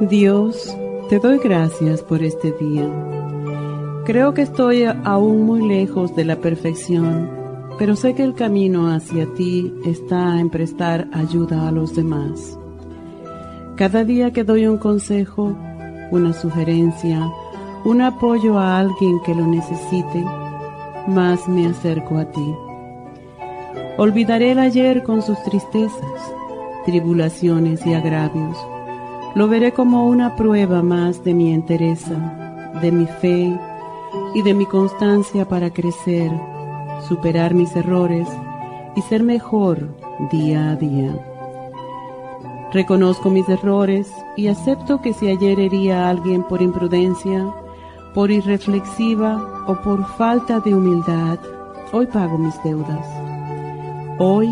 [0.00, 0.76] Dios,
[1.08, 2.86] te doy gracias por este día.
[4.04, 7.30] Creo que estoy aún muy lejos de la perfección,
[7.78, 12.58] pero sé que el camino hacia ti está en prestar ayuda a los demás.
[13.76, 15.56] Cada día que doy un consejo,
[16.10, 17.32] una sugerencia,
[17.86, 20.22] un apoyo a alguien que lo necesite,
[21.08, 22.54] más me acerco a ti.
[23.96, 26.34] Olvidaré el ayer con sus tristezas,
[26.84, 28.58] tribulaciones y agravios
[29.36, 33.54] lo veré como una prueba más de mi entereza, de mi fe
[34.34, 36.32] y de mi constancia para crecer,
[37.06, 38.26] superar mis errores
[38.96, 39.94] y ser mejor
[40.32, 41.12] día a día.
[42.72, 47.46] Reconozco mis errores y acepto que si ayer hería a alguien por imprudencia,
[48.14, 51.38] por irreflexiva o por falta de humildad,
[51.92, 53.06] hoy pago mis deudas.
[54.18, 54.48] Hoy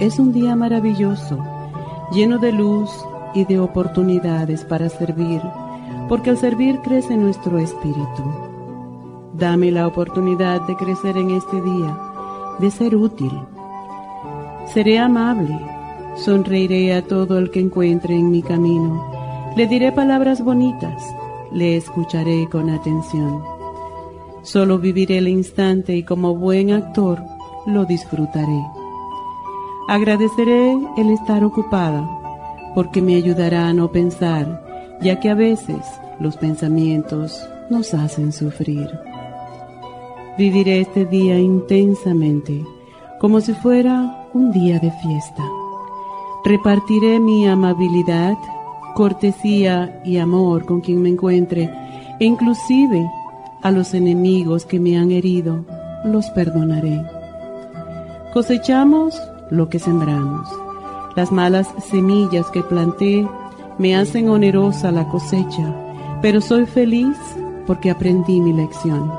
[0.00, 1.38] es un día maravilloso,
[2.10, 2.90] lleno de luz
[3.34, 5.42] y de oportunidades para servir,
[6.08, 8.22] porque al servir crece nuestro espíritu.
[9.34, 11.98] Dame la oportunidad de crecer en este día,
[12.58, 13.32] de ser útil.
[14.72, 15.58] Seré amable,
[16.16, 19.04] sonreiré a todo el que encuentre en mi camino,
[19.56, 21.02] le diré palabras bonitas,
[21.52, 23.42] le escucharé con atención.
[24.42, 27.22] Solo viviré el instante y como buen actor
[27.66, 28.64] lo disfrutaré.
[29.88, 32.17] Agradeceré el estar ocupada
[32.74, 34.64] porque me ayudará a no pensar,
[35.00, 35.84] ya que a veces
[36.20, 38.90] los pensamientos nos hacen sufrir.
[40.36, 42.64] Viviré este día intensamente,
[43.20, 45.44] como si fuera un día de fiesta.
[46.44, 48.36] Repartiré mi amabilidad,
[48.94, 51.70] cortesía y amor con quien me encuentre,
[52.20, 53.08] e inclusive
[53.62, 55.64] a los enemigos que me han herido,
[56.04, 57.04] los perdonaré.
[58.32, 59.20] Cosechamos
[59.50, 60.48] lo que sembramos.
[61.18, 63.26] Las malas semillas que planté
[63.76, 65.74] me hacen onerosa la cosecha,
[66.22, 67.16] pero soy feliz
[67.66, 69.10] porque aprendí mi lección.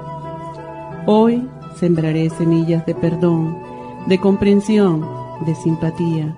[1.06, 1.46] Hoy
[1.76, 3.58] sembraré semillas de perdón,
[4.08, 5.06] de comprensión,
[5.46, 6.34] de simpatía,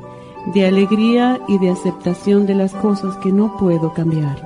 [0.52, 4.42] de alegría y de aceptación de las cosas que no puedo cambiar.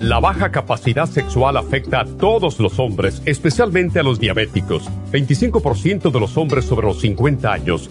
[0.00, 4.90] La baja capacidad sexual afecta a todos los hombres, especialmente a los diabéticos.
[5.10, 7.90] 25% de los hombres sobre los 50 años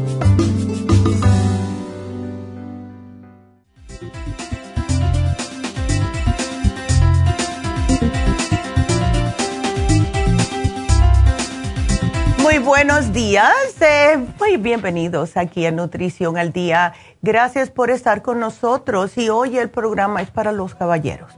[13.21, 16.93] Días, eh, muy bienvenidos aquí a Nutrición al Día.
[17.21, 21.31] Gracias por estar con nosotros y hoy el programa es para los caballeros.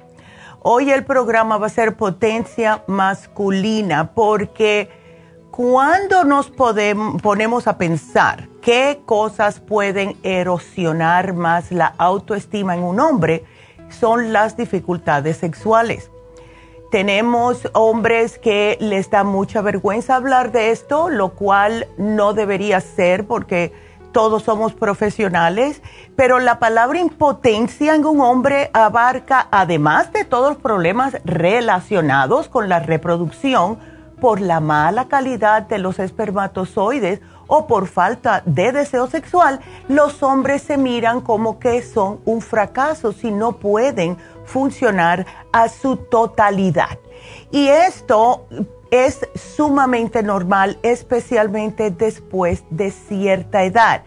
[0.62, 4.90] Hoy el programa va a ser potencia masculina porque
[5.52, 6.50] cuando nos
[7.22, 13.44] ponemos a pensar qué cosas pueden erosionar más la autoestima en un hombre,
[13.90, 16.13] son las dificultades sexuales.
[16.94, 23.26] Tenemos hombres que les da mucha vergüenza hablar de esto, lo cual no debería ser
[23.26, 23.74] porque
[24.12, 25.82] todos somos profesionales,
[26.16, 32.70] pero la palabra impotencia en un hombre abarca, además de todos los problemas relacionados con
[32.70, 33.80] la reproducción,
[34.22, 39.60] por la mala calidad de los espermatozoides o por falta de deseo sexual,
[39.90, 45.98] los hombres se miran como que son un fracaso si no pueden funcionar a su
[45.98, 47.00] totalidad.
[47.52, 48.48] Y esto
[48.92, 54.04] es sumamente normal, especialmente después de cierta edad.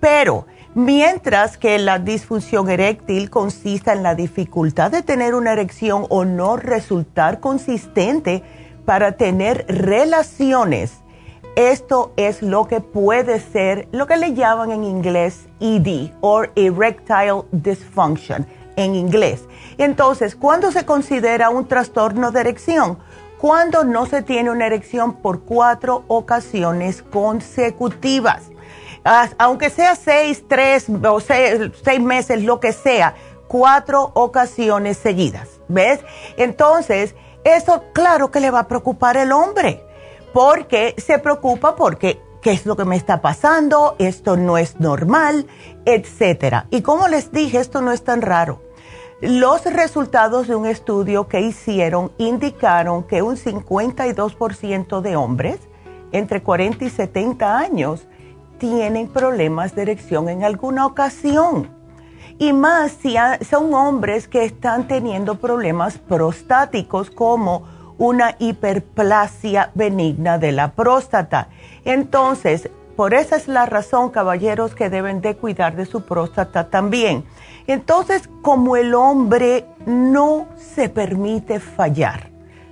[0.00, 6.24] Pero mientras que la disfunción eréctil consiste en la dificultad de tener una erección o
[6.24, 8.42] no resultar consistente
[8.86, 11.00] para tener relaciones,
[11.56, 17.42] esto es lo que puede ser lo que le llaman en inglés ED o erectile
[17.52, 18.46] dysfunction
[18.80, 19.44] en inglés.
[19.78, 22.98] Entonces, ¿cuándo se considera un trastorno de erección?
[23.40, 28.42] cuando no se tiene una erección por cuatro ocasiones consecutivas.
[29.38, 33.14] Aunque sea seis, tres o seis, meses, lo que sea,
[33.48, 35.48] cuatro ocasiones seguidas.
[35.68, 36.00] ¿Ves?
[36.36, 39.82] Entonces, eso claro que le va a preocupar el hombre,
[40.34, 45.46] porque se preocupa porque qué es lo que me está pasando, esto no es normal,
[45.86, 46.66] etcétera.
[46.70, 48.60] Y como les dije, esto no es tan raro.
[49.20, 55.60] Los resultados de un estudio que hicieron indicaron que un 52% de hombres
[56.10, 58.06] entre 40 y 70 años
[58.56, 61.68] tienen problemas de erección en alguna ocasión.
[62.38, 63.16] Y más si
[63.48, 67.68] son hombres que están teniendo problemas prostáticos como
[67.98, 71.48] una hiperplasia benigna de la próstata.
[71.84, 77.24] Entonces, por esa es la razón, caballeros, que deben de cuidar de su próstata también.
[77.72, 82.28] Entonces, como el hombre no se permite fallar,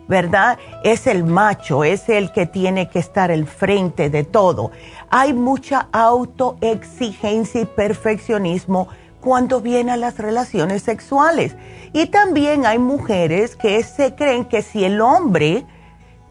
[0.09, 0.59] ¿verdad?
[0.83, 4.73] Es el macho, es el que tiene que estar al frente de todo.
[5.09, 8.89] Hay mucha autoexigencia y perfeccionismo
[9.21, 11.55] cuando viene a las relaciones sexuales.
[11.93, 15.65] Y también hay mujeres que se creen que si el hombre,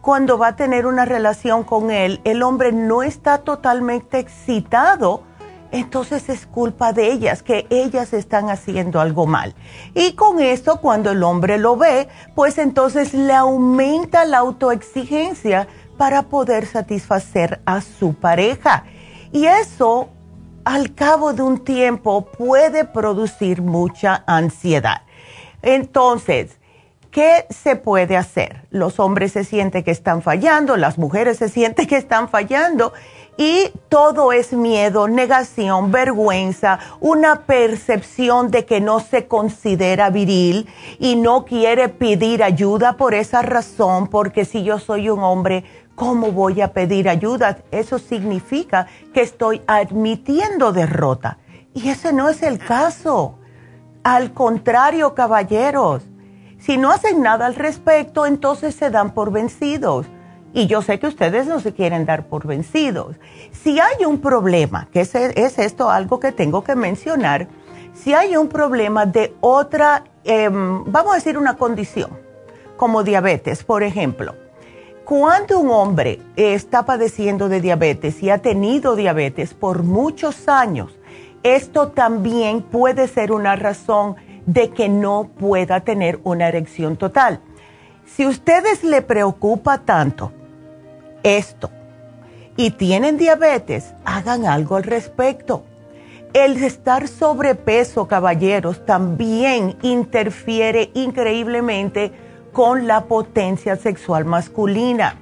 [0.01, 5.23] cuando va a tener una relación con él, el hombre no está totalmente excitado,
[5.71, 9.53] entonces es culpa de ellas, que ellas están haciendo algo mal.
[9.93, 16.23] Y con eso, cuando el hombre lo ve, pues entonces le aumenta la autoexigencia para
[16.23, 18.85] poder satisfacer a su pareja.
[19.31, 20.09] Y eso,
[20.63, 25.01] al cabo de un tiempo, puede producir mucha ansiedad.
[25.61, 26.57] Entonces,
[27.11, 28.67] ¿qué se puede hacer?
[28.69, 32.93] Los hombres se sienten que están fallando, las mujeres se sienten que están fallando
[33.37, 40.67] y todo es miedo, negación, vergüenza, una percepción de que no se considera viril
[40.99, 45.63] y no quiere pedir ayuda por esa razón, porque si yo soy un hombre,
[45.95, 47.59] ¿cómo voy a pedir ayuda?
[47.69, 51.37] Eso significa que estoy admitiendo derrota.
[51.75, 53.37] Y ese no es el caso.
[54.03, 56.03] Al contrario, caballeros,
[56.57, 60.07] si no hacen nada al respecto, entonces se dan por vencidos
[60.57, 63.15] y yo sé que ustedes no se quieren dar por vencidos.
[63.51, 65.13] Si hay un problema, que es,
[65.59, 67.47] esto algo que tengo que mencionar,
[67.93, 72.09] si hay un problema de otra, em, vamos a decir una condición,
[72.75, 74.33] como diabetes, por ejemplo.
[75.05, 80.97] Cuando un hombre está padeciendo de diabetes y ha tenido diabetes por muchos años
[81.43, 84.15] esto también puede ser una razón
[84.47, 87.41] de que no pueda tener una erección total.
[88.05, 90.31] Si ustedes le preocupa tanto
[91.23, 91.69] esto
[92.57, 95.63] y tienen diabetes, hagan algo al respecto.
[96.33, 102.11] El estar sobrepeso, caballeros, también interfiere increíblemente
[102.51, 105.19] con la potencia sexual masculina.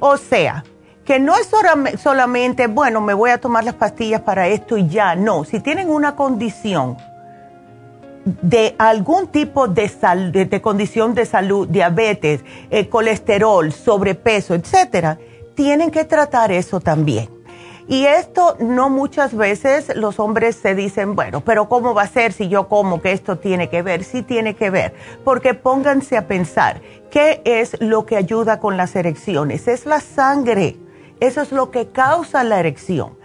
[0.00, 0.64] O sea,
[1.04, 1.50] que no es
[2.00, 5.14] solamente, bueno, me voy a tomar las pastillas para esto y ya.
[5.14, 6.96] No, si tienen una condición
[8.24, 9.90] de algún tipo de,
[10.32, 15.18] de, condición de salud, diabetes, eh, colesterol, sobrepeso, etcétera,
[15.54, 17.28] tienen que tratar eso también.
[17.86, 22.32] Y esto no muchas veces los hombres se dicen, bueno, pero ¿cómo va a ser
[22.32, 24.04] si yo como que esto tiene que ver?
[24.04, 28.96] Sí tiene que ver, porque pónganse a pensar, ¿qué es lo que ayuda con las
[28.96, 29.68] erecciones?
[29.68, 30.78] Es la sangre,
[31.20, 33.18] eso es lo que causa la erección.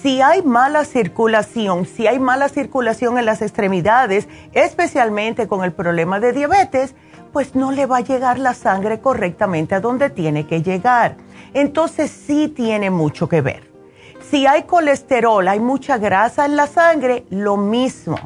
[0.00, 6.18] Si hay mala circulación, si hay mala circulación en las extremidades, especialmente con el problema
[6.18, 6.94] de diabetes,
[7.32, 11.16] pues no le va a llegar la sangre correctamente a donde tiene que llegar.
[11.54, 13.70] Entonces sí tiene mucho que ver.
[14.30, 18.18] Si hay colesterol, hay mucha grasa en la sangre, lo mismo.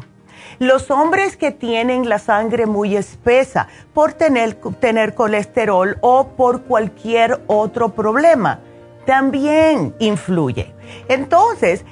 [0.58, 7.42] Los hombres que tienen la sangre muy espesa por tener, tener colesterol o por cualquier
[7.46, 8.60] otro problema,
[9.06, 10.74] también influye.
[11.08, 11.84] Entonces,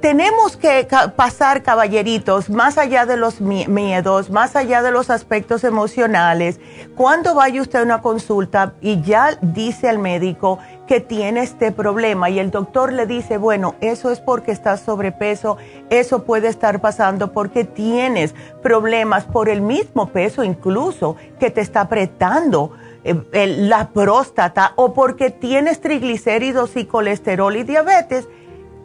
[0.00, 6.60] tenemos que pasar, caballeritos, más allá de los miedos, más allá de los aspectos emocionales.
[6.94, 12.30] Cuando vaya usted a una consulta y ya dice al médico que tiene este problema
[12.30, 15.56] y el doctor le dice, bueno, eso es porque estás sobrepeso,
[15.90, 21.80] eso puede estar pasando porque tienes problemas por el mismo peso incluso que te está
[21.80, 22.72] apretando
[23.32, 28.28] la próstata o porque tienes triglicéridos y colesterol y diabetes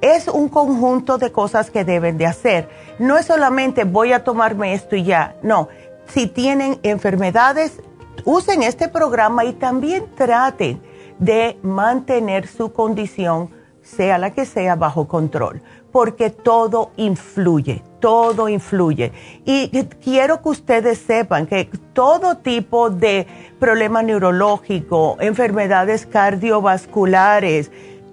[0.01, 2.70] es un conjunto de cosas que deben de hacer.
[3.00, 5.70] No es solamente voy a tomarme esto y ya, no.
[6.08, 7.82] Si tienen enfermedades,
[8.25, 10.82] usen este programa y también traten
[11.20, 13.51] de mantener su condición,
[13.84, 15.62] sea la que sea, bajo control,
[15.92, 19.12] porque todo influye, todo influye.
[19.46, 19.70] Y
[20.04, 23.28] quiero que ustedes sepan que todo tipo de
[23.60, 27.72] problema neurológico, enfermedades cardiovasculares,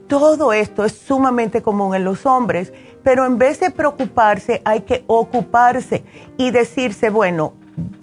[0.09, 5.05] todo esto es sumamente común en los hombres, pero en vez de preocuparse hay que
[5.07, 6.05] ocuparse
[6.37, 7.55] y decirse, bueno,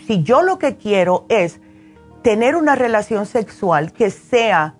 [0.08, 1.60] si yo lo que quiero es
[2.22, 4.76] tener una relación sexual que sea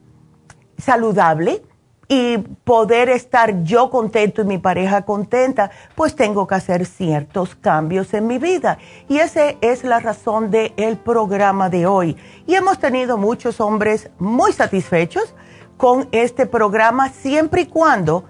[0.78, 1.64] saludable
[2.08, 8.14] y poder estar yo contento y mi pareja contenta, pues tengo que hacer ciertos cambios
[8.14, 8.78] en mi vida.
[9.08, 12.18] Y esa es la razón del programa de hoy.
[12.46, 15.34] Y hemos tenido muchos hombres muy satisfechos
[15.78, 18.24] con este programa siempre y cuando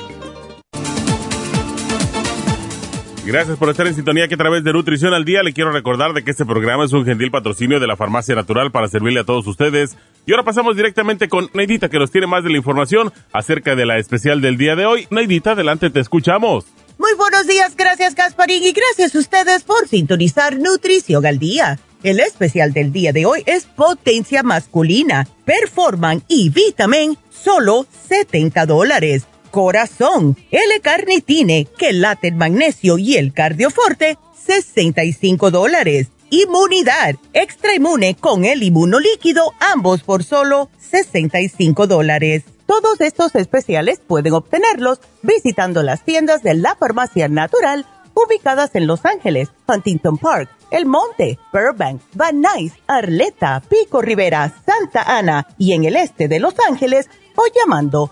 [3.23, 6.13] Gracias por estar en sintonía que a través de Nutrición al Día le quiero recordar
[6.13, 9.23] de que este programa es un gentil patrocinio de la Farmacia Natural para servirle a
[9.23, 9.95] todos ustedes.
[10.25, 13.85] Y ahora pasamos directamente con Neidita que nos tiene más de la información acerca de
[13.85, 15.07] la especial del día de hoy.
[15.11, 16.65] Neidita, adelante, te escuchamos.
[16.97, 21.79] Muy buenos días, gracias Gasparín y gracias a ustedes por sintonizar Nutrición al Día.
[22.01, 29.27] El especial del día de hoy es Potencia Masculina, Performan y Vitamin, solo 70 dólares
[29.51, 36.07] corazón, L-carnitine, quelate magnesio y el cardioforte, 65 dólares.
[36.29, 42.43] Inmunidad, extra inmune con el inmunolíquido, ambos por solo 65 dólares.
[42.65, 49.05] Todos estos especiales pueden obtenerlos visitando las tiendas de la farmacia natural ubicadas en Los
[49.05, 55.83] Ángeles, Huntington Park, El Monte, Burbank, Van Nuys, Arleta, Pico Rivera, Santa Ana y en
[55.83, 58.11] el este de Los Ángeles o llamando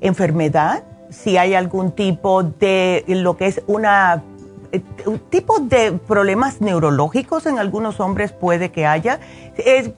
[0.00, 4.24] enfermedad, si hay algún tipo de lo que es una
[4.72, 4.82] eh,
[5.30, 9.20] tipo de problemas neurológicos en algunos hombres puede que haya,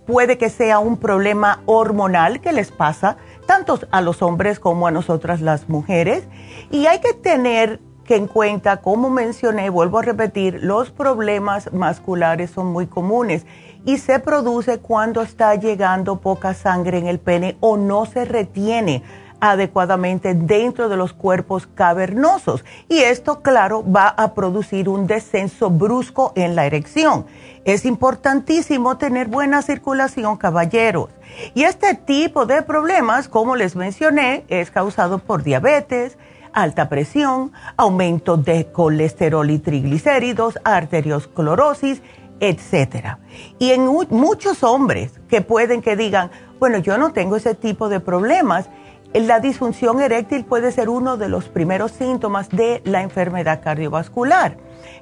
[0.07, 4.91] puede que sea un problema hormonal que les pasa tanto a los hombres como a
[4.91, 6.25] nosotras las mujeres.
[6.71, 12.51] Y hay que tener que en cuenta, como mencioné, vuelvo a repetir, los problemas masculares
[12.51, 13.45] son muy comunes
[13.85, 19.03] y se produce cuando está llegando poca sangre en el pene o no se retiene
[19.41, 22.65] adecuadamente dentro de los cuerpos cavernosos.
[22.89, 27.27] Y esto, claro, va a producir un descenso brusco en la erección.
[27.67, 31.11] Es importantísimo tener buena circulación, caballeros.
[31.53, 36.17] Y este tipo de problemas, como les mencioné, es causado por diabetes,
[36.53, 42.03] alta presión, aumento de colesterol y triglicéridos, arteriosclerosis,
[42.41, 43.17] etc.
[43.59, 48.01] Y en muchos hombres que pueden que digan, bueno, yo no tengo ese tipo de
[48.01, 48.69] problemas,
[49.15, 54.59] la disfunción eréctil puede ser uno de los primeros síntomas de la enfermedad cardiovascular.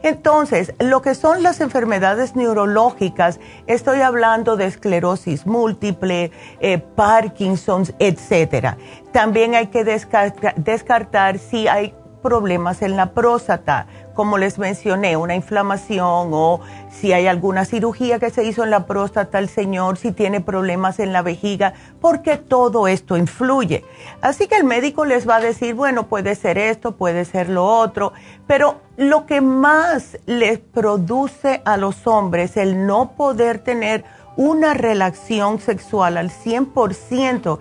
[0.07, 8.77] Entonces, lo que son las enfermedades neurológicas, estoy hablando de esclerosis múltiple, eh, Parkinson's, etc.
[9.11, 11.93] También hay que descartar si hay
[12.27, 16.61] problemas en la próstata, como les mencioné, una inflamación o
[16.91, 20.99] si hay alguna cirugía que se hizo en la próstata el señor, si tiene problemas
[20.99, 23.85] en la vejiga, porque todo esto influye.
[24.23, 27.65] Así que el médico les va a decir, bueno, puede ser esto, puede ser lo
[27.65, 28.13] otro,
[28.49, 34.05] pero lo que más les produce a los hombres el no poder tener
[34.37, 37.61] una relación sexual al 100%,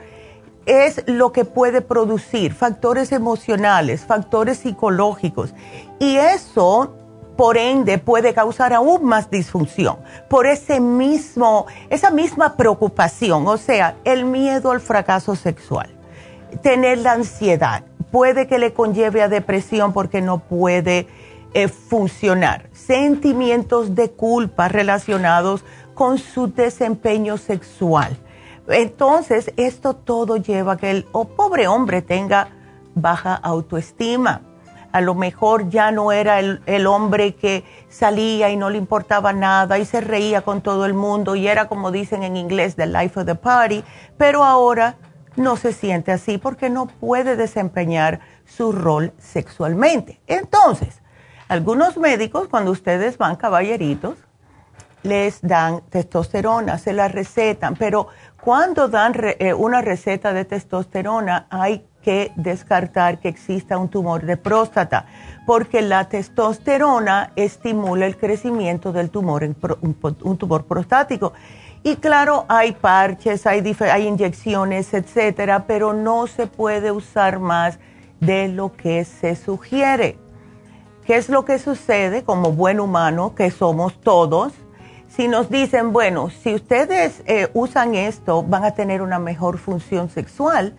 [0.65, 5.53] es lo que puede producir factores emocionales, factores psicológicos.
[5.99, 6.95] Y eso,
[7.37, 9.97] por ende, puede causar aún más disfunción
[10.29, 15.89] por ese mismo, esa misma preocupación, o sea, el miedo al fracaso sexual,
[16.61, 21.07] tener la ansiedad, puede que le conlleve a depresión porque no puede
[21.53, 28.17] eh, funcionar, sentimientos de culpa relacionados con su desempeño sexual
[28.67, 32.49] entonces, esto todo lleva a que el pobre hombre tenga
[32.95, 34.41] baja autoestima.
[34.91, 39.33] A lo mejor ya no era el, el, hombre que salía y no le importaba
[39.33, 42.85] nada y se reía con todo el mundo y era como dicen en inglés, the
[42.85, 43.83] life of the party,
[44.17, 44.95] pero ahora
[45.35, 50.21] no se siente así porque no puede desempeñar su rol sexualmente.
[50.27, 51.01] Entonces,
[51.47, 54.17] algunos médicos, cuando ustedes van caballeritos,
[55.05, 58.07] les dan testosterona, se la recetan, pero
[58.41, 64.37] cuando dan eh, una receta de testosterona hay que descartar que exista un tumor de
[64.37, 65.07] próstata,
[65.47, 71.33] porque la testosterona estimula el crecimiento del tumor, un, tumor prostático.
[71.81, 77.79] Y claro, hay parches, hay, hay inyecciones, etcétera, pero no se puede usar más
[78.19, 80.19] de lo que se sugiere.
[81.05, 84.53] ¿Qué es lo que sucede como buen humano que somos todos?
[85.15, 90.09] Si nos dicen, bueno, si ustedes eh, usan esto, van a tener una mejor función
[90.09, 90.75] sexual,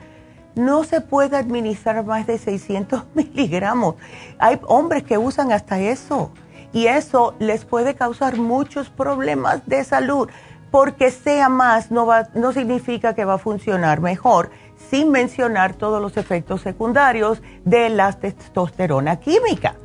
[0.54, 3.94] no se puede administrar más de 600 miligramos.
[4.38, 6.32] Hay hombres que usan hasta eso
[6.74, 10.28] y eso les puede causar muchos problemas de salud.
[10.70, 14.50] Porque sea más no, va, no significa que va a funcionar mejor,
[14.90, 19.76] sin mencionar todos los efectos secundarios de la testosterona química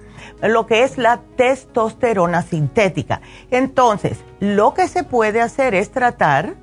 [0.41, 3.21] lo que es la testosterona sintética.
[3.51, 6.55] Entonces, lo que se puede hacer es tratar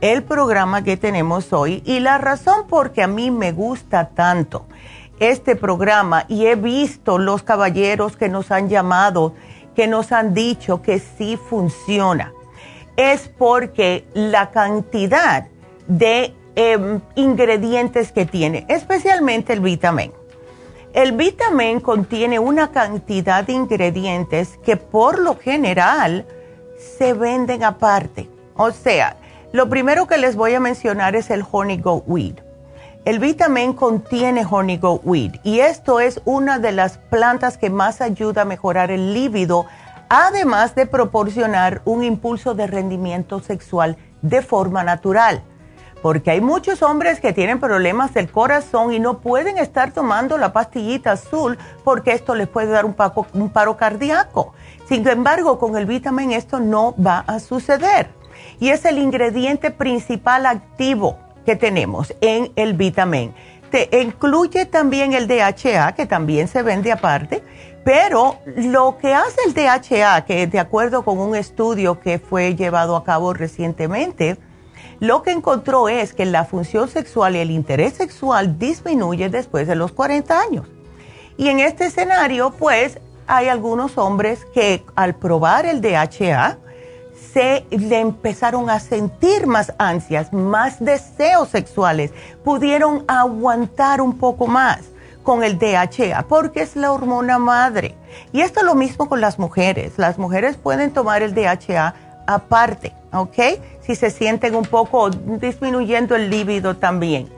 [0.00, 4.66] el programa que tenemos hoy y la razón por que a mí me gusta tanto
[5.18, 9.34] este programa y he visto los caballeros que nos han llamado,
[9.74, 12.32] que nos han dicho que sí funciona,
[12.96, 15.46] es porque la cantidad
[15.86, 20.12] de em, ingredientes que tiene, especialmente el vitamín
[20.94, 26.24] el vitamin contiene una cantidad de ingredientes que por lo general
[26.96, 28.30] se venden aparte.
[28.54, 29.16] O sea,
[29.52, 32.36] lo primero que les voy a mencionar es el honey goat weed.
[33.04, 38.00] El vitamin contiene honey goat weed y esto es una de las plantas que más
[38.00, 39.66] ayuda a mejorar el líbido,
[40.08, 45.42] además de proporcionar un impulso de rendimiento sexual de forma natural
[46.04, 50.52] porque hay muchos hombres que tienen problemas del corazón y no pueden estar tomando la
[50.52, 54.52] pastillita azul porque esto les puede dar un, paro cardíaco.
[54.86, 58.10] Sin embargo, con el vitamin esto no va a suceder.
[58.60, 63.32] Y es el ingrediente principal activo que tenemos en el vitamin.
[63.70, 67.42] Te incluye también el DHA, que también se vende aparte,
[67.82, 72.94] pero lo que hace el DHA, que de acuerdo con un estudio que fue llevado
[72.94, 74.36] a cabo recientemente,
[75.00, 79.74] lo que encontró es que la función sexual y el interés sexual disminuye después de
[79.74, 80.66] los 40 años.
[81.36, 86.58] Y en este escenario, pues, hay algunos hombres que al probar el DHA,
[87.34, 92.12] se le empezaron a sentir más ansias, más deseos sexuales,
[92.44, 94.82] pudieron aguantar un poco más
[95.24, 97.96] con el DHA, porque es la hormona madre.
[98.32, 99.94] Y esto es lo mismo con las mujeres.
[99.96, 101.94] Las mujeres pueden tomar el DHA
[102.26, 103.60] aparte, ¿ok?
[103.80, 107.28] Si se sienten un poco disminuyendo el líbido también.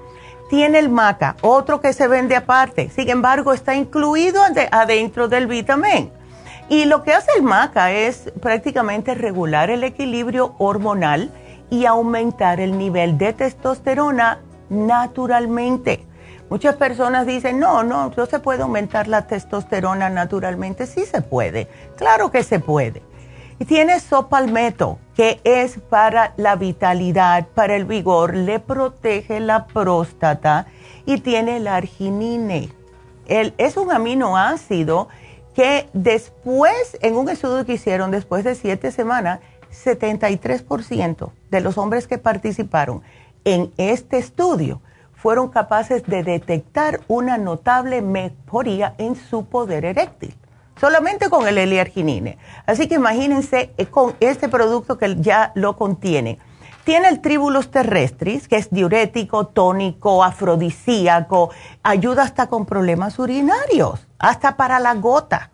[0.48, 6.12] Tiene el maca, otro que se vende aparte, sin embargo está incluido adentro del vitamín.
[6.68, 11.32] Y lo que hace el maca es prácticamente regular el equilibrio hormonal
[11.70, 16.04] y aumentar el nivel de testosterona naturalmente.
[16.48, 20.86] Muchas personas dicen, no, no, no se puede aumentar la testosterona naturalmente.
[20.86, 23.02] Sí se puede, claro que se puede.
[23.58, 30.66] Y tiene sopalmeto, que es para la vitalidad, para el vigor, le protege la próstata
[31.06, 32.70] y tiene el arginine.
[33.26, 35.08] es un aminoácido
[35.54, 39.40] que después, en un estudio que hicieron después de siete semanas,
[39.72, 43.02] 73% de los hombres que participaron
[43.44, 44.82] en este estudio
[45.14, 50.34] fueron capaces de detectar una notable mejoría en su poder eréctil
[50.80, 52.38] solamente con el L-arginine.
[52.66, 56.38] Así que imagínense eh, con este producto que ya lo contiene.
[56.84, 61.50] Tiene el tribulus terrestris, que es diurético, tónico, afrodisíaco,
[61.82, 65.50] ayuda hasta con problemas urinarios, hasta para la gota.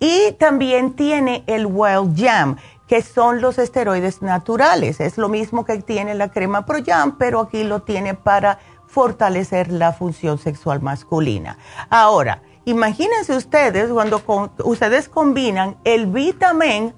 [0.00, 2.56] Y también tiene el Wild Jam,
[2.88, 4.98] que son los esteroides naturales.
[4.98, 8.58] Es lo mismo que tiene la crema Pro Jam, pero aquí lo tiene para
[8.88, 11.58] fortalecer la función sexual masculina.
[11.88, 14.20] Ahora, Imagínense ustedes cuando
[14.64, 16.92] ustedes combinan el vitamin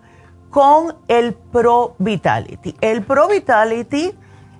[0.50, 2.74] con el Pro Vitality.
[2.80, 4.12] El Pro Vitality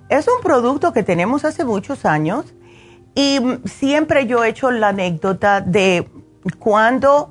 [0.07, 2.53] es un producto que tenemos hace muchos años
[3.13, 6.07] y siempre yo he hecho la anécdota de
[6.59, 7.29] cuando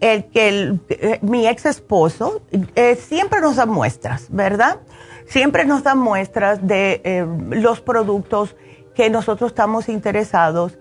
[0.00, 2.42] el, el, eh, mi ex esposo
[2.74, 4.80] eh, siempre nos da muestras, ¿verdad?
[5.24, 8.56] Siempre nos da muestras de eh, los productos
[8.94, 10.78] que nosotros estamos interesados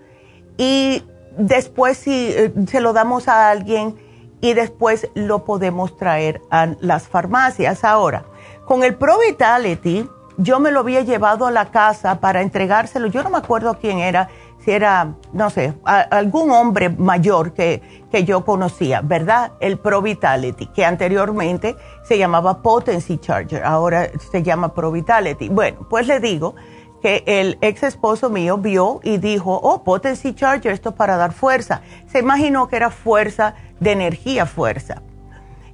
[0.58, 1.06] y
[1.38, 3.96] después si eh, se lo damos a alguien
[4.41, 7.84] y después lo podemos traer a las farmacias.
[7.84, 8.26] Ahora,
[8.65, 13.08] con el Pro Vitality yo me lo había llevado a la casa para entregárselo.
[13.08, 18.24] Yo no me acuerdo quién era, si era, no sé, algún hombre mayor que, que
[18.24, 19.54] yo conocía, ¿verdad?
[19.60, 25.50] El Pro Vitality, que anteriormente se llamaba Potency Charger, ahora se llama Pro Vitality.
[25.50, 26.56] Bueno, pues le digo
[27.02, 31.34] que el ex esposo mío vio y dijo, oh, Potency Charger, esto es para dar
[31.34, 31.82] fuerza.
[32.08, 35.02] Se imaginó que era fuerza de energía, fuerza.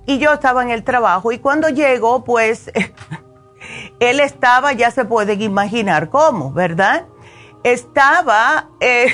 [0.06, 2.72] Y yo estaba en el trabajo y cuando llegó, pues
[4.00, 7.06] él estaba, ya se pueden imaginar cómo, ¿verdad?
[7.64, 9.08] Estaba eh,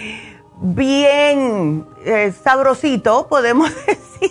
[0.60, 4.30] bien eh, sabrosito, podemos decir.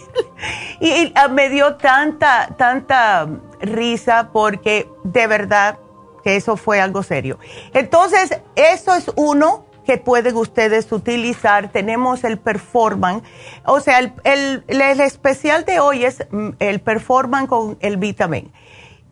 [0.80, 3.28] Y me dio tanta, tanta
[3.60, 5.78] risa porque de verdad
[6.24, 7.40] que eso fue algo serio.
[7.74, 11.72] Entonces, eso es uno que pueden ustedes utilizar.
[11.72, 13.24] Tenemos el Performan.
[13.66, 18.52] O sea, el, el, especial de hoy es mm, el Performan con el vitamin.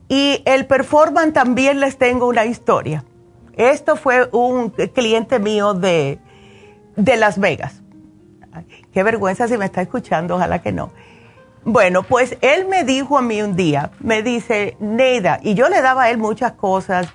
[0.08, 3.04] Y el Performan también les tengo una historia.
[3.54, 6.20] Esto fue un cliente mío de,
[6.96, 7.82] de Las Vegas.
[8.94, 10.92] Qué vergüenza si me está escuchando, ojalá que no.
[11.70, 15.82] Bueno, pues él me dijo a mí un día, me dice, Neida, y yo le
[15.82, 17.10] daba a él muchas cosas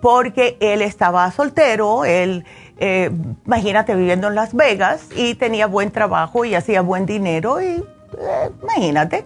[0.00, 2.44] porque él estaba soltero, él,
[2.78, 3.10] eh,
[3.44, 8.50] imagínate, viviendo en Las Vegas y tenía buen trabajo y hacía buen dinero y eh,
[8.62, 9.24] imagínate.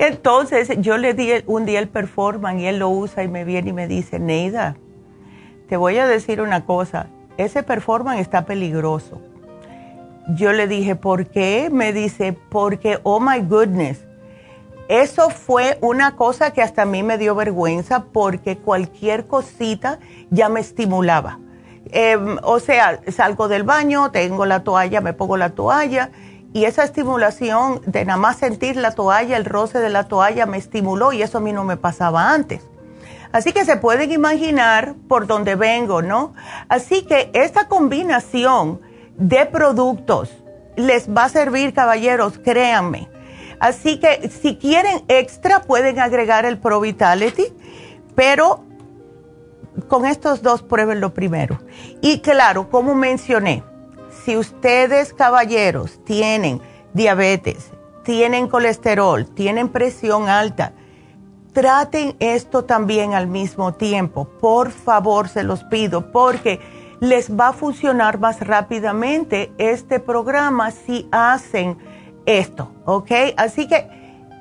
[0.00, 3.70] Entonces yo le di un día el performance y él lo usa y me viene
[3.70, 4.76] y me dice, Neida,
[5.68, 9.22] te voy a decir una cosa, ese performance está peligroso.
[10.30, 11.68] Yo le dije, ¿por qué?
[11.70, 14.05] Me dice, porque, oh my goodness,
[14.88, 19.98] eso fue una cosa que hasta a mí me dio vergüenza porque cualquier cosita
[20.30, 21.40] ya me estimulaba.
[21.90, 26.10] Em, o sea, salgo del baño, tengo la toalla, me pongo la toalla
[26.52, 30.56] y esa estimulación de nada más sentir la toalla, el roce de la toalla me
[30.56, 32.62] estimuló y eso a mí no me pasaba antes.
[33.32, 36.32] Así que se pueden imaginar por dónde vengo, ¿no?
[36.68, 38.80] Así que esta combinación
[39.16, 40.30] de productos
[40.76, 43.15] les va a servir, caballeros, créanme
[43.60, 47.44] Así que si quieren extra pueden agregar el Pro Vitality,
[48.14, 48.64] pero
[49.88, 51.58] con estos dos prueben primero.
[52.00, 53.62] Y claro, como mencioné,
[54.24, 56.60] si ustedes caballeros tienen
[56.92, 57.70] diabetes,
[58.02, 60.72] tienen colesterol, tienen presión alta,
[61.52, 64.26] traten esto también al mismo tiempo.
[64.40, 66.60] Por favor, se los pido, porque
[67.00, 71.76] les va a funcionar más rápidamente este programa si hacen
[72.26, 73.10] esto, ¿ok?
[73.36, 73.88] Así que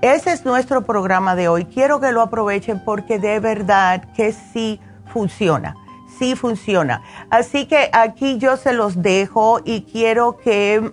[0.01, 1.65] ese es nuestro programa de hoy.
[1.65, 5.75] Quiero que lo aprovechen porque de verdad que sí funciona,
[6.19, 7.01] sí funciona.
[7.29, 10.91] Así que aquí yo se los dejo y quiero que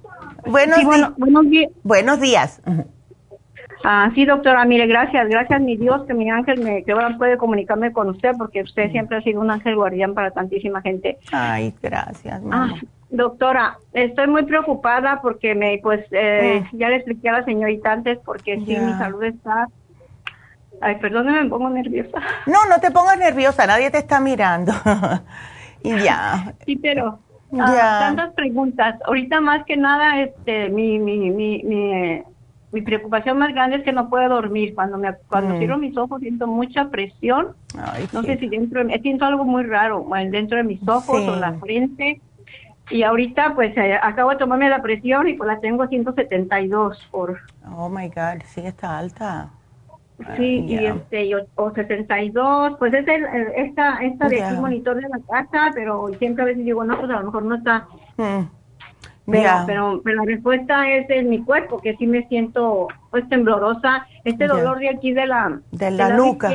[0.45, 0.83] Buenos,
[1.15, 1.71] buenos días.
[1.81, 2.61] Buenos días.
[3.85, 7.37] Ah, sí, doctora, mire, gracias, gracias mi Dios que mi ángel me que ahora puede
[7.37, 11.19] comunicarme con usted porque usted siempre ha sido un ángel guardián para tantísima gente.
[11.31, 12.41] Ay, gracias.
[12.51, 12.73] Ah,
[13.11, 16.69] doctora, estoy muy preocupada porque me, pues, eh, ah.
[16.73, 19.69] ya le expliqué a la señorita antes porque sí, mi salud está.
[20.81, 22.19] Ay, perdóneme, me pongo nerviosa.
[22.45, 24.73] No, no te pongas nerviosa, nadie te está mirando.
[25.81, 26.53] y ya.
[26.65, 27.19] Sí, pero
[27.53, 28.99] Ah, tantas preguntas.
[29.05, 34.09] Ahorita más que nada, este, mi, mi, mi, mi, preocupación más grande es que no
[34.09, 34.75] puedo dormir.
[34.75, 35.57] Cuando me cuando mm.
[35.57, 37.55] cierro mis ojos siento mucha presión.
[38.13, 41.53] no sé si dentro, de, siento algo muy raro, dentro de mis ojos o la
[41.53, 42.21] frente.
[42.89, 47.07] Y ahorita pues eh, acabo de tomarme la presión y pues la tengo a 172
[47.11, 47.39] por...
[47.75, 49.49] Oh my God, sí está alta.
[50.35, 53.23] Sí, y este, o 62, pues es el,
[53.55, 57.11] esta, esta de aquí monitor de la casa, pero siempre a veces digo, no, pues
[57.11, 57.87] a lo mejor no está.
[58.17, 58.57] Mm.
[59.29, 64.07] Pero, pero, la respuesta es en mi cuerpo, que sí me siento pues temblorosa.
[64.23, 65.59] Este dolor de aquí de la...
[65.71, 66.53] De la, nuca.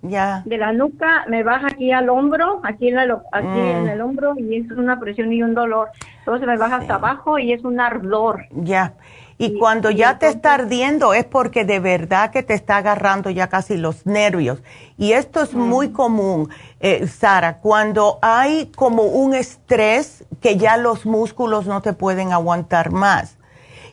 [0.00, 0.42] ya.
[0.46, 3.88] De la nuca me baja aquí al hombro, aquí, en, aquí en mm.
[3.88, 5.88] el hombro, y es una presión y un dolor.
[6.20, 8.46] Entonces me baja hasta abajo y es un ardor.
[8.50, 8.94] Ya.
[9.36, 13.48] Y cuando ya te está ardiendo es porque de verdad que te está agarrando ya
[13.48, 14.62] casi los nervios.
[14.96, 21.04] Y esto es muy común, eh, Sara, cuando hay como un estrés que ya los
[21.04, 23.38] músculos no te pueden aguantar más.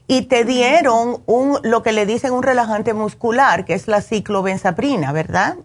[0.07, 5.11] Y te dieron un, lo que le dicen un relajante muscular, que es la ciclobenzaprina,
[5.11, 5.55] ¿verdad?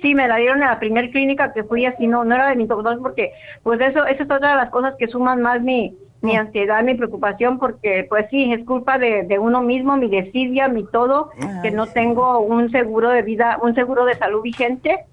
[0.00, 2.56] Sí, me la dieron en la primera clínica que fui así, no, no era de
[2.56, 5.96] mi doctor porque pues eso, eso es otra de las cosas que suman más mi,
[6.22, 10.68] mi ansiedad, mi preocupación, porque pues sí, es culpa de, de uno mismo, mi desidia,
[10.68, 11.30] mi todo,
[11.62, 15.06] que no tengo un seguro de vida, un seguro de salud vigente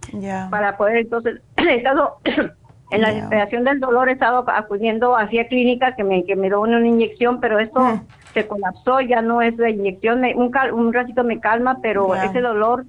[0.50, 2.17] para poder entonces, he estado
[2.91, 6.60] en la desesperación del dolor, he estado acudiendo hacia clínicas que me, que me dan
[6.60, 8.02] una inyección, pero esto mm.
[8.34, 12.86] se colapsó, ya no es la inyección, un, un ratito me calma, pero ese dolor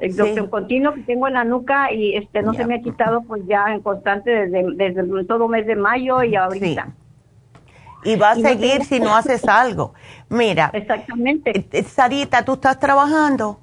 [0.00, 3.42] el continuo que tengo en la nuca y este no se me ha quitado pues
[3.46, 6.88] ya en constante desde, desde todo mes de mayo y ahorita.
[8.04, 9.94] Y va a seguir si no haces algo.
[10.28, 10.70] Mira.
[10.72, 11.58] Exactamente.
[11.58, 13.58] Eh, eh, Sarita, ¿tú estás trabajando?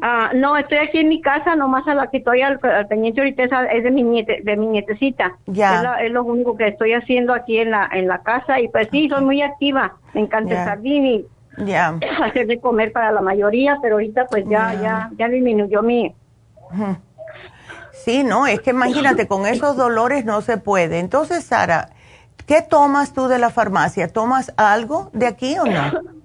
[0.00, 3.66] Ah, no, estoy aquí en mi casa, nomás a la que estoy al, pendiente ahorita
[3.72, 5.36] es, de mi niete, de mi nietecita.
[5.46, 5.96] Ya.
[6.00, 9.08] Es, lo único que estoy haciendo aquí en la en la casa y pues sí,
[9.08, 9.96] soy muy activa.
[10.14, 11.26] Me encanta estar y
[11.64, 11.98] ya.
[12.22, 16.14] hacer de comer para la mayoría, pero ahorita pues ya, ya, ya disminuyó mi...
[17.92, 21.00] Sí, no, es que imagínate, con esos dolores no se puede.
[21.00, 21.90] Entonces, Sara,
[22.46, 24.08] ¿qué tomas tú de la farmacia?
[24.08, 26.18] ¿Tomas algo de aquí o no?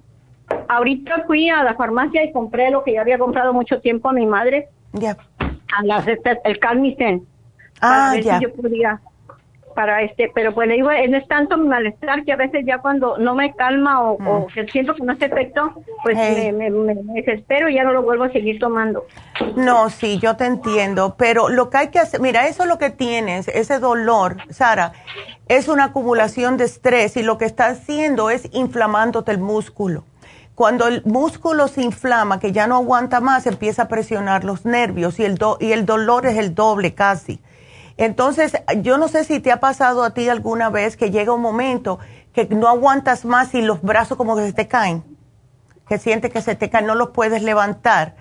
[0.67, 4.13] Ahorita fui a la farmacia y compré lo que ya había comprado mucho tiempo a
[4.13, 4.69] mi madre.
[4.93, 5.17] Ya.
[5.39, 7.26] A las, este, el Calmicen.
[7.82, 8.39] Ah, ya.
[8.39, 9.02] yo podía
[9.73, 12.79] para este, pero pues le digo, no es tanto mi malestar que a veces ya
[12.79, 14.47] cuando no me calma o, o mm.
[14.53, 18.23] que siento que no hace efecto, pues me, me, desespero y ya no lo vuelvo
[18.25, 19.05] a seguir tomando.
[19.55, 22.77] No, sí, yo te entiendo, pero lo que hay que hacer, mira, eso es lo
[22.77, 24.93] que tienes, ese dolor, Sara,
[25.47, 30.03] es una acumulación de estrés y lo que está haciendo es inflamándote el músculo.
[30.55, 35.19] Cuando el músculo se inflama, que ya no aguanta más, empieza a presionar los nervios
[35.19, 37.39] y el, y el dolor es el doble casi.
[37.97, 41.41] Entonces, yo no sé si te ha pasado a ti alguna vez que llega un
[41.41, 41.99] momento
[42.34, 45.03] que no aguantas más y los brazos como que se te caen,
[45.88, 48.15] que sientes que se te caen, no los puedes levantar.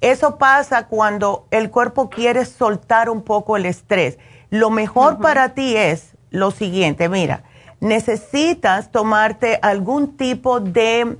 [0.00, 4.18] Eso pasa cuando el cuerpo quiere soltar un poco el estrés.
[4.50, 7.42] Lo mejor para ti es lo siguiente, mira,
[7.80, 11.16] necesitas tomarte algún tipo de,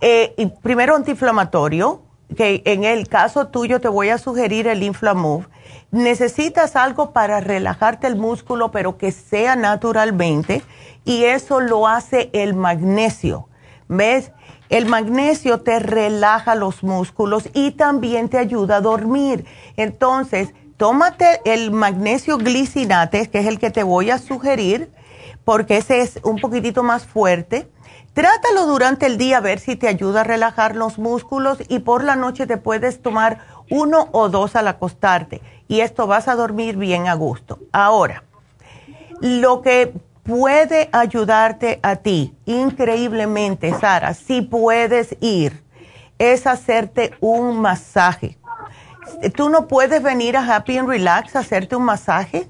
[0.00, 2.02] eh, primero antiinflamatorio,
[2.36, 5.46] que en el caso tuyo te voy a sugerir el Inflamove
[5.90, 10.62] Necesitas algo para relajarte el músculo, pero que sea naturalmente,
[11.06, 13.48] y eso lo hace el magnesio.
[13.88, 14.32] ¿Ves?
[14.68, 19.46] El magnesio te relaja los músculos y también te ayuda a dormir.
[19.78, 24.92] Entonces, tómate el magnesio glicinate, que es el que te voy a sugerir,
[25.46, 27.70] porque ese es un poquitito más fuerte.
[28.12, 32.04] Trátalo durante el día a ver si te ayuda a relajar los músculos y por
[32.04, 33.38] la noche te puedes tomar
[33.70, 37.58] uno o dos al acostarte y esto vas a dormir bien a gusto.
[37.72, 38.24] Ahora,
[39.20, 39.92] lo que
[40.24, 45.62] puede ayudarte a ti increíblemente, Sara, si puedes ir,
[46.18, 48.38] es hacerte un masaje.
[49.36, 52.48] ¿Tú no puedes venir a Happy and Relax a hacerte un masaje?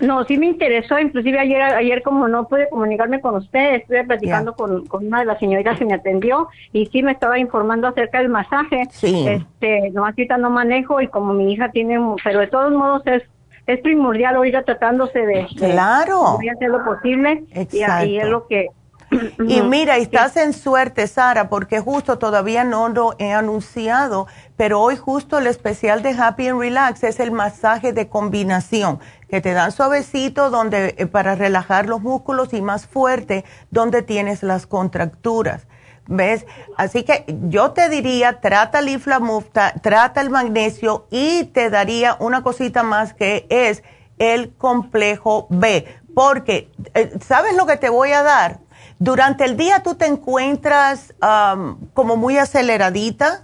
[0.00, 4.54] No, sí me interesó, inclusive ayer, ayer como no pude comunicarme con usted, estuve platicando
[4.54, 8.28] con, una de las señoritas que me atendió y sí me estaba informando acerca del
[8.28, 8.84] masaje.
[8.90, 9.26] Sí.
[9.26, 13.22] Este, no, ahorita no manejo y como mi hija tiene, pero de todos modos es
[13.66, 16.38] es primordial oiga tratándose de, claro.
[16.40, 17.44] de hacer lo posible.
[17.70, 18.68] Y es lo que
[19.46, 24.96] y mira, estás en suerte, Sara, porque justo todavía no lo he anunciado, pero hoy
[24.96, 29.72] justo el especial de Happy and Relax es el masaje de combinación, que te dan
[29.72, 35.66] suavecito donde, eh, para relajar los músculos y más fuerte donde tienes las contracturas.
[36.10, 36.46] ¿Ves?
[36.78, 42.42] Así que yo te diría, trata el inflamufta, trata el magnesio y te daría una
[42.42, 43.84] cosita más que es
[44.18, 45.84] el complejo B.
[46.14, 48.60] Porque, eh, ¿sabes lo que te voy a dar?
[48.98, 51.14] Durante el día tú te encuentras
[51.94, 53.42] como muy aceleradita.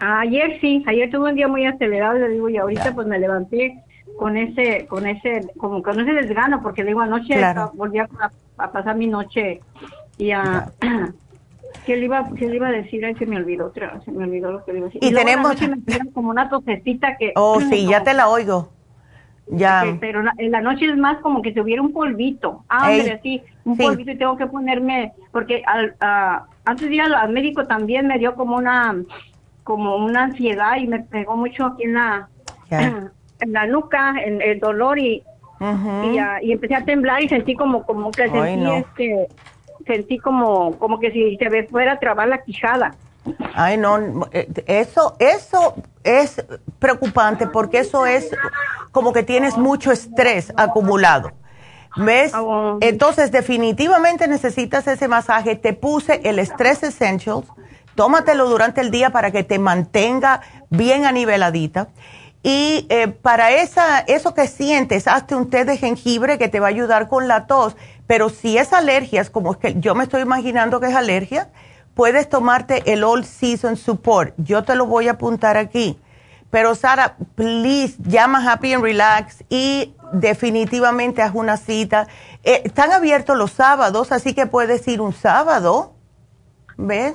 [0.00, 3.84] Ayer sí, ayer tuve un día muy acelerado, le digo, y ahorita pues me levanté
[4.22, 7.34] con ese, con ese, como con ese desgano, porque digo, anoche
[7.74, 8.08] volví a,
[8.56, 9.60] pasar mi noche
[10.16, 10.70] y a...
[11.86, 13.04] ¿Qué le, iba, ¿Qué le iba a decir?
[13.04, 15.02] Ay, se me olvidó otra, se me olvidó lo que le iba a decir.
[15.02, 15.56] Y, tenemos...
[16.14, 17.32] como una tosecita que...
[17.34, 18.70] Oh, sí, ya te la oigo.
[19.48, 19.96] Ya.
[19.98, 22.64] pero en la noche es más como que se hubiera un polvito.
[22.68, 25.96] Ah, hombre, sí, un polvito y tengo que ponerme, porque al,
[26.64, 28.94] antes de ir al, médico también me dio como una,
[29.64, 32.28] como una ansiedad y me pegó mucho aquí en la,
[33.42, 35.22] en la nuca, en el dolor y,
[36.42, 39.28] y, empecé a temblar y sentí como, como que sentí este,
[39.86, 42.94] sentí como, como que si se me fuera a trabar la quijada.
[43.54, 43.98] Ay, no,
[44.32, 46.44] eh, eso, eso es
[46.78, 48.30] preocupante porque eso es
[48.90, 51.32] como que tienes mucho estrés acumulado.
[51.96, 52.32] ¿Ves?
[52.34, 55.56] Ah, Entonces, definitivamente necesitas ese masaje.
[55.56, 57.46] Te puse el Stress Essentials.
[57.94, 60.40] Tómatelo durante el día para que te mantenga
[60.70, 61.88] bien aniveladita.
[62.42, 66.66] Y eh, para esa, eso que sientes, hazte un té de jengibre que te va
[66.66, 67.76] a ayudar con la tos.
[68.06, 71.50] Pero si es alergia, es como que yo me estoy imaginando que es alergia,
[71.94, 74.34] puedes tomarte el All Season Support.
[74.38, 75.98] Yo te lo voy a apuntar aquí.
[76.50, 82.08] Pero Sara, please, llama Happy and Relax y definitivamente haz una cita.
[82.42, 85.94] Eh, están abiertos los sábados, así que puedes ir un sábado.
[86.76, 87.14] ¿Ves?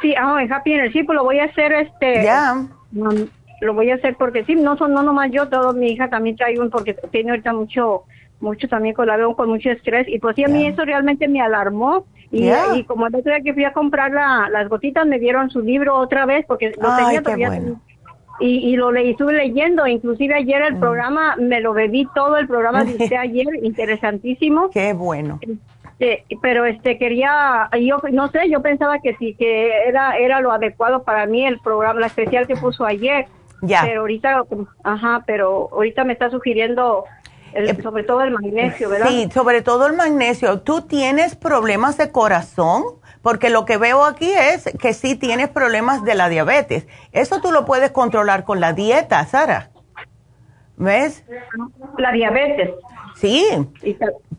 [0.00, 2.24] Sí, ah, en Happy and Relax, sí, pues lo voy a hacer este.
[2.24, 2.66] Ya.
[2.92, 3.28] Um,
[3.64, 6.36] lo voy a hacer porque sí, no son no nomás yo, todo mi hija también
[6.36, 8.04] trae un porque tiene ahorita mucho
[8.40, 11.28] mucho también con la veo con mucho estrés y pues sí a mí eso realmente
[11.28, 15.50] me alarmó y, como el otro día que fui a comprar las gotitas me dieron
[15.50, 17.62] su libro otra vez porque lo tenía todavía
[18.40, 20.80] y, y lo leí, estuve leyendo, inclusive ayer el mm.
[20.80, 24.70] programa, me lo bebí todo el programa de usted ayer, interesantísimo.
[24.70, 25.38] Qué bueno.
[25.98, 30.50] Este, pero este quería, yo no sé, yo pensaba que sí, que era, era lo
[30.50, 33.26] adecuado para mí el programa, la especial que puso ayer.
[33.66, 33.82] Ya.
[33.82, 34.44] Pero ahorita,
[34.82, 37.04] ajá, pero ahorita me está sugiriendo
[37.54, 39.08] eh, sobre todo el magnesio, ¿verdad?
[39.08, 40.60] Sí, sobre todo el magnesio.
[40.60, 42.82] ¿Tú tienes problemas de corazón?
[43.22, 46.86] Porque lo que veo aquí es que sí tienes problemas de la diabetes.
[47.12, 49.70] Eso tú lo puedes controlar con la dieta, Sara.
[50.76, 51.24] ¿Ves?
[51.96, 52.70] La diabetes.
[53.16, 53.46] Sí,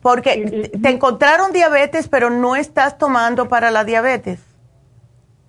[0.02, 4.40] porque te encontraron diabetes, pero no estás tomando para la diabetes.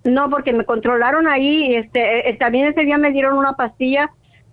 [0.07, 1.75] No, porque me controlaron ahí.
[1.75, 4.09] Este, eh, también ese día me dieron una pastilla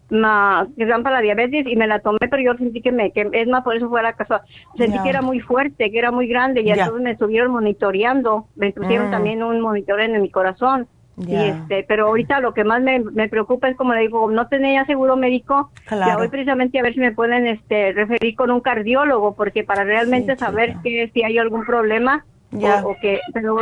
[0.09, 3.29] que dan para la diabetes y me la tomé, pero yo sentí que me, que
[3.33, 4.43] es más, por eso fue a la casa,
[4.77, 8.73] sentí que era muy fuerte, que era muy grande y entonces me estuvieron monitoreando, me
[8.73, 9.11] pusieron mm.
[9.11, 10.87] también un monitor en mi corazón.
[11.17, 14.49] Y este, pero ahorita lo que más me, me, preocupa es como le digo, no
[14.49, 16.19] tenía seguro médico, claro.
[16.19, 20.37] voy precisamente a ver si me pueden este referir con un cardiólogo, porque para realmente
[20.37, 23.59] saber que si hay algún problema o, o, que, pero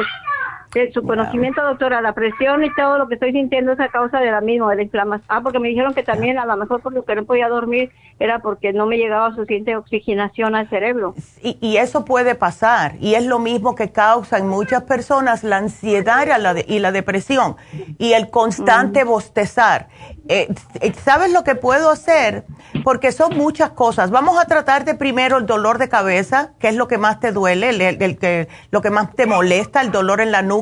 [0.92, 4.30] su conocimiento, doctora, la presión y todo lo que estoy sintiendo es a causa de
[4.30, 5.26] la misma, de la inflamación.
[5.28, 7.90] Ah, porque me dijeron que también a lo mejor por lo que no podía dormir
[8.18, 11.14] era porque no me llegaba suficiente oxigenación al cerebro.
[11.42, 15.58] Y, y eso puede pasar, y es lo mismo que causa en muchas personas la
[15.58, 17.56] ansiedad y la, y la depresión,
[17.98, 19.88] y el constante bostezar.
[20.28, 20.48] Eh,
[20.80, 22.44] eh, ¿Sabes lo que puedo hacer?
[22.84, 24.10] Porque son muchas cosas.
[24.10, 27.32] Vamos a tratar de primero el dolor de cabeza, que es lo que más te
[27.32, 30.61] duele, el, que, lo que más te molesta, el dolor en la nuca.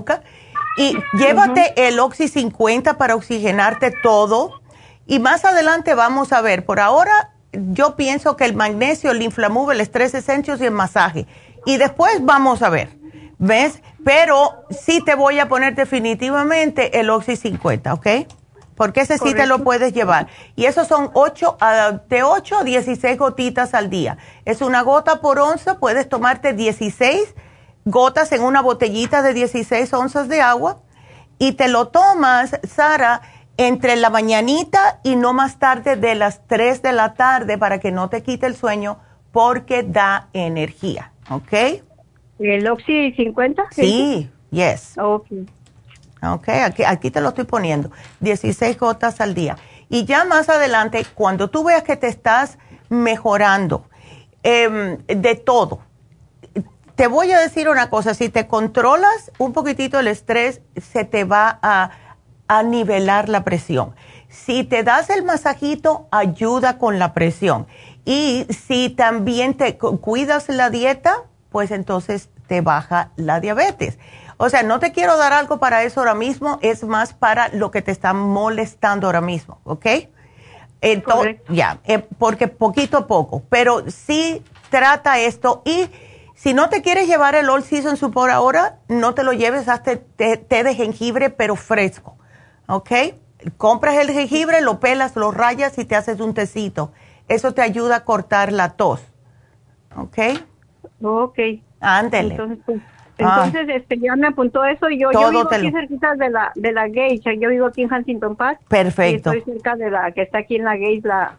[0.77, 4.61] Y llévate el Oxy 50 para oxigenarte todo.
[5.07, 6.65] Y más adelante vamos a ver.
[6.65, 11.27] Por ahora, yo pienso que el magnesio, el inflamable, el estrés essentials y el masaje.
[11.67, 12.97] Y después vamos a ver.
[13.39, 13.83] ¿Ves?
[14.05, 18.07] Pero sí te voy a poner definitivamente el Oxy 50, ¿ok?
[18.81, 20.29] porque ese sí te lo puedes llevar.
[20.57, 21.59] Y esos son 8
[22.09, 24.17] de 8 a 16 gotitas al día.
[24.47, 27.35] Es una gota por onza, puedes tomarte 16
[27.91, 30.79] gotas en una botellita de 16 onzas de agua
[31.39, 33.23] y te lo tomas, Sara,
[33.57, 37.93] entre la mañanita y no más tarde de las 3 de la tarde para que
[37.93, 38.99] no te quite el sueño
[39.33, 41.83] porque da energía, ¿ok?
[42.39, 43.67] ¿El Oxy 50?
[43.71, 44.95] Sí, yes.
[44.99, 45.27] Ok.
[46.23, 47.91] Ok, aquí, aquí te lo estoy poniendo.
[48.21, 49.57] 16 gotas al día.
[49.89, 53.85] Y ya más adelante, cuando tú veas que te estás mejorando
[54.43, 55.81] em, de todo,
[57.01, 61.25] te voy a decir una cosa, si te controlas un poquitito el estrés, se te
[61.25, 61.93] va a,
[62.47, 63.95] a nivelar la presión.
[64.29, 67.67] Si te das el masajito, ayuda con la presión.
[68.05, 73.99] Y si también te cuidas la dieta, pues entonces te baja la diabetes.
[74.37, 77.71] O sea, no te quiero dar algo para eso ahora mismo, es más para lo
[77.71, 79.87] que te está molestando ahora mismo, ¿ok?
[80.83, 85.89] Entonces, ya, eh, porque poquito a poco, pero sí trata esto y
[86.41, 89.97] si no te quieres llevar el All Season Support ahora, no te lo lleves hasta
[89.97, 92.17] té, té de jengibre, pero fresco,
[92.67, 92.91] ¿ok?
[93.59, 96.93] Compras el jengibre, lo pelas, lo rayas y te haces un tecito.
[97.29, 99.03] Eso te ayuda a cortar la tos,
[99.95, 100.19] ¿ok?
[101.03, 101.39] Ok.
[101.79, 102.37] Ándele.
[102.65, 102.81] Pues,
[103.19, 106.73] entonces, este, ya me apuntó eso y yo, yo vivo aquí cerquita de la, de
[106.73, 108.61] la Gage, yo vivo aquí en Huntington Park.
[108.67, 109.35] Perfecto.
[109.35, 111.37] Y estoy cerca de la, que está aquí en la Gage, la,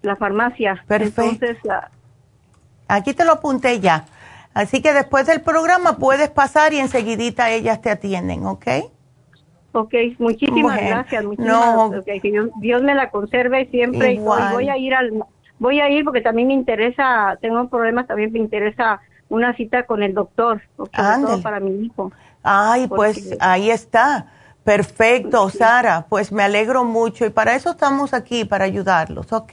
[0.00, 0.82] la farmacia.
[0.88, 1.20] Perfecto.
[1.20, 1.58] Entonces,
[2.88, 4.04] aquí te lo apunté ya.
[4.54, 8.66] Así que después del programa puedes pasar y enseguidita ellas te atienden, ¿ok?
[9.72, 11.24] Ok, muchísimas gracias.
[11.24, 12.02] Muchísimas, no.
[12.04, 12.20] que
[12.60, 14.14] Dios, me la conserve siempre.
[14.14, 15.12] Y voy a ir al,
[15.58, 20.02] voy a ir porque también me interesa, tengo problemas, también me interesa una cita con
[20.02, 22.10] el doctor, todo para mi hijo.
[22.42, 24.28] Ay, pues ahí está.
[24.64, 26.06] Perfecto, Sara.
[26.08, 29.52] Pues me alegro mucho y para eso estamos aquí, para ayudarlos, ¿ok?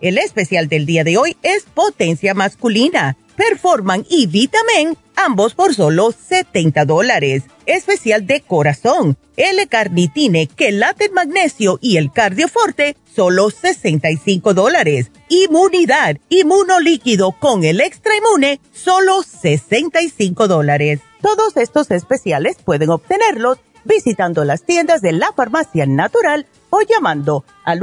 [0.00, 6.12] El especial del día de hoy es potencia masculina Performan y Vitamin, ambos por solo
[6.12, 7.44] 70 dólares.
[7.66, 15.10] Especial de corazón, L-carnitine, quelate magnesio y el cardioforte, solo 65 dólares.
[15.28, 21.00] Inmunidad, inmunolíquido con el extra inmune, solo 65 dólares.
[21.22, 27.82] Todos estos especiales pueden obtenerlos visitando las tiendas de la farmacia natural o llamando al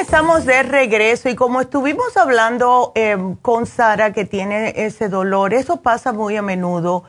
[0.00, 5.82] Estamos de regreso y como estuvimos hablando eh, con Sara que tiene ese dolor, eso
[5.82, 7.04] pasa muy a menudo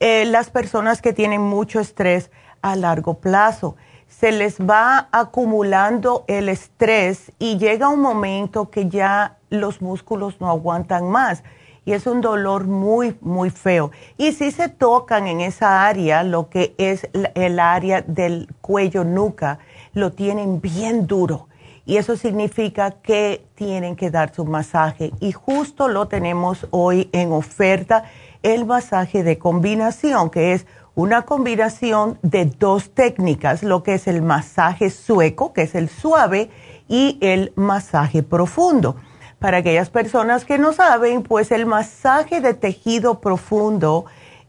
[0.00, 2.30] eh, las personas que tienen mucho estrés
[2.62, 3.76] a largo plazo.
[4.08, 10.50] Se les va acumulando el estrés y llega un momento que ya los músculos no
[10.50, 11.42] aguantan más
[11.84, 13.90] y es un dolor muy, muy feo.
[14.18, 19.58] Y si se tocan en esa área, lo que es el área del cuello nuca,
[19.94, 21.48] lo tienen bien duro.
[21.86, 25.12] Y eso significa que tienen que dar su masaje.
[25.20, 28.04] Y justo lo tenemos hoy en oferta
[28.42, 30.66] el masaje de combinación, que es
[30.96, 36.50] una combinación de dos técnicas, lo que es el masaje sueco, que es el suave,
[36.88, 38.96] y el masaje profundo.
[39.38, 44.06] Para aquellas personas que no saben, pues el masaje de tejido profundo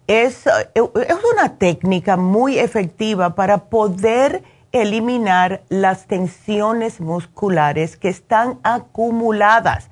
[0.07, 4.43] es, es una técnica muy efectiva para poder
[4.81, 9.89] eliminar las tensiones musculares que están acumuladas.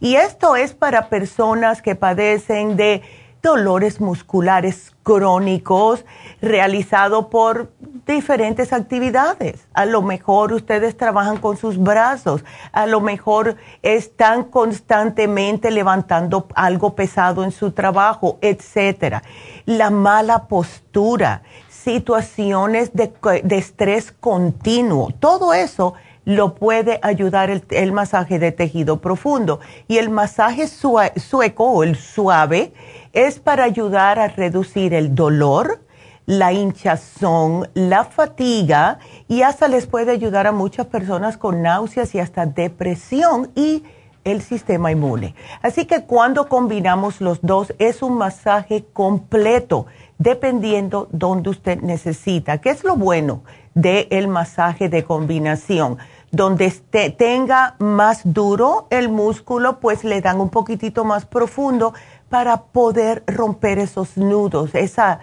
[0.00, 3.02] Y esto es para personas que padecen de
[3.42, 6.04] dolores musculares crónicos
[6.42, 7.70] realizado por
[8.06, 9.66] diferentes actividades.
[9.72, 16.94] A lo mejor ustedes trabajan con sus brazos, a lo mejor están constantemente levantando algo
[16.94, 19.22] pesado en su trabajo, etcétera.
[19.66, 21.42] La mala postura,
[21.88, 23.10] situaciones de,
[23.56, 25.94] estrés continuo, todo eso
[26.26, 29.60] lo puede ayudar el, masaje de tejido profundo.
[29.86, 32.74] Y el masaje sueco o el suave
[33.14, 35.80] es para ayudar a reducir el dolor,
[36.26, 42.20] la hinchazón, la fatiga y hasta les puede ayudar a muchas personas con náuseas y
[42.20, 43.82] hasta depresión y
[44.24, 45.34] el sistema inmune.
[45.62, 49.86] Así que cuando combinamos los dos es un masaje completo
[50.18, 52.58] dependiendo donde usted necesita.
[52.58, 53.42] ¿Qué es lo bueno
[53.74, 55.98] del masaje de combinación?
[56.30, 56.70] donde
[57.16, 61.94] tenga más duro el músculo, pues le dan un poquitito más profundo
[62.28, 65.20] para poder romper esos nudos, esa,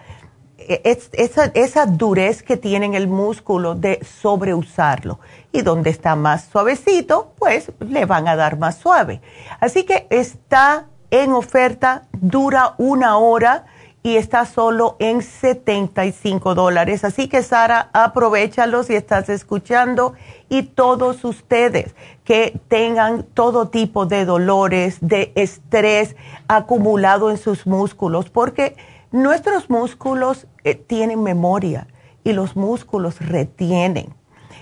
[0.57, 5.19] esa, esa durez que tiene el músculo de sobreusarlo.
[5.51, 9.21] Y donde está más suavecito, pues le van a dar más suave.
[9.59, 13.65] Así que está en oferta, dura una hora
[14.05, 17.03] y está solo en 75 dólares.
[17.03, 20.13] Así que Sara, aprovechalo si estás escuchando
[20.47, 26.15] y todos ustedes que tengan todo tipo de dolores, de estrés
[26.47, 28.77] acumulado en sus músculos, porque
[29.11, 31.87] nuestros músculos eh, tienen memoria
[32.23, 34.13] y los músculos retienen.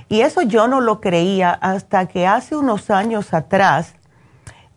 [0.07, 3.93] Y eso yo no lo creía hasta que hace unos años atrás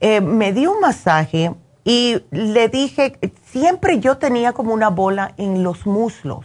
[0.01, 1.55] eh, me di un masaje
[1.87, 6.45] y le dije, siempre yo tenía como una bola en los muslos,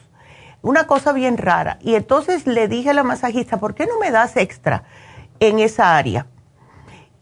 [0.61, 1.79] una cosa bien rara.
[1.81, 4.83] Y entonces le dije a la masajista, ¿por qué no me das extra
[5.39, 6.27] en esa área?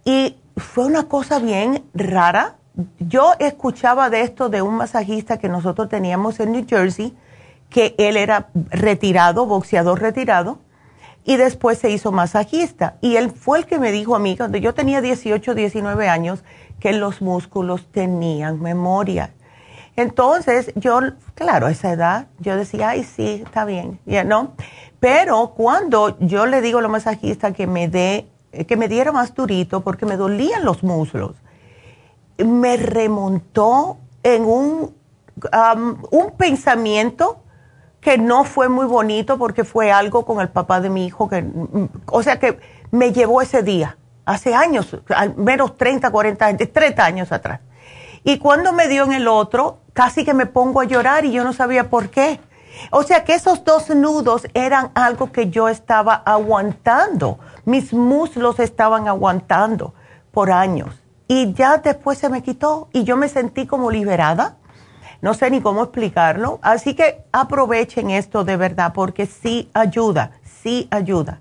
[0.03, 2.57] Y fue una cosa bien rara.
[2.99, 7.15] Yo escuchaba de esto de un masajista que nosotros teníamos en New Jersey,
[7.69, 10.59] que él era retirado, boxeador retirado,
[11.23, 12.97] y después se hizo masajista.
[12.99, 16.43] Y él fue el que me dijo a mí, cuando yo tenía 18, 19 años,
[16.79, 19.33] que los músculos tenían memoria.
[19.95, 20.99] Entonces, yo,
[21.35, 24.53] claro, a esa edad, yo decía, ay, sí, está bien, ya no.
[24.99, 28.27] Pero cuando yo le digo a la masajista que me dé,
[28.67, 31.35] que me diera más durito porque me dolían los muslos,
[32.37, 34.95] me remontó en un,
[36.11, 37.43] un pensamiento
[38.01, 41.45] que no fue muy bonito porque fue algo con el papá de mi hijo que,
[42.05, 42.59] o sea que
[42.91, 43.97] me llevó ese día
[44.29, 47.61] hace años, al menos 30, 40, 30 años atrás.
[48.23, 51.43] Y cuando me dio en el otro, casi que me pongo a llorar y yo
[51.43, 52.39] no sabía por qué.
[52.91, 57.39] O sea que esos dos nudos eran algo que yo estaba aguantando.
[57.65, 59.95] Mis muslos estaban aguantando
[60.31, 60.93] por años.
[61.27, 64.57] Y ya después se me quitó y yo me sentí como liberada.
[65.21, 66.59] No sé ni cómo explicarlo.
[66.61, 71.39] Así que aprovechen esto de verdad porque sí ayuda, sí ayuda.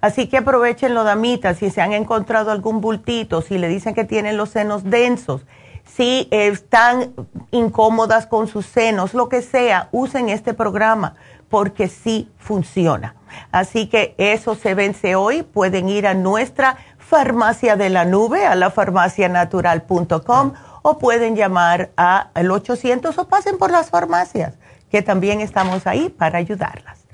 [0.00, 4.04] Así que aprovechen los damitas si se han encontrado algún bultito, si le dicen que
[4.04, 5.42] tienen los senos densos,
[5.84, 7.12] si están
[7.50, 11.16] incómodas con sus senos, lo que sea, usen este programa
[11.50, 13.14] porque sí funciona.
[13.52, 15.42] Así que eso se vence hoy.
[15.42, 22.50] Pueden ir a nuestra farmacia de la nube, a la farmacianatural.com o pueden llamar al
[22.50, 24.54] 800 o pasen por las farmacias
[24.94, 27.04] que también estamos ahí para ayudarlas.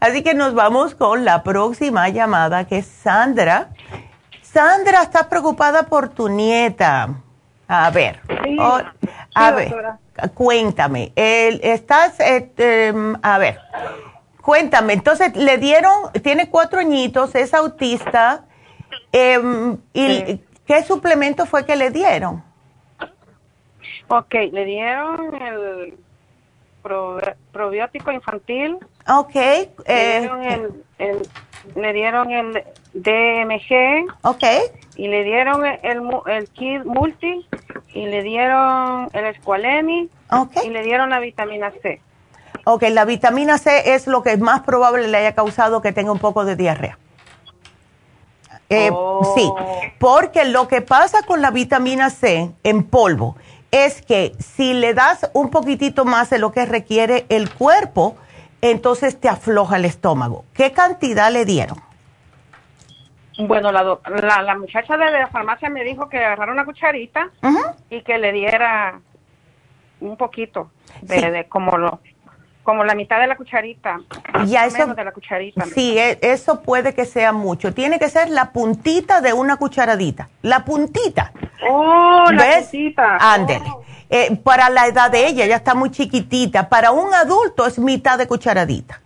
[0.00, 3.68] Así que nos vamos con la próxima llamada, que es Sandra.
[4.42, 7.10] Sandra, ¿estás preocupada por tu nieta?
[7.68, 8.18] A ver,
[8.58, 8.80] oh,
[9.36, 9.72] a ver,
[10.34, 11.12] cuéntame.
[11.14, 13.60] estás, este, a ver,
[14.42, 14.94] cuéntame.
[14.94, 18.46] Entonces, le dieron, tiene cuatro añitos, es autista.
[19.12, 22.42] Em, ¿Y qué suplemento fue que le dieron?
[24.08, 26.07] Ok, le dieron el
[27.52, 28.78] probiótico infantil.
[29.06, 29.34] Ok.
[29.34, 30.42] le, eh, dieron
[30.98, 31.28] el,
[31.74, 32.64] le dieron el
[32.94, 34.12] DMG.
[34.22, 34.44] Ok.
[34.96, 37.46] Y le dieron el, el Kid Multi.
[37.94, 40.08] Y le dieron el Esqualeni.
[40.30, 40.56] Ok.
[40.64, 42.00] Y le dieron la vitamina C.
[42.64, 46.18] Ok, la vitamina C es lo que más probable le haya causado que tenga un
[46.18, 46.98] poco de diarrea.
[48.68, 48.90] Eh,
[49.34, 49.80] sí, oh.
[49.98, 53.36] porque lo que pasa con la vitamina C en polvo
[53.70, 58.16] es que si le das un poquitito más de lo que requiere el cuerpo,
[58.62, 60.44] entonces te afloja el estómago.
[60.54, 61.78] ¿Qué cantidad le dieron?
[63.38, 63.84] Bueno, la,
[64.42, 67.30] la, muchacha de la farmacia me dijo que agarrara una cucharita
[67.88, 69.00] y que le diera
[70.00, 72.00] un poquito de, como lo
[72.68, 73.98] como la mitad de la cucharita.
[74.44, 75.64] Ya eso, menos de la cucharita.
[75.74, 77.72] Sí, e, eso puede que sea mucho.
[77.72, 80.28] Tiene que ser la puntita de una cucharadita.
[80.42, 81.32] La puntita.
[81.66, 83.16] Oh, la puntita.
[83.18, 83.72] Ándele.
[84.10, 86.68] Eh, para la edad de ella, ya está muy chiquitita.
[86.68, 89.00] Para un adulto es mitad de cucharadita.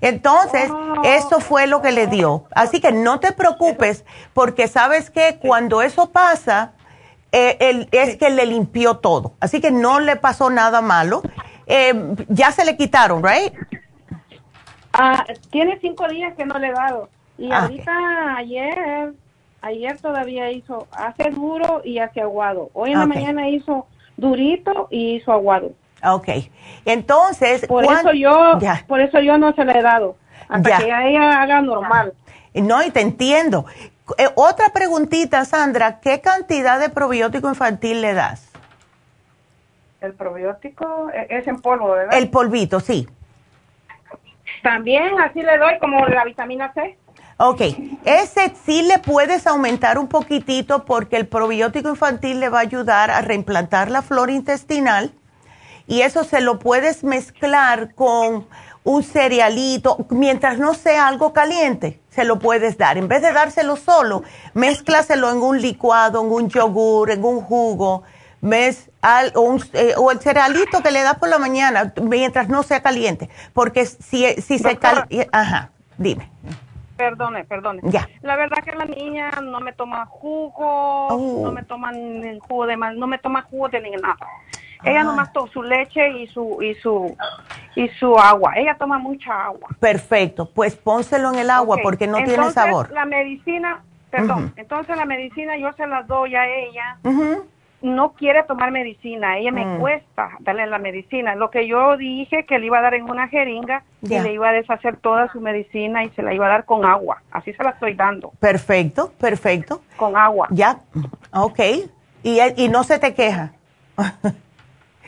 [0.00, 1.02] Entonces, oh.
[1.04, 2.46] eso fue lo que le dio.
[2.52, 6.72] Así que no te preocupes, porque sabes que cuando eso pasa,
[7.30, 9.34] eh, es que le limpió todo.
[9.38, 11.22] Así que no le pasó nada malo.
[11.66, 13.52] Eh, ya se le quitaron, ¿right?
[14.92, 17.08] Ah, tiene cinco días que no le he dado.
[17.36, 19.12] Y ah, ahorita, ayer,
[19.60, 22.70] ayer todavía hizo, hace duro y hace aguado.
[22.74, 23.86] Hoy en la mañana hizo
[24.16, 25.72] durito y hizo aguado.
[26.04, 26.28] Ok.
[26.84, 30.16] Entonces, por eso yo, por eso yo no se le he dado.
[30.48, 32.12] Hasta que ella haga normal.
[32.54, 33.66] No, y te entiendo.
[34.18, 38.52] Eh, otra preguntita, Sandra, ¿qué cantidad de probiótico infantil le das?
[40.04, 42.16] El probiótico e, es en polvo, ¿verdad?
[42.16, 43.08] El polvito, sí.
[44.62, 46.96] También así le doy como la vitamina C.
[47.36, 47.60] Ok,
[48.04, 53.10] ese sí le puedes aumentar un poquitito porque el probiótico infantil le va a ayudar
[53.10, 55.12] a reimplantar la flora intestinal
[55.86, 58.46] y eso se lo puedes mezclar con
[58.84, 62.98] un cerealito, mientras no sea algo caliente, se lo puedes dar.
[62.98, 68.04] En vez de dárselo solo, mézclaselo en un licuado, en un yogur, en un jugo,
[69.04, 72.82] mes, o, eh, o, el cerealito que le das por la mañana, mientras no sea
[72.82, 73.28] caliente.
[73.52, 75.38] Porque si, si se calienta...
[75.38, 76.30] Ajá, dime.
[76.96, 77.80] Perdone, perdone.
[77.84, 78.08] Ya.
[78.22, 81.40] La verdad que la niña no me toma jugo, oh.
[81.42, 81.92] no me toma
[82.46, 84.16] jugo de no me toma jugo de nada.
[84.84, 85.04] Ella ah.
[85.04, 87.16] nomás toma su leche y su y su
[87.74, 88.52] y su agua.
[88.56, 89.70] Ella toma mucha agua.
[89.80, 92.92] Perfecto, pues pónselo en el agua porque no tiene sabor.
[92.92, 96.98] La medicina, perdón, entonces la medicina yo se la doy a ella.
[97.84, 99.78] No quiere tomar medicina, ella me mm.
[99.78, 101.34] cuesta darle la medicina.
[101.34, 104.48] Lo que yo dije que le iba a dar en una jeringa y le iba
[104.48, 107.22] a deshacer toda su medicina y se la iba a dar con agua.
[107.30, 108.32] Así se la estoy dando.
[108.40, 109.82] Perfecto, perfecto.
[109.96, 110.48] Con agua.
[110.50, 110.78] Ya,
[111.32, 111.60] ok.
[112.22, 113.52] Y, y no se te queja.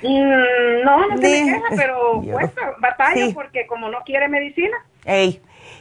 [0.02, 4.76] Mm, no, no se me queja, pero cuesta, batalla porque como no quiere medicina.
[5.06, 5.40] Ey.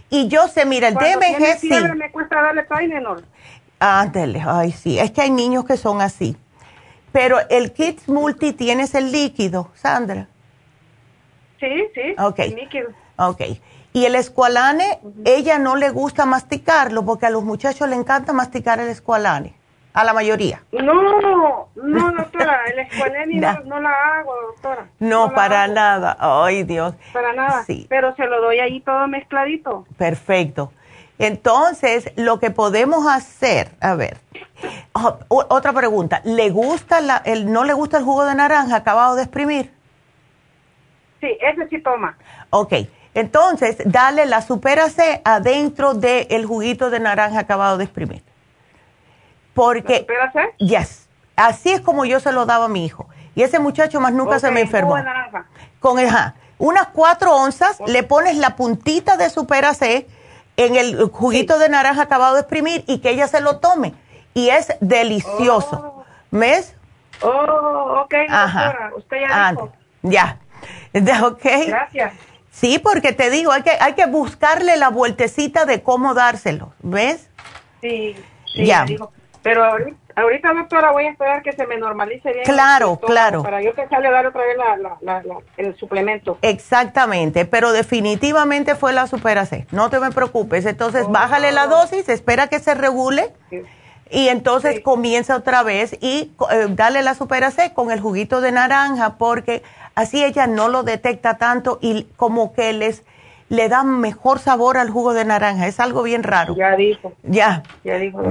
[0.10, 1.70] Y yo sé, mira, el DMG sí.
[1.98, 3.26] me cuesta darle Tylenol.
[3.80, 4.98] Ándale, ay, sí.
[4.98, 6.38] Es que hay niños que son así.
[7.16, 10.28] Pero el Kids Multi tienes el líquido, Sandra.
[11.62, 12.14] Sí, sí.
[12.20, 12.40] Ok.
[12.54, 12.90] líquido.
[13.16, 13.42] Ok.
[13.94, 18.82] Y el escualane, ella no le gusta masticarlo porque a los muchachos le encanta masticar
[18.82, 19.56] el escualane
[19.94, 20.62] a la mayoría.
[20.74, 23.62] No, no, doctora, el escualeni no.
[23.62, 24.90] no, la hago, doctora.
[25.00, 26.18] No, para nada.
[26.20, 26.96] Ay, Dios.
[27.14, 27.64] Para nada.
[27.64, 27.86] Sí.
[27.88, 29.86] Pero se lo doy ahí todo mezcladito.
[29.98, 30.74] Perfecto.
[31.18, 34.18] Entonces, lo que podemos hacer, a ver,
[35.30, 39.24] otra pregunta, ¿le gusta la, el, no le gusta el jugo de naranja acabado de
[39.24, 39.74] exprimir?
[41.22, 42.18] Sí, ese sí toma.
[42.50, 42.74] Ok,
[43.14, 48.22] entonces, dale la supera C adentro del juguito de naranja acabado de exprimir.
[49.54, 50.06] Porque,
[50.58, 51.08] yes,
[51.38, 53.08] así es como yo se lo daba a mi hijo.
[53.36, 54.98] Y ese muchacho más nunca se me enfermó.
[55.80, 56.10] Con el,
[56.58, 60.08] unas cuatro onzas, le pones la puntita de Supera C
[60.58, 63.94] en el juguito de naranja acabado de exprimir y que ella se lo tome.
[64.34, 65.96] Y es delicioso.
[65.98, 66.06] Oh.
[66.32, 66.76] ¿Ves?
[67.22, 68.92] Oh, ok, Ajá.
[68.96, 69.72] Usted ya dijo.
[70.04, 70.38] Ya.
[71.24, 71.44] Ok.
[71.68, 72.14] Gracias.
[72.52, 76.74] Sí, porque te digo, hay que, hay que buscarle la vueltecita de cómo dárselo.
[76.80, 77.30] ¿Ves?
[77.82, 78.86] Sí, sí ya.
[79.44, 82.46] Pero ahorita, doctora, voy a esperar que se me normalice bien.
[82.46, 83.44] Claro, claro.
[83.44, 84.58] Para yo empezarle a dar otra vez
[85.58, 86.38] el suplemento.
[86.42, 89.68] Exactamente, pero definitivamente fue la Supera C.
[89.72, 90.66] No te me preocupes.
[90.66, 93.34] Entonces, bájale la dosis, espera que se regule.
[94.12, 98.52] Y entonces comienza otra vez y eh, dale la Supera C con el juguito de
[98.52, 99.64] naranja porque
[99.96, 103.04] así ella no lo detecta tanto y como que les
[103.50, 105.68] le da mejor sabor al jugo de naranja.
[105.68, 106.56] Es algo bien raro.
[106.56, 107.14] Ya dijo.
[107.24, 107.64] Ya.
[107.84, 108.24] Ya dijo.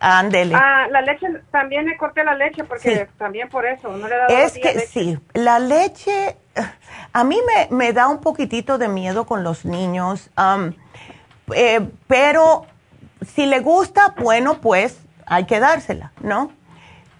[0.00, 0.54] Ándele.
[0.54, 4.18] Ah, la leche, también le corté la leche porque también por eso, no le he
[4.18, 6.36] dado Es que sí, la leche,
[7.12, 10.30] a mí me, me, da un poquitito de miedo con los niños,
[11.54, 12.66] eh, pero
[13.22, 16.52] si le gusta, bueno, pues hay que dársela, ¿no?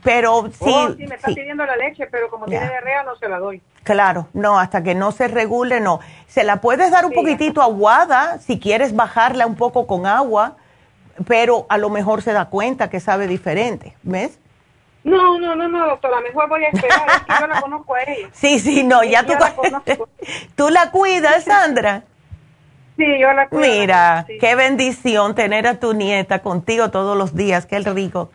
[0.02, 0.64] Pero sí.
[0.66, 3.62] Oh, sí, me está pidiendo la leche, pero como tiene diarrea no se la doy.
[3.86, 6.00] Claro, no, hasta que no se regule, no.
[6.26, 10.56] Se la puedes dar un poquitito aguada, si quieres bajarla un poco con agua,
[11.28, 14.40] pero a lo mejor se da cuenta que sabe diferente, ¿ves?
[15.04, 18.02] No, no, no, no, doctora, mejor voy a esperar, es que yo la conozco a
[18.02, 18.28] ella.
[18.32, 19.54] Sí, sí, no, ya tú, la
[20.56, 22.02] tú la cuidas, Sandra.
[22.96, 23.70] Sí, yo la cuido.
[23.72, 28.32] Mira, qué bendición tener a tu nieta contigo todos los días, qué rico.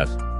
[0.00, 0.39] Yes.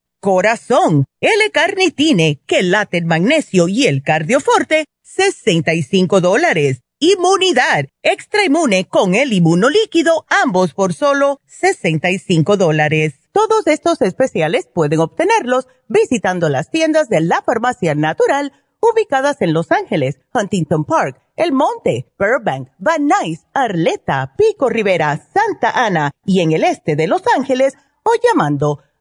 [0.21, 6.81] corazón, L-carnitine, quelate magnesio y el cardioforte, 65 dólares.
[6.99, 13.15] Inmunidad, extra inmune con el inmunolíquido, ambos por solo 65 dólares.
[13.31, 19.71] Todos estos especiales pueden obtenerlos visitando las tiendas de la farmacia natural ubicadas en Los
[19.71, 26.51] Ángeles, Huntington Park, El Monte, Burbank, Van Nuys, Arleta, Pico Rivera, Santa Ana y en
[26.51, 28.79] el este de Los Ángeles o llamando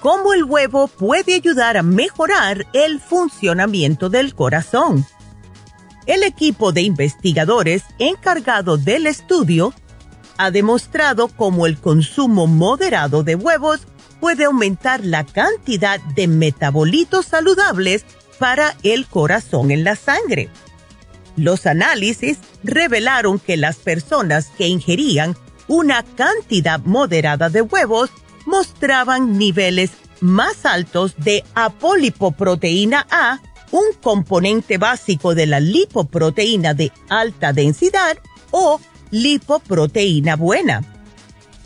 [0.00, 5.06] Cómo el huevo puede ayudar a mejorar el funcionamiento del corazón.
[6.06, 9.74] El equipo de investigadores encargado del estudio
[10.38, 13.80] ha demostrado cómo el consumo moderado de huevos
[14.20, 18.04] puede aumentar la cantidad de metabolitos saludables
[18.38, 20.48] para el corazón en la sangre.
[21.36, 25.36] Los análisis revelaron que las personas que ingerían
[25.68, 28.10] una cantidad moderada de huevos
[28.50, 33.40] mostraban niveles más altos de apolipoproteína A,
[33.70, 38.18] un componente básico de la lipoproteína de alta densidad
[38.50, 38.80] o
[39.12, 40.82] lipoproteína buena.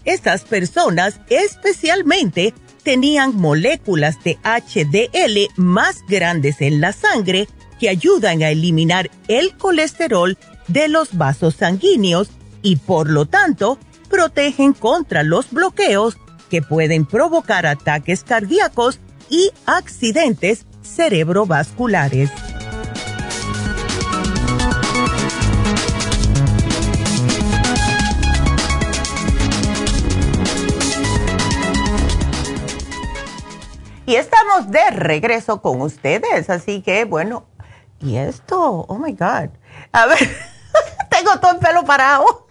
[0.05, 7.49] Estas personas especialmente tenían moléculas de HDL más grandes en la sangre
[7.81, 10.37] que ayudan a eliminar el colesterol
[10.69, 12.29] de los vasos sanguíneos
[12.63, 13.79] y por lo tanto
[14.11, 16.19] protegen contra los bloqueos
[16.51, 22.31] que pueden provocar ataques cardíacos y accidentes cerebrovasculares.
[34.07, 37.47] Y estamos de regreso con ustedes, así que bueno,
[38.01, 38.85] ¿y esto?
[38.87, 39.49] Oh my God.
[39.93, 40.19] A ver,
[41.11, 42.44] tengo todo el pelo parado.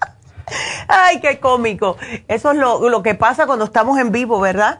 [0.88, 1.98] Ay, qué cómico.
[2.28, 4.80] Eso es lo, lo, que pasa cuando estamos en vivo, ¿verdad?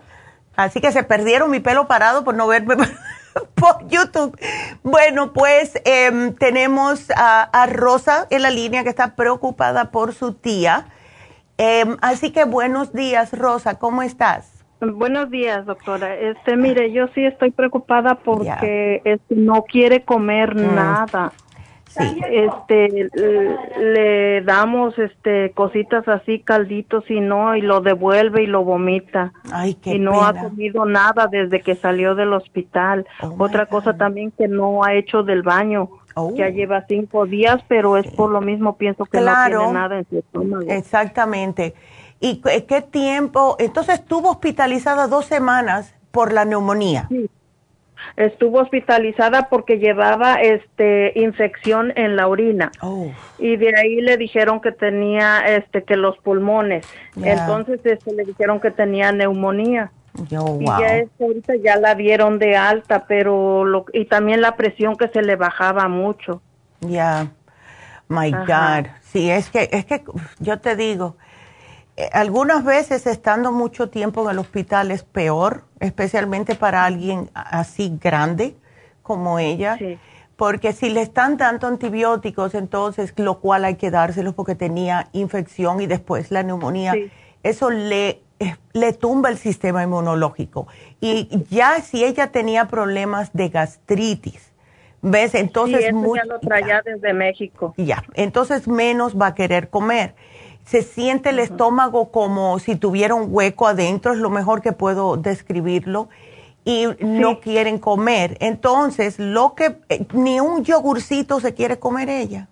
[0.56, 2.76] Así que se perdieron mi pelo parado por no verme
[3.56, 4.38] por YouTube.
[4.84, 10.34] Bueno, pues eh, tenemos a, a, Rosa en la línea que está preocupada por su
[10.34, 10.88] tía.
[11.58, 14.64] Eh, así que buenos días, Rosa, ¿cómo estás?
[14.92, 16.16] Buenos días, doctora.
[16.16, 20.76] Este, mire, yo sí estoy preocupada porque este, no quiere comer mm.
[20.76, 21.32] nada.
[21.94, 22.22] Sí.
[22.28, 23.10] Este,
[23.80, 29.32] le damos este cositas así, calditos y no, y lo devuelve y lo vomita.
[29.52, 33.06] Ay, qué y no ha comido nada desde que salió del hospital.
[33.22, 35.90] Oh, Otra cosa también que no ha hecho del baño.
[36.16, 36.34] Oh.
[36.36, 39.58] Ya lleva cinco días, pero es por lo mismo, pienso que claro.
[39.58, 40.66] no tiene nada en su estómago.
[40.70, 41.76] Exactamente.
[42.20, 43.56] ¿Y qué tiempo?
[43.60, 47.08] Entonces estuvo hospitalizada dos semanas por la neumonía.
[47.10, 47.30] Sí.
[48.16, 52.72] Estuvo hospitalizada porque llevaba este infección en la orina.
[52.82, 53.12] Oh.
[53.40, 56.86] Y de ahí le dijeron que tenía este que los pulmones.
[57.16, 57.34] Yeah.
[57.34, 59.92] Entonces este, le dijeron que tenía neumonía.
[60.38, 64.96] Oh, Y ya ahorita ya la dieron de alta, pero lo, y también la presión
[64.96, 66.42] que se le bajaba mucho.
[66.82, 67.32] Ya,
[68.10, 68.82] my Ajá.
[68.82, 68.90] God.
[69.02, 70.04] Sí, es que, es que
[70.40, 71.18] yo te digo,
[72.12, 78.56] algunas veces estando mucho tiempo en el hospital es peor, especialmente para alguien así grande
[79.04, 80.00] como ella, Sí.
[80.36, 85.82] porque si le están dando antibióticos, entonces lo cual hay que dárselos porque tenía infección
[85.82, 87.12] y después la neumonía, Sí.
[87.44, 90.68] eso le, eh, le tumba el sistema inmunológico.
[91.00, 94.52] Y ya si ella tenía problemas de gastritis,
[95.02, 95.36] ¿ves?
[95.36, 97.74] Entonces sí, eso mucho- ya lo traía desde México.
[97.78, 100.16] ya, entonces menos va a querer comer.
[100.66, 105.18] Se siente el estómago como si tuviera un hueco adentro, es lo mejor que puedo
[105.18, 106.10] describirlo,
[106.66, 108.38] y no quieren comer.
[108.40, 112.48] Entonces, lo que, eh, ni un yogurcito se quiere comer ella.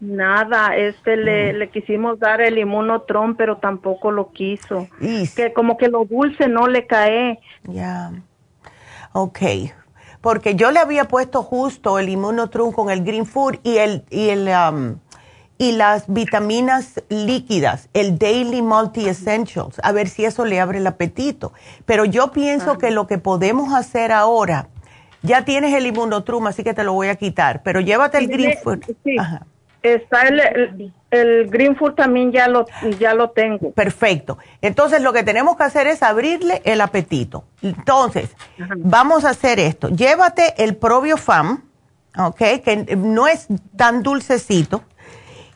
[0.00, 1.20] Nada, este Mm.
[1.20, 4.88] le, le quisimos dar el inmunotron, pero tampoco lo quiso.
[4.98, 7.38] Y Que como que lo dulce no le cae.
[7.64, 8.12] Ya.
[9.12, 9.40] Ok.
[10.22, 14.30] Porque yo le había puesto justo el inmunotrum con el green food y el y
[14.30, 14.96] el um,
[15.60, 20.86] y las vitaminas líquidas, el Daily Multi Essentials, a ver si eso le abre el
[20.86, 21.52] apetito.
[21.84, 24.68] Pero yo pienso que lo que podemos hacer ahora,
[25.20, 28.56] ya tienes el inmunotrum, así que te lo voy a quitar, pero llévate el green
[28.64, 28.78] food.
[29.04, 29.18] sí.
[29.18, 29.46] Ajá.
[29.82, 32.66] Está el, el, el green food también ya lo
[32.98, 33.72] ya lo tengo.
[33.72, 34.38] Perfecto.
[34.62, 37.44] Entonces lo que tenemos que hacer es abrirle el apetito.
[37.60, 38.30] Entonces,
[38.76, 39.88] vamos a hacer esto.
[39.88, 41.64] Llévate el Probiofam,
[42.16, 42.38] ¿ok?
[42.62, 43.46] Que no es
[43.76, 44.84] tan dulcecito,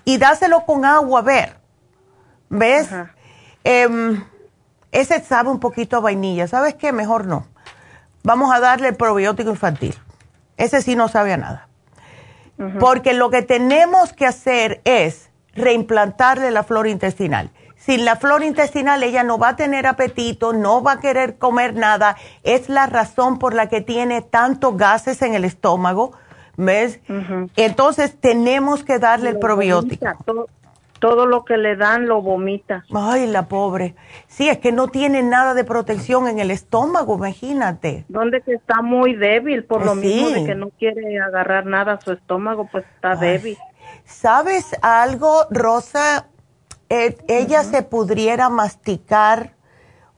[0.05, 1.57] y dáselo con agua a ver.
[2.49, 2.89] ¿Ves?
[3.65, 4.25] Em,
[4.93, 6.47] ese sabe un poquito a vainilla.
[6.47, 6.93] ¿Sabes qué?
[6.93, 7.47] Mejor no.
[8.23, 9.99] Vamos a darle el probiótico infantil.
[10.57, 11.69] Ese sí no sabe a nada.
[12.79, 17.51] Porque lo que tenemos que hacer es reimplantarle la flora intestinal.
[17.77, 21.75] Sin la flora intestinal ella no va a tener apetito, no va a querer comer
[21.75, 22.17] nada.
[22.43, 26.13] Es la razón por la que tiene tantos gases en el estómago.
[26.57, 27.01] ¿Ves?
[27.57, 30.05] Entonces tenemos que darle el Lo probiótico.
[30.07, 30.49] vomita, Todo,
[31.01, 32.85] todo lo que le dan lo vomita.
[32.95, 33.95] Ay, la pobre.
[34.27, 38.05] Sí, es que no tiene nada de protección en el estómago, imagínate.
[38.09, 40.07] Donde que está muy débil por lo Sí.
[40.07, 43.19] mismo de que no quiere agarrar nada a su estómago, pues está Ay.
[43.19, 43.59] débil.
[44.05, 46.29] ¿Sabes algo, Rosa?
[46.91, 49.55] Eh, ella se pudiera masticar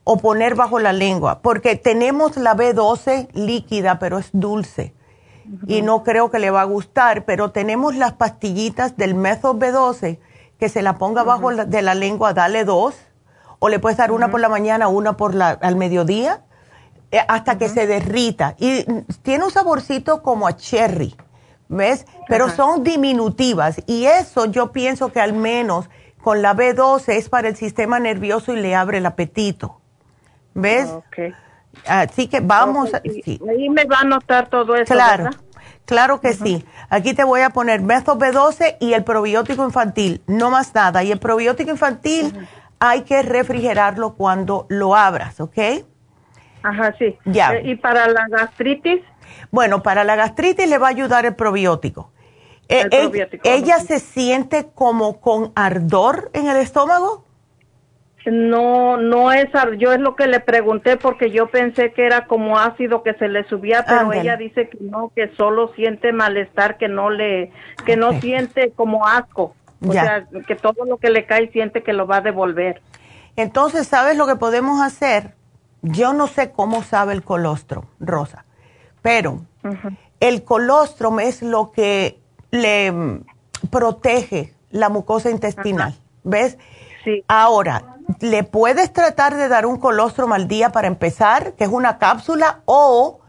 [0.03, 4.93] o poner bajo la lengua, porque tenemos la B12 líquida, pero es dulce.
[5.67, 10.19] Y no creo que le va a gustar, pero tenemos las pastillitas del método B12,
[10.59, 12.95] que se la ponga bajo la- de la lengua, dale dos,
[13.59, 16.41] o le puedes dar una por la mañana, una por la, al mediodía,
[17.11, 18.55] eh, hasta que se derrita.
[18.57, 18.83] Y
[19.21, 21.15] tiene un saborcito como a cherry,
[21.69, 22.05] ¿ves?
[22.27, 25.89] Pero son diminutivas y eso yo pienso que al menos
[26.23, 29.79] con la B12 es para el sistema nervioso y le abre el apetito.
[30.53, 30.89] ¿Ves?
[31.85, 32.91] Así que vamos
[33.23, 33.39] sí.
[33.49, 35.39] Ahí me va a anotar todo eso, Claro, ¿verdad?
[35.85, 36.65] claro que sí.
[36.89, 41.03] Aquí te voy a poner método B12 y el probiótico infantil, no más nada.
[41.03, 42.47] Y el probiótico infantil
[42.79, 45.57] hay que refrigerarlo cuando lo abras, ¿ok?
[46.63, 47.17] Ajá, sí.
[47.25, 47.53] Ya.
[47.55, 49.01] Eh, y para la gastritis,
[49.51, 52.11] Bueno, para la gastritis le va a ayudar el probiótico.
[52.69, 57.23] Eh, El eh, probiótico, ¿Ella se siente como con ardor en el estómago?
[58.31, 59.47] No, no es,
[59.77, 63.27] yo es lo que le pregunté porque yo pensé que era como ácido que se
[63.27, 64.21] le subía, pero Ándale.
[64.21, 67.51] ella dice que no, que solo siente malestar, que no le,
[67.85, 69.55] que no siente como asco.
[69.87, 70.03] O Ya.
[70.03, 72.81] sea, que todo lo que le cae siente que lo va a devolver.
[73.35, 75.35] Entonces, ¿sabes lo que podemos hacer?
[75.83, 78.45] yo no sé cómo sabe el colostrum, Rosa,
[79.03, 79.41] pero
[80.19, 82.19] el colostrum es lo que
[82.51, 83.21] le mm,
[83.69, 86.57] protege la mucosa intestinal, ¿ves?
[87.03, 87.23] Sí.
[87.27, 91.97] Ahora, le puedes tratar de dar un colostrum al día para empezar, que es una
[91.97, 93.19] cápsula, o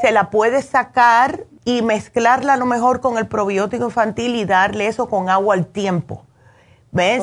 [0.00, 4.86] se la puedes sacar y mezclarla a lo mejor con el probiótico infantil y darle
[4.86, 6.24] eso con agua al tiempo.
[6.92, 7.22] ¿Ves?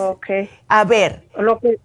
[0.68, 1.24] A ver.
[1.38, 1.80] Lo que,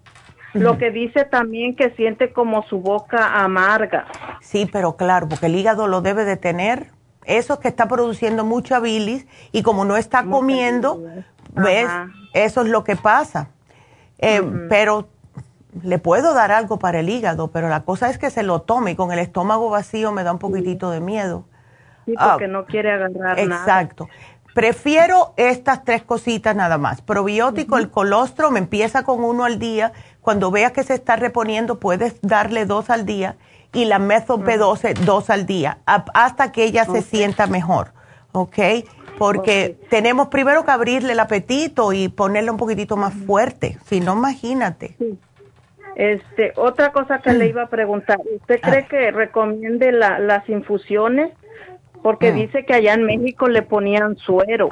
[0.53, 4.07] lo que dice también que siente como su boca amarga.
[4.41, 6.91] Sí, pero claro, porque el hígado lo debe de tener.
[7.23, 11.01] Eso es que está produciendo mucha bilis y como no está comiendo,
[11.53, 11.89] ¿ves?
[12.33, 13.49] Eso es lo que pasa.
[14.19, 15.07] Eh, pero
[15.83, 18.91] le puedo dar algo para el hígado, pero la cosa es que se lo tome
[18.91, 21.45] y con el estómago vacío me da un poquitito de miedo.
[22.05, 24.07] Sí, porque ah, no quiere agarrar exacto.
[24.57, 27.01] Prefiero estas tres cositas nada más.
[27.01, 29.91] Probiótico, el colostro, me empieza con uno al día.
[30.19, 33.35] Cuando veas que se está reponiendo, puedes darle dos al día.
[33.71, 37.91] Y la Methyl B12, dos al día, hasta que ella se sienta mejor.
[38.31, 38.57] ¿Ok?
[39.17, 43.77] Porque tenemos primero que abrirle el apetito y ponerle un poquitito más fuerte.
[43.85, 44.95] Si no, imagínate.
[45.95, 48.87] Este, otra cosa que le iba a preguntar, ¿usted cree ah.
[48.87, 51.31] que recomiende las infusiones?
[52.03, 52.35] Porque mm.
[52.35, 54.69] dice que allá en México le ponían suero.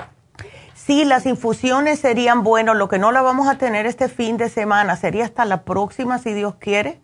[0.76, 2.76] Sí, las infusiones serían buenas.
[2.76, 6.20] Lo que no la vamos a tener este fin de semana sería hasta la próxima,
[6.20, 7.00] si Dios quiere.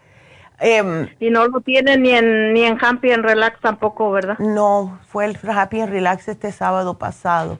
[0.63, 4.37] Em, y no lo tiene ni en, ni en Happy and Relax tampoco, ¿verdad?
[4.37, 7.57] No, fue el Happy and Relax este sábado pasado.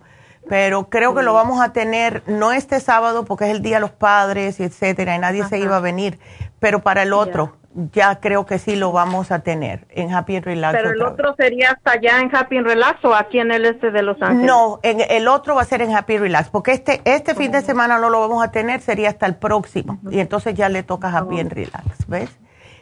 [0.48, 3.82] Pero creo que lo vamos a tener, no este sábado porque es el Día de
[3.82, 6.20] los Padres y etcétera, y nadie se iba a venir,
[6.60, 10.46] pero para el otro, ya creo que sí lo vamos a tener en Happy and
[10.46, 10.78] Relax.
[10.78, 13.92] Pero el otro sería hasta allá en Happy and Relax o aquí en el este
[13.92, 14.46] de Los Ángeles.
[14.46, 17.62] No, en, el otro va a ser en Happy Relax, porque este, este fin de
[17.62, 20.00] semana no lo vamos a tener, sería hasta el próximo.
[20.10, 22.41] Y entonces ya le toca Happy and Relax, ¿ves?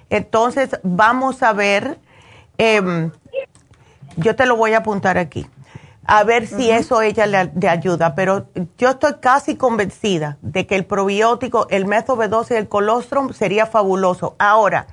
[0.09, 1.99] Entonces vamos a ver,
[2.57, 3.11] em,
[4.17, 5.47] yo te lo voy a apuntar aquí
[6.09, 8.15] a ver si eso ella le, ayuda.
[8.15, 8.47] Pero
[8.79, 13.67] yo estoy casi convencida de que el probiótico, el método B12 y el colostrum sería
[13.67, 14.35] fabuloso.
[14.39, 14.87] Ahora,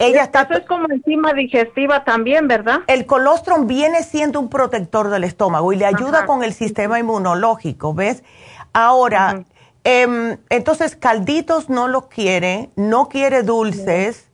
[0.00, 0.42] ella está...
[0.42, 2.80] Eso es como enzima digestiva también, ¿verdad?
[2.88, 7.94] El colostrum viene siendo un protector del estómago y le ayuda con el sistema inmunológico,
[7.94, 8.24] ¿ves?
[8.72, 9.44] Ahora,
[9.84, 14.27] em, entonces calditos no los quiere, no quiere dulces,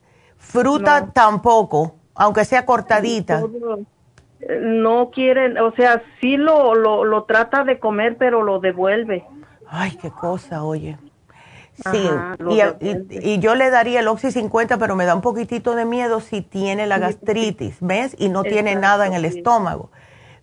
[0.45, 3.43] fruta tampoco, aunque sea cortadita
[4.61, 9.25] no quieren, o sea, sí lo, lo, lo trata de comer, pero lo devuelve.
[9.67, 10.97] Ay, qué cosa, oye.
[11.91, 12.09] Sí,
[12.49, 16.21] y, y, yo le daría el Oxy 50, pero me da un poquitito de miedo
[16.21, 18.15] si tiene la gastritis, ¿ves?
[18.17, 19.91] Y no tiene nada en el estómago.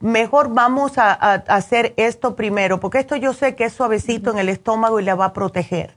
[0.00, 4.50] Mejor vamos a, hacer esto primero, porque esto yo sé que es suavecito en el
[4.50, 5.94] estómago y le va a proteger.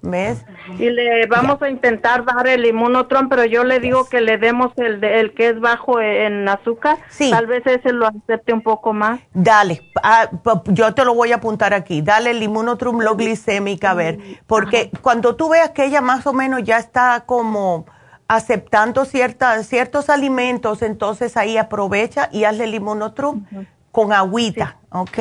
[0.00, 0.44] ¿Ves?
[0.78, 4.72] Y le vamos a intentar dar el inmunotron, pero yo le digo que le demos
[4.76, 6.98] el, el que es bajo en azúcar.
[7.08, 7.30] Sí.
[7.30, 9.20] Tal vez ese lo acepte un poco más.
[9.34, 10.30] Dale, ah,
[10.66, 12.00] yo te lo voy a apuntar aquí.
[12.00, 14.18] Dale el inmunotrum lo glicémica, a ver.
[14.46, 17.86] Porque cuando tú veas que ella más o menos ya está como
[18.28, 23.46] aceptando ciertas, ciertos alimentos, entonces ahí aprovecha y hazle el inmunotrum
[23.90, 25.18] con agüita, ¿ok?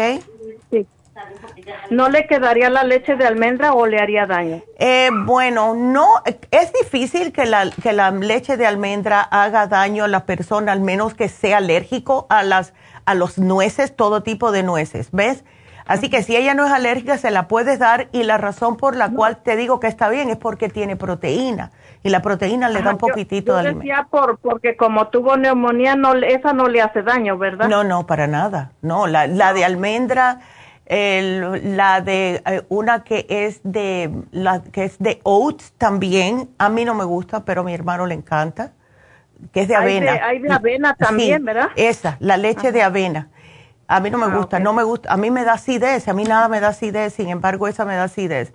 [1.90, 4.62] ¿No le quedaría la leche de almendra o le haría daño?
[4.78, 6.08] Eh, bueno, no,
[6.52, 10.82] es difícil que la, que la leche de almendra haga daño a la persona, al
[10.82, 12.74] menos que sea alérgico a las
[13.06, 15.46] a los nueces, todo tipo de nueces, ¿ves?
[15.86, 18.98] Así que si ella no es alérgica, se la puedes dar y la razón por
[18.98, 21.72] la cual te digo que está bien es porque tiene proteína
[22.04, 23.80] y la proteína le da un poquitito de alimento.
[23.80, 27.70] decía por, porque como tuvo neumonía, no, esa no le hace daño, ¿verdad?
[27.70, 28.74] No, no, para nada.
[28.82, 30.42] No, la, la de almendra
[30.90, 36.50] la de eh, una que es de la que es de oats también.
[36.58, 38.74] A mí no me gusta pero a mi hermano le encanta
[39.52, 40.20] que es de avena.
[40.24, 43.30] hay de, avena también verdad esa la leche de avena.
[43.90, 46.14] A mí no me ah, gusta no me gusta a mí me da acidez a
[46.14, 48.54] mí nada me da acidez sin embargo esa me da acidez.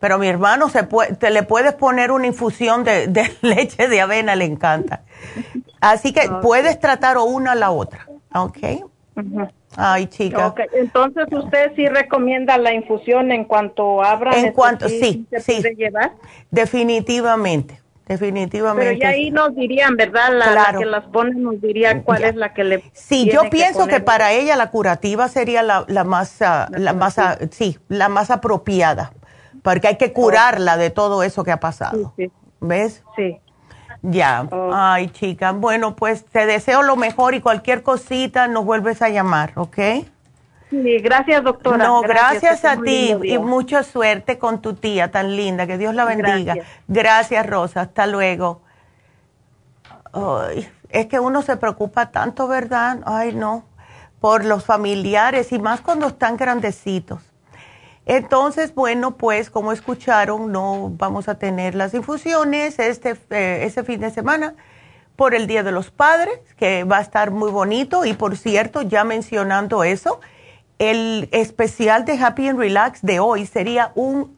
[0.00, 3.88] Pero a mi hermano se puede te le puedes poner una infusión de, de leche
[3.88, 5.02] de avena le encanta.
[5.80, 8.58] Así que puedes tratar o una a la otra ¿ok?
[9.80, 10.52] Ay, chica.
[10.72, 14.36] Entonces, ¿usted sí recomienda la infusión en cuanto abra?
[14.36, 15.62] En cuanto, sí, sí.
[15.76, 16.14] llevar?
[16.50, 18.90] Definitivamente, definitivamente.
[18.90, 20.30] Pero ya ahí nos dirían, ¿verdad?
[20.32, 24.00] La, que las pone nos diría cuál es la que le Sí, yo pienso que,
[24.00, 28.32] para ella la curativa sería la, la más, ah, la, más, ah, sí, la más
[28.32, 29.12] apropiada,
[29.62, 32.14] porque hay que curarla de todo eso que ha pasado.
[32.60, 33.04] ¿Ves?
[33.14, 33.38] Sí.
[34.02, 39.08] Ya, ay chica, bueno, pues te deseo lo mejor y cualquier cosita nos vuelves a
[39.08, 39.78] llamar, ¿ok?
[40.70, 41.84] Sí, gracias doctora.
[41.84, 46.04] No, gracias, a ti y mucha suerte con tu tía tan linda, que Dios la
[46.04, 46.56] bendiga.
[46.86, 48.60] Gracias, Rosa, hasta luego.
[50.90, 52.98] es que uno se preocupa tanto, ¿verdad?
[53.04, 53.64] Ay, no,
[54.20, 57.20] por los familiares y más cuando están grandecitos.
[58.08, 64.10] Entonces, bueno, pues como escucharon, no vamos a tener las infusiones este, eh, fin de
[64.10, 64.54] semana
[65.14, 68.06] por el Día de los Padres, que va a estar muy bonito.
[68.06, 70.20] Y por cierto, ya mencionando eso,
[70.78, 74.36] el especial de Happy and Relax de hoy sería un,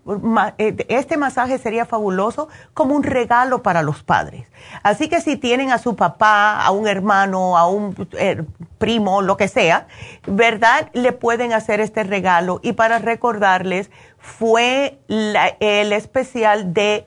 [0.57, 4.47] eh, este masaje sería fabuloso como un regalo para los padres.
[4.83, 8.43] Así que si tienen a su papá, a un hermano, a un eh,
[8.79, 9.87] primo, lo que sea,
[10.27, 10.89] ¿verdad?
[10.95, 12.61] Le pueden hacer este regalo.
[12.63, 17.07] Y para recordarles, fue el especial de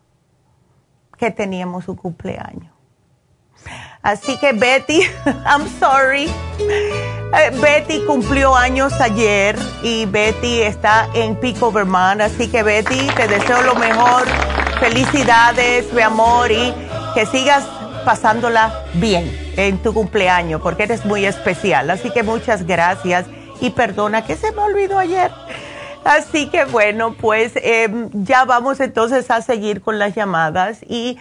[1.31, 2.73] teníamos su cumpleaños.
[4.03, 5.01] Así que Betty,
[5.47, 6.31] I'm sorry.
[6.59, 12.21] Eh, Betty cumplió años ayer y Betty está en Pico, Vermont.
[12.21, 14.25] Así que Betty, te deseo lo mejor.
[14.79, 16.75] Felicidades, mi amor, y
[17.15, 17.65] que sigas
[18.05, 21.89] pasándola bien en tu cumpleaños, porque eres muy especial.
[21.91, 23.25] Así que muchas gracias
[23.61, 25.31] y perdona que se me olvidó ayer.
[26.05, 31.19] Así que bueno, pues em, ya vamos entonces a seguir con las llamadas y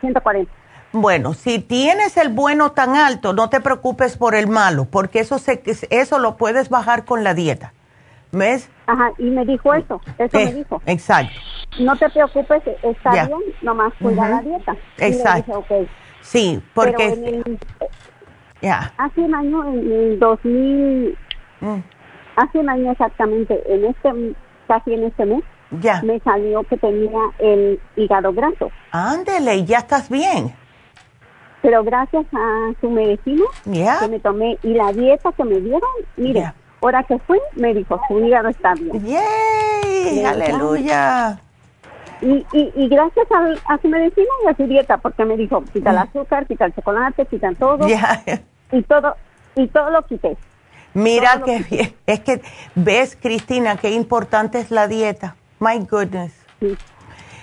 [0.00, 0.52] 140.
[0.92, 5.38] Bueno, si tienes el bueno tan alto, no te preocupes por el malo, porque eso
[5.38, 7.74] se, eso lo puedes bajar con la dieta.
[8.32, 8.70] ¿Ves?
[8.86, 10.82] Ajá, y me dijo eso, eso me eh, dijo.
[10.86, 11.32] Exacto.
[11.80, 14.76] No te preocupes, está bien, nomás cuida la dieta.
[14.98, 15.64] Exacto.
[16.28, 17.42] Sí, porque...
[18.60, 21.18] ya Hace un año, en el 2000,
[21.60, 21.76] mm.
[22.36, 24.34] hace un año exactamente, en este,
[24.66, 26.02] casi en este mes, ya.
[26.02, 28.70] me salió que tenía el hígado graso.
[28.90, 30.54] Ándele, ya estás bien.
[31.62, 36.52] Pero gracias a su medicina que me tomé y la dieta que me dieron, mire,
[36.82, 39.02] ahora que fui, me dijo, su hígado está bien.
[39.02, 40.24] ¡Yay!
[40.26, 41.40] ¡Aleluya!
[42.20, 45.62] Y, y, y gracias a, a, su medicina y a su dieta, porque me dijo,
[45.72, 46.00] quita el mm.
[46.00, 47.86] azúcar, quita el chocolate, quita todo.
[48.70, 49.16] Y todo,
[49.54, 50.36] y todo lo quité.
[50.94, 51.94] Mira que bien.
[52.06, 52.42] Es que
[52.74, 55.36] ves, Cristina, qué importante es la dieta.
[55.60, 56.34] My goodness.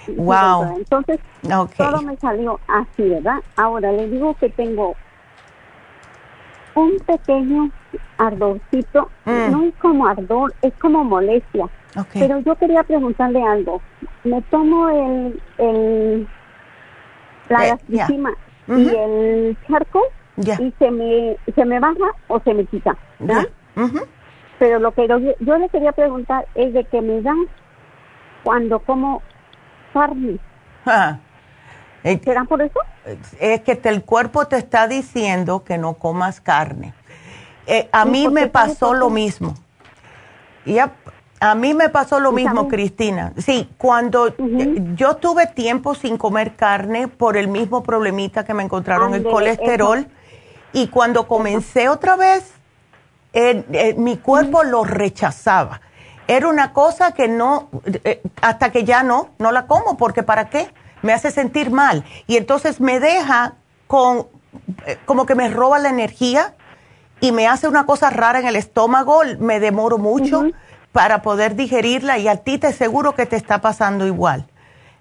[0.07, 0.77] Wow.
[0.77, 1.19] Entonces,
[1.77, 3.39] todo me salió así, ¿verdad?
[3.55, 4.95] Ahora le digo que tengo
[6.75, 7.71] un pequeño
[8.17, 9.09] ardorcito.
[9.25, 9.51] Mm.
[9.51, 11.69] No es como ardor, es como molestia.
[12.13, 13.81] Pero yo quería preguntarle algo.
[14.23, 16.27] Me tomo el, el
[17.49, 17.77] la eh,
[18.67, 20.01] y el charco
[20.37, 23.47] y se me se me baja o se me quita, ¿verdad?
[24.57, 27.47] Pero lo que yo, le quería preguntar es de que me dan
[28.43, 29.21] cuando como
[29.93, 30.39] carne.
[30.85, 31.19] Ah.
[32.23, 32.79] ¿Será por eso?
[33.39, 36.93] Es que el cuerpo te está diciendo que no comas carne.
[37.67, 39.55] Eh, a mí me pasó lo mismo.
[40.65, 40.93] Ya,
[41.39, 43.33] a mí me pasó lo mismo, Cristina.
[43.37, 44.33] Sí, cuando eh,
[44.95, 50.07] yo tuve tiempo sin comer carne por el mismo problemita que me encontraron el colesterol
[50.71, 52.51] y cuando comencé otra vez,
[53.97, 55.81] mi cuerpo lo rechazaba.
[56.27, 60.49] Era una cosa que no, eh, hasta que ya no, no la como, porque ¿para
[60.49, 60.69] qué?
[61.01, 62.03] Me hace sentir mal.
[62.25, 63.53] Y entonces me deja
[63.85, 64.27] con,
[64.87, 66.55] eh, como que me roba la energía
[67.19, 70.45] y me hace una cosa rara en el estómago, me demoro mucho
[70.95, 74.45] para poder digerirla y a ti te seguro que te está pasando igual.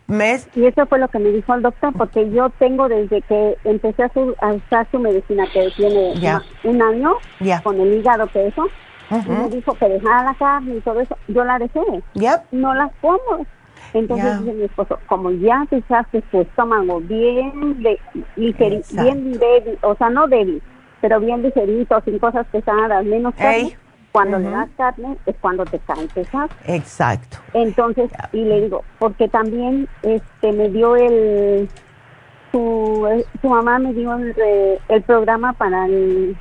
[0.09, 0.49] ¿Mes?
[0.57, 4.03] Y eso fue lo que me dijo el doctor, porque yo tengo desde que empecé
[4.03, 6.13] a, usar su medicina, que tiene
[6.65, 7.13] un año,
[7.63, 8.67] con el hígado que eso,
[9.09, 11.81] y me dijo que dejara la carne y todo eso, yo la dejé.
[12.51, 13.47] No la como.
[13.93, 18.01] Entonces dice mi esposo, como ya te echaste tu estómago bien, de,
[18.35, 20.61] bien débil, o sea, no débil,
[21.01, 23.79] pero bien ligerito, sin cosas pesadas, menos carne,
[24.15, 26.49] cuando le das carne es cuando te cae pesado.
[26.67, 27.39] Exacto.
[27.53, 31.69] Entonces, y le digo, porque también este me dio el,
[32.53, 34.33] su, su mamá me dio el,
[34.89, 36.37] el programa para el,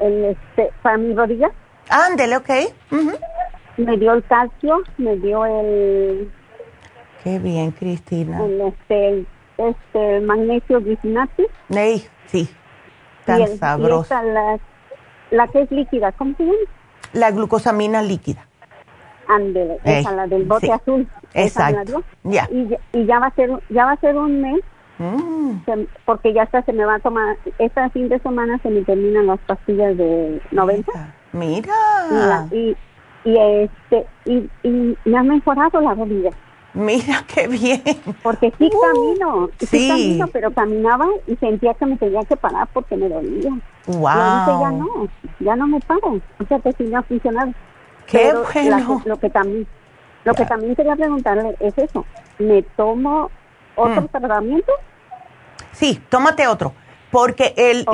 [0.00, 1.52] el, este, para mi rodilla.
[1.90, 2.50] Ándele, ok.
[3.76, 6.28] Me dio el calcio, me dio el...
[7.22, 8.44] Qué bien, Cristina.
[8.44, 9.24] El, este,
[9.58, 11.46] este, magnesio glucinate.
[12.26, 12.50] sí,
[13.24, 14.12] tan sabroso.
[14.24, 14.58] la,
[15.30, 16.58] la, que es líquida, ¿cómo se llama?
[17.12, 18.46] La glucosamina líquida.
[19.28, 21.06] Ándele, esa, la del bote azul.
[21.34, 22.02] Exacto.
[22.24, 22.48] Ya.
[22.50, 24.60] Y, y, ya va a ser, ya va a ser un mes
[24.98, 25.60] Mm.
[26.04, 29.26] porque ya hasta se me va a tomar, este fin de semana se me terminan
[29.26, 30.92] las pastillas de 90.
[31.32, 32.48] Mira.
[32.50, 32.76] Y,
[33.24, 36.30] y, este, y, y, me ha mejorado la rodilla.
[36.74, 37.82] Mira qué bien.
[38.22, 42.68] Porque sí uh, camino, sí, camino, pero caminaba y sentía que me tenía que parar
[42.72, 43.50] porque me dolía.
[43.86, 43.98] Wow.
[43.98, 45.08] Y ya no,
[45.40, 46.20] ya no me paro.
[46.38, 47.52] O sea que sí me ha funcionado.
[48.06, 49.02] Qué bueno.
[49.04, 49.66] lo que también,
[50.24, 52.04] lo que también quería preguntarle es eso.
[52.38, 53.30] ¿Me tomo
[53.74, 54.08] otro mm.
[54.08, 54.72] tratamiento?
[55.72, 56.74] Sí, tómate otro,
[57.10, 57.86] porque el,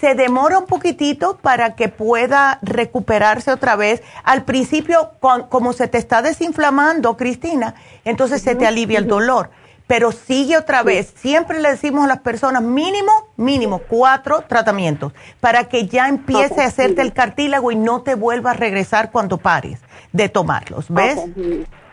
[0.00, 4.02] se demora un poquitito para que pueda recuperarse otra vez.
[4.24, 5.12] Al principio,
[5.48, 7.74] como se te está desinflamando, Cristina,
[8.04, 9.50] entonces se te alivia el dolor.
[9.86, 11.14] Pero sigue otra vez.
[11.16, 16.66] Siempre le decimos a las personas mínimo, mínimo, cuatro tratamientos para que ya empiece a
[16.66, 19.80] hacerte el cartílago y no te vuelva a regresar cuando pares
[20.12, 20.86] de tomarlos.
[20.90, 21.18] ¿Ves?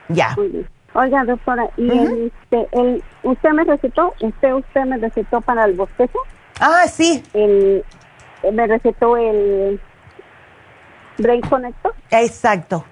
[0.10, 0.36] Ya.
[0.95, 6.19] Oiga, doctora, ¿y este, el, usted me recetó, usted, usted me recetó para el bostezo?
[6.61, 7.22] Ah, sí.
[7.34, 7.84] El,
[8.53, 9.80] me recetó el
[11.17, 11.93] Brain Connector.
[12.11, 12.85] Exacto.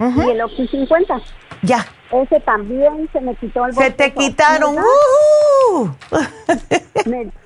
[0.00, 1.20] Y el Oxy 50.
[1.62, 1.84] Ya.
[2.12, 4.76] Ese también se me quitó el Se te quitaron.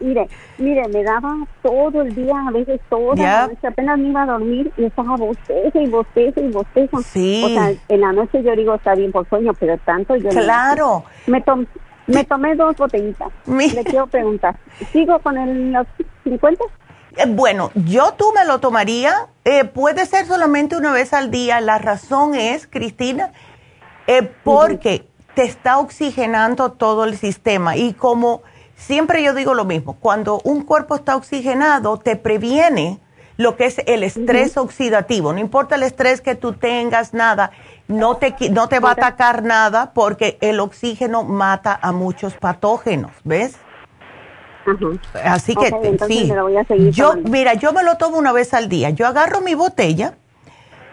[0.00, 4.22] mire, mire, me daba todo el día, a veces toda la noche, apenas me iba
[4.22, 6.98] a dormir y estaba bostezo y bostezo y bostezo.
[7.02, 7.42] Sí.
[7.44, 11.04] O sea, en la noche yo digo, está bien por sueño, pero tanto yo Claro.
[11.26, 11.42] me,
[12.06, 13.28] me tomé dos botellitas.
[13.46, 14.56] Le quiero preguntar,
[14.92, 15.76] ¿sigo con el
[16.24, 16.64] 50?
[17.16, 19.28] Eh, bueno, yo tú me lo tomaría.
[19.44, 21.60] Eh, puede ser solamente una vez al día.
[21.60, 23.32] La razón es, Cristina,
[24.06, 27.76] eh, porque te está oxigenando todo el sistema.
[27.76, 28.42] Y como
[28.76, 33.00] siempre yo digo lo mismo, cuando un cuerpo está oxigenado, te previene
[33.36, 35.32] lo que es el estrés oxidativo.
[35.32, 37.50] No importa el estrés que tú tengas, nada,
[37.88, 43.12] no te, no te va a atacar nada porque el oxígeno mata a muchos patógenos,
[43.24, 43.56] ¿ves?
[45.24, 46.32] Así que sí.
[46.90, 48.90] yo, mira, yo me lo tomo una vez al día.
[48.90, 50.14] Yo agarro mi botella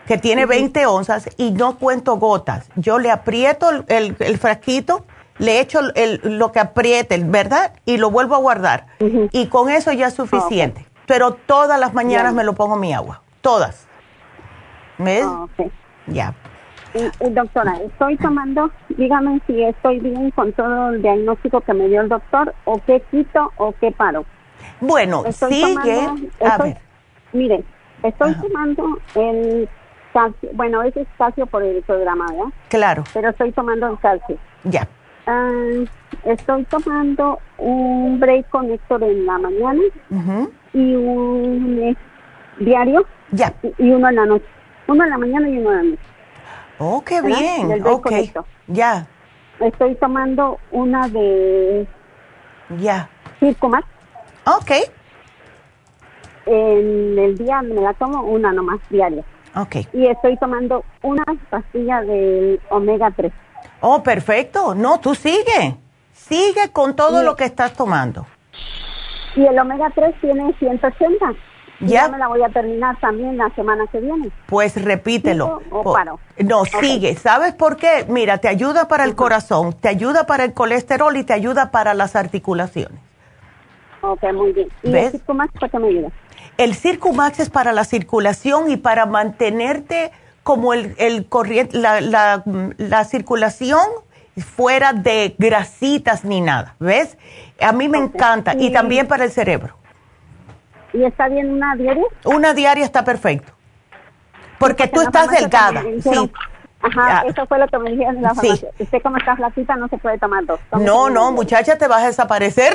[0.08, 2.70] que tiene 20 onzas y no cuento gotas.
[2.76, 5.06] Yo le aprieto el, el, frasquito,
[5.38, 7.74] le echo el, lo que apriete, ¿verdad?
[7.86, 8.88] Y lo vuelvo a guardar.
[9.32, 10.88] Y con eso ya es suficiente.
[11.06, 13.22] Pero todas las mañanas me lo pongo mi agua.
[13.42, 13.88] Todas.
[14.98, 15.26] ¿Ves?
[16.08, 16.34] Ya.
[17.32, 22.10] Doctora, estoy tomando, dígame si estoy bien con todo el diagnóstico que me dio el
[22.10, 24.26] doctor, o qué quito o qué paro.
[24.82, 26.08] Bueno, sigue.
[26.46, 26.78] a ver.
[27.34, 27.64] Mire,
[28.04, 29.70] estoy tomando el
[30.14, 32.52] calcio, bueno, ese es calcio por el programa, ¿verdad?
[32.70, 33.04] Claro.
[33.14, 34.38] Pero estoy tomando el calcio.
[34.64, 34.88] Ya.
[35.28, 35.52] Ah,
[36.26, 39.82] estoy tomando un break connector en la mañana
[40.74, 41.96] y un eh,
[42.60, 43.06] diario.
[43.32, 43.54] Ya.
[43.78, 44.46] Y uno en la noche.
[44.88, 46.09] Uno en la mañana y uno en la noche.
[46.80, 47.86] Oh, qué bien.
[47.86, 48.12] Ok.
[48.68, 49.08] Ya.
[49.60, 51.86] Estoy tomando una de.
[52.78, 53.10] Ya.
[53.40, 53.86] Circumax.
[54.46, 54.72] Ok.
[56.46, 59.24] En el día me la tomo una nomás diaria.
[59.56, 59.88] Okay.
[59.94, 63.32] Y estoy tomando una pastilla del omega 3.
[63.82, 64.74] Oh, perfecto.
[64.74, 65.76] No, tú sigue.
[66.14, 68.26] Sigue con todo lo que estás tomando.
[69.36, 71.34] Y el omega 3 tiene 180.
[71.82, 72.10] Ya.
[72.10, 74.30] me la voy a terminar también la semana que viene.
[74.48, 75.62] Pues repítelo.
[75.72, 76.20] O paro?
[76.38, 77.16] No, sigue.
[77.16, 78.06] ¿Sabes por qué?
[78.08, 81.94] Mira, te ayuda para el corazón, te ayuda para el colesterol y te ayuda para
[81.94, 83.00] las articulaciones.
[84.02, 84.70] Ok, muy bien.
[84.84, 85.14] ¿Y ¿Ves?
[85.14, 86.10] el más para qué me ayuda?
[86.58, 90.12] El Circumax es para la circulación y para mantenerte
[90.44, 93.82] como el, el corriente, la, la, circulación
[94.38, 97.18] fuera de grasitas ni nada, ¿ves?
[97.62, 99.79] A mí me encanta y también para el cerebro.
[100.94, 102.04] ¿Y está bien una diaria?
[102.26, 103.54] Una diaria está perfecto.
[104.58, 105.82] Porque, tú estás delgada.
[106.02, 106.32] Sí.
[106.82, 108.70] Ajá, eso fue lo que me dijeron en la farmacia.
[108.80, 110.60] Usted como está flaquita no se puede tomar dos.
[110.80, 112.74] No, no, muchacha, te vas a desaparecer.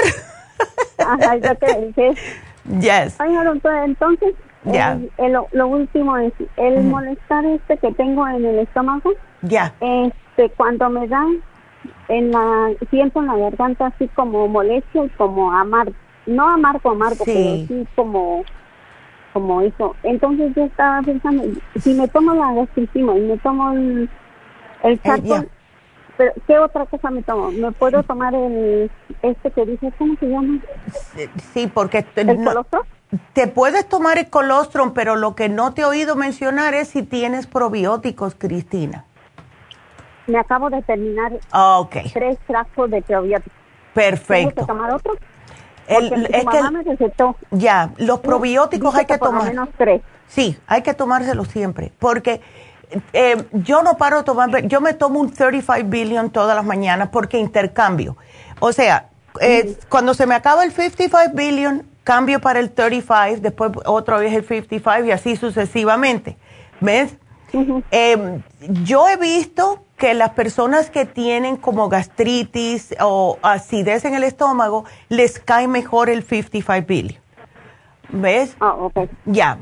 [0.99, 2.15] Ajá, yo te dije.
[2.81, 3.21] Yes.
[3.21, 3.35] Ay,
[3.85, 4.35] entonces,
[5.53, 9.13] lo último es el molestar este que tengo en el estómago.
[9.43, 9.73] Ya.
[9.81, 11.25] Este, cuando me da,
[12.09, 15.95] en la, siento en la garganta así como molestia y como amargo.
[16.27, 18.45] No amargo, amargo, pero sí como
[19.33, 19.97] como eso.
[20.05, 21.43] Entonces yo estaba pensando,
[21.81, 24.09] si me tomo la gastricima y me tomo el,
[24.85, 25.01] el
[26.17, 27.51] pero ¿qué otra cosa me tomo?
[27.51, 28.91] ¿Me puedo tomar el,
[29.23, 30.61] este que dice, ¿cómo se llama?
[31.53, 32.07] Sí, porque...
[32.15, 32.83] ¿El colostrum?
[33.33, 37.03] Te puedes tomar el colostrum, pero lo que no te he oído mencionar es si
[37.03, 39.05] tienes probióticos, Cristina.
[40.27, 43.59] Me acabo de terminar ah, tres frascos de probióticos.
[43.93, 44.55] Perfecto.
[44.55, 45.15] ¿Tengo que tomar otro?
[45.87, 47.37] El, es que, me recetó.
[47.51, 49.45] Ya, los probióticos hay que, tomar.
[49.45, 50.03] menos tres.
[50.29, 51.93] Sí, hay que tomárselos siempre.
[51.99, 52.41] Porque
[53.13, 57.09] eh, yo no paro de tomar, yo me tomo un 35 billion todas las mañanas
[57.11, 58.17] porque intercambio.
[58.61, 63.73] O sea, eh, cuando se me acaba el 55 billion, cambio para el 35, después
[63.85, 66.37] otra vez el 55 y así sucesivamente.
[66.81, 67.17] ¿Ves?
[67.91, 68.41] Eh,
[68.83, 74.85] yo he visto que las personas que tienen como gastritis o acidez en el estómago,
[75.09, 77.21] les cae mejor el 55 billion.
[78.11, 78.57] ¿Ves?
[78.61, 79.09] Ah, ok.
[79.27, 79.59] Ya.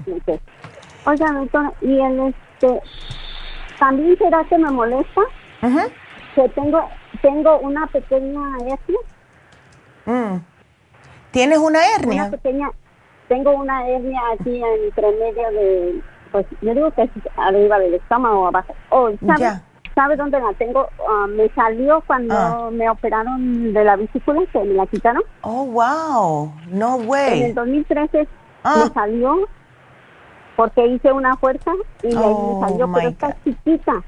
[1.05, 2.81] Oiga, doctora, y el este,
[3.79, 5.21] también será que me molesta
[6.35, 6.89] que tengo
[7.21, 8.99] tengo una pequeña hernia.
[10.07, 10.41] Mm.
[11.31, 12.25] ¿Tienes una hernia?
[12.25, 12.71] Una pequeña,
[13.29, 18.41] tengo una hernia aquí entre medio de, pues yo digo que es arriba del estómago
[18.41, 18.75] o abajo.
[18.91, 19.11] Oh,
[19.94, 20.89] ¿sabe, dónde la tengo?
[21.09, 22.70] Ah, me salió cuando ah.
[22.73, 25.23] me operaron de la vesícula, que me la quitaron.
[25.43, 27.40] Oh, wow, no way.
[27.40, 28.28] En el 2013
[28.64, 29.48] me salió
[30.56, 34.02] porque hice una fuerza y me oh, salió, pero está chiquita.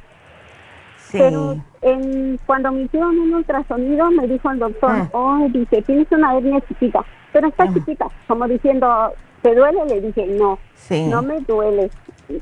[0.99, 1.19] Sí.
[1.19, 5.09] Pero en, cuando me hicieron un ultrasonido me dijo el doctor, mm.
[5.13, 7.75] oh, dice, tienes una hernia chiquita, pero está mm.
[7.75, 9.13] chiquita, como diciendo,
[9.43, 9.85] ¿te duele?
[9.87, 10.59] Le dije, no,
[10.91, 11.91] no me duele,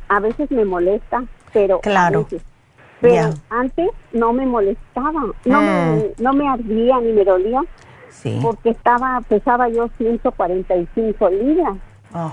[0.09, 2.27] a veces me molesta, pero claro.
[3.03, 6.23] Pero antes no me molestaba, no, me, mm.
[6.23, 7.61] no me ardía ni me dolía,
[8.09, 8.39] sí.
[8.41, 11.77] porque estaba pesaba yo 145 libras.
[12.15, 12.33] Oh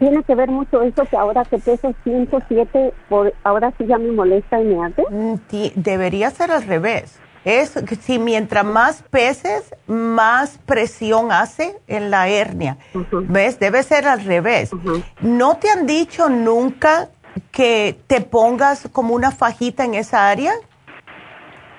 [0.00, 4.10] tiene que ver mucho eso que ahora que peso 107, por, ahora sí ya me
[4.10, 5.04] molesta y me hace.
[5.08, 5.34] Mm,
[5.76, 7.20] debería ser al revés.
[7.44, 12.76] Es si mientras más peses, más presión hace en la hernia.
[13.12, 13.58] ¿Ves?
[13.58, 14.70] Debe ser al revés.
[15.20, 17.08] ¿No te han dicho nunca
[17.50, 20.52] que te pongas como una fajita en esa área?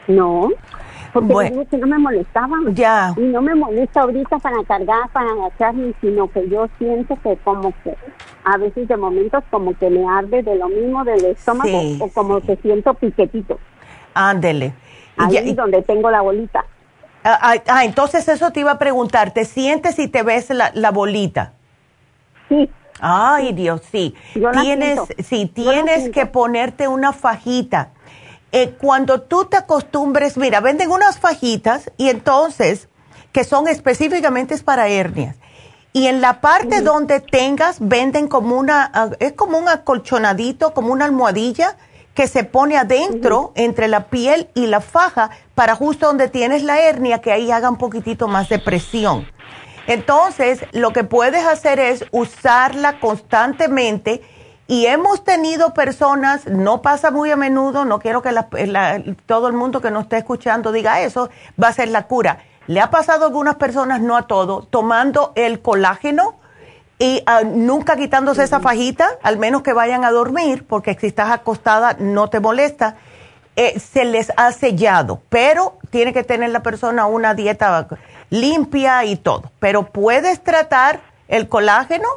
[0.07, 0.49] No
[1.11, 2.56] porque que no me molestaba.
[2.72, 3.14] Ya.
[3.18, 7.73] Y no me molesta ahorita para cargar, para agacharme, sino que yo siento que como
[7.84, 7.95] que
[8.44, 12.40] a veces de momentos como que me arde de lo mismo del estómago o como
[12.41, 13.60] que siento piquetito.
[14.14, 14.73] Ándele.
[15.18, 16.65] Ahí es donde tengo la bolita.
[17.23, 20.72] Ah, ah, ah, entonces eso te iba a preguntar, ¿te sientes y te ves la,
[20.73, 21.53] la bolita?
[22.49, 22.69] Sí.
[23.02, 24.15] Ay, Dios, sí.
[24.61, 27.91] tienes, sí, tienes que ponerte una fajita
[28.53, 32.90] eh, cuando tú te acostumbres, mira, venden unas fajitas y entonces,
[33.32, 35.38] que son específicamente para hernias.
[35.94, 40.91] Y en la parte donde tengas, venden como una, ah, es como un acolchonadito, como
[40.91, 41.78] una almohadilla
[42.14, 46.82] que se pone adentro entre la piel y la faja para justo donde tienes la
[46.82, 49.26] hernia, que ahí haga un poquitito más de presión.
[49.87, 54.21] Entonces, lo que puedes hacer es usarla constantemente
[54.67, 58.29] y hemos tenido personas, no pasa muy a menudo, no quiero que
[59.25, 61.29] todo el mundo que nos esté escuchando diga eso,
[61.61, 62.39] va a ser la cura.
[62.67, 66.35] Le ha pasado a algunas personas, no a todos, tomando el colágeno
[66.99, 71.31] y ah, nunca quitándose esa fajita, al menos que vayan a dormir, porque si estás
[71.31, 72.95] acostada no te molesta,
[73.57, 77.89] eh, se les ha sellado, pero tiene que tener la persona una dieta
[78.31, 79.51] limpia y todo.
[79.59, 82.07] Pero puedes tratar el colágeno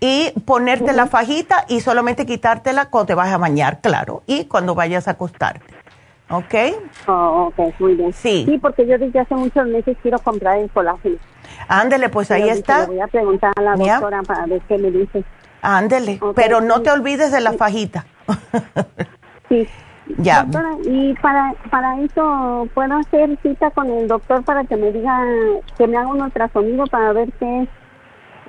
[0.00, 4.74] y ponerte la fajita y solamente quitártela cuando te vas a bañar, claro, y cuando
[4.74, 5.74] vayas a acostarte.
[6.30, 6.54] ¿Ok?
[7.08, 8.12] Oh, ok, muy bien.
[8.12, 8.44] Sí.
[8.48, 11.16] Sí, porque yo desde hace muchos meses quiero comprar el colágeno.
[11.68, 12.80] Ándele, pues ahí está.
[12.80, 15.24] Le voy a preguntar a la doctora para ver qué me dice.
[15.60, 18.06] Ándele, pero no te olvides de la fajita.
[19.48, 19.68] sí.
[20.18, 20.42] Ya.
[20.42, 25.22] Doctora, y para, para eso, ¿puedo hacer cita con el doctor para que me diga,
[25.76, 27.68] que me haga un ultrasonido para ver qué es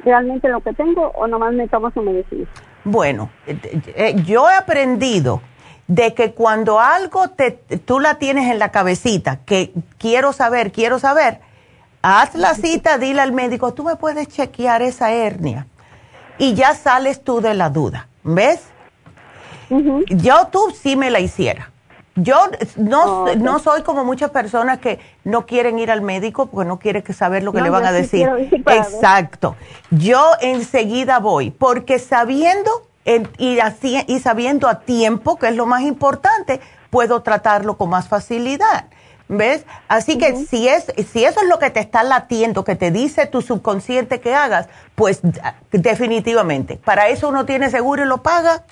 [0.03, 2.47] realmente lo que tengo o nomás me tomo su medicina?
[2.83, 3.57] Bueno, eh,
[3.95, 5.41] eh, yo he aprendido
[5.87, 10.99] de que cuando algo te, tú la tienes en la cabecita, que quiero saber, quiero
[10.99, 11.41] saber,
[12.01, 15.67] haz la cita, dile al médico, tú me puedes chequear esa hernia.
[16.37, 18.70] y ya sales tú de la duda, ¿ves?
[20.07, 21.71] Yo tú sí me la hiciera.
[22.15, 22.37] Yo
[22.75, 26.77] no, oh, no soy como muchas personas que no quieren ir al médico porque no
[26.77, 28.29] quieren saber lo que le van a decir.
[28.51, 29.55] Exacto.
[29.91, 32.69] Yo enseguida voy porque sabiendo
[33.37, 38.07] y, así, y sabiendo a tiempo, que es lo más importante, puedo tratarlo con más
[38.07, 38.85] facilidad.
[39.27, 39.65] ¿Ves?
[39.87, 43.27] Así que si, es, si eso es lo que te está latiendo, que te dice
[43.27, 45.21] tu subconsciente que hagas, pues
[45.71, 46.75] definitivamente.
[46.75, 48.65] Para eso uno tiene seguro y lo paga.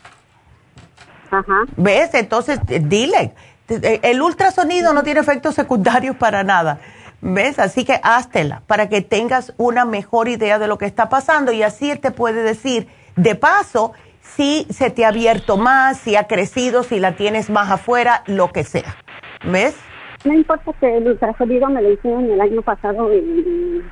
[1.32, 1.66] Ajá.
[1.78, 2.14] ¿Ves?
[2.14, 3.34] Entonces, dile.
[3.68, 6.80] El ultrasonido no tiene efectos secundarios para nada.
[7.22, 7.60] ¿Ves?
[7.60, 11.64] Así que háztela para que tengas una mejor idea de lo que está pasando y
[11.64, 16.28] así él te puede decir, de paso, si se te ha abierto más, si ha
[16.28, 18.96] crecido, si la tienes más afuera, lo que sea.
[19.44, 19.76] ¿Ves?
[20.24, 23.84] No importa que el ultrasonido me lo hicieron el año pasado en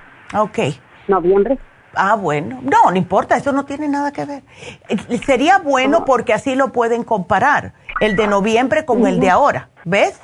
[1.07, 1.57] noviembre.
[1.97, 2.59] Ah, bueno.
[2.61, 4.43] No, no importa, eso no tiene nada que ver.
[4.87, 9.69] Eh, sería bueno porque así lo pueden comparar, el de noviembre con el de ahora,
[9.83, 10.19] ¿ves?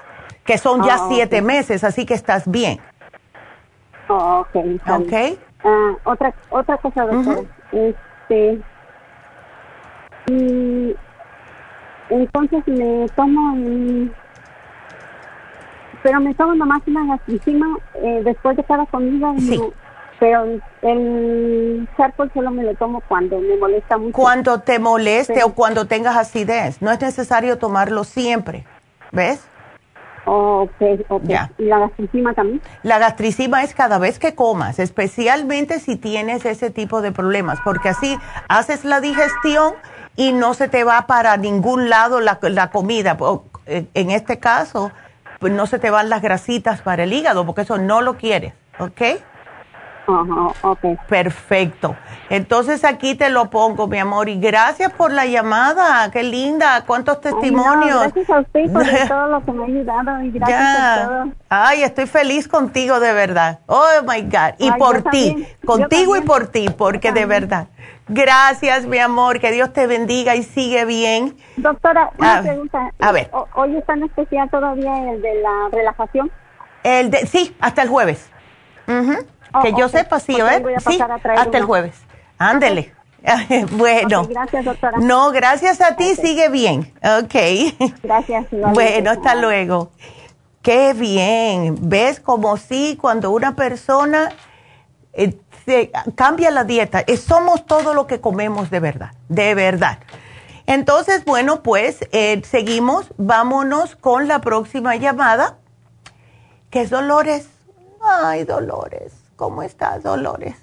[0.45, 2.79] Que son ya ah, siete meses, así que estás bien.
[4.07, 4.55] Oh, ok.
[4.89, 5.13] Ok.
[5.63, 7.41] Ah, otra, otra cosa, doctora.
[7.71, 8.61] Este,
[10.27, 10.95] y
[12.09, 13.57] entonces me tomo,
[16.03, 19.33] pero me tomo nomás una gastricima eh, después de cada comida.
[20.19, 20.45] pero
[20.84, 24.14] el charcoal solo me lo tomo cuando me molesta mucho.
[24.14, 26.81] Cuando te moleste o cuando tengas acidez.
[26.81, 28.65] No es necesario tomarlo siempre.
[29.11, 29.47] ¿Ves?
[30.26, 31.23] ok, ok.
[31.57, 32.61] ¿Y la gastricima también?
[32.84, 37.89] La gastricima es cada vez que comas, especialmente si tienes ese tipo de problemas, porque
[37.89, 39.73] así haces la digestión
[40.15, 43.18] y no se te va para ningún lado la, la comida.
[43.65, 44.91] Eh, en este caso,
[45.39, 48.53] pues no se te van las grasitas para el hígado, porque eso no lo quieres,
[48.80, 49.01] ¿ok?
[50.07, 50.99] Ajá, ok.
[51.07, 51.95] Perfecto.
[52.30, 57.21] Entonces aquí te lo pongo, mi amor, y gracias por la llamada, qué linda, cuántos
[57.21, 58.01] testimonios.
[58.01, 61.31] gracias a usted por todo lo que me ha ayudado y gracias por todo.
[61.49, 63.59] Ay, estoy feliz contigo de verdad.
[63.67, 64.55] Oh my God.
[64.59, 67.67] Y por ti, contigo y por ti, porque de verdad.
[68.09, 71.38] Gracias, mi amor, que Dios te bendiga y sigue bien.
[71.55, 72.91] Doctora, una pregunta.
[72.99, 73.31] A ver.
[73.55, 76.30] ¿Hoy está en especial todavía el de la relajación?
[76.84, 78.30] El de, sí, hasta el jueves.
[79.53, 80.63] Oh, que yo sepa, sí, a ver.
[80.88, 81.95] Sí, hasta el jueves.
[82.38, 82.93] Ándele.
[83.71, 84.27] bueno.
[84.27, 84.97] gracias, doctora.
[84.99, 86.93] No, gracias a ti, sigue bien.
[87.03, 87.35] Ok.
[88.03, 88.47] Gracias.
[88.51, 89.91] Bueno, hasta luego.
[90.61, 91.77] Qué bien.
[91.81, 94.31] ¿Ves como sí, cuando una persona
[95.13, 95.38] eh,
[96.15, 99.99] cambia la dieta, somos todo lo que comemos de verdad, de verdad.
[100.65, 105.57] Entonces, bueno, pues eh, seguimos, vámonos con la próxima llamada,
[106.69, 107.49] que es Dolores.
[108.01, 110.55] Ay, Dolores, ¿cómo estás, Dolores?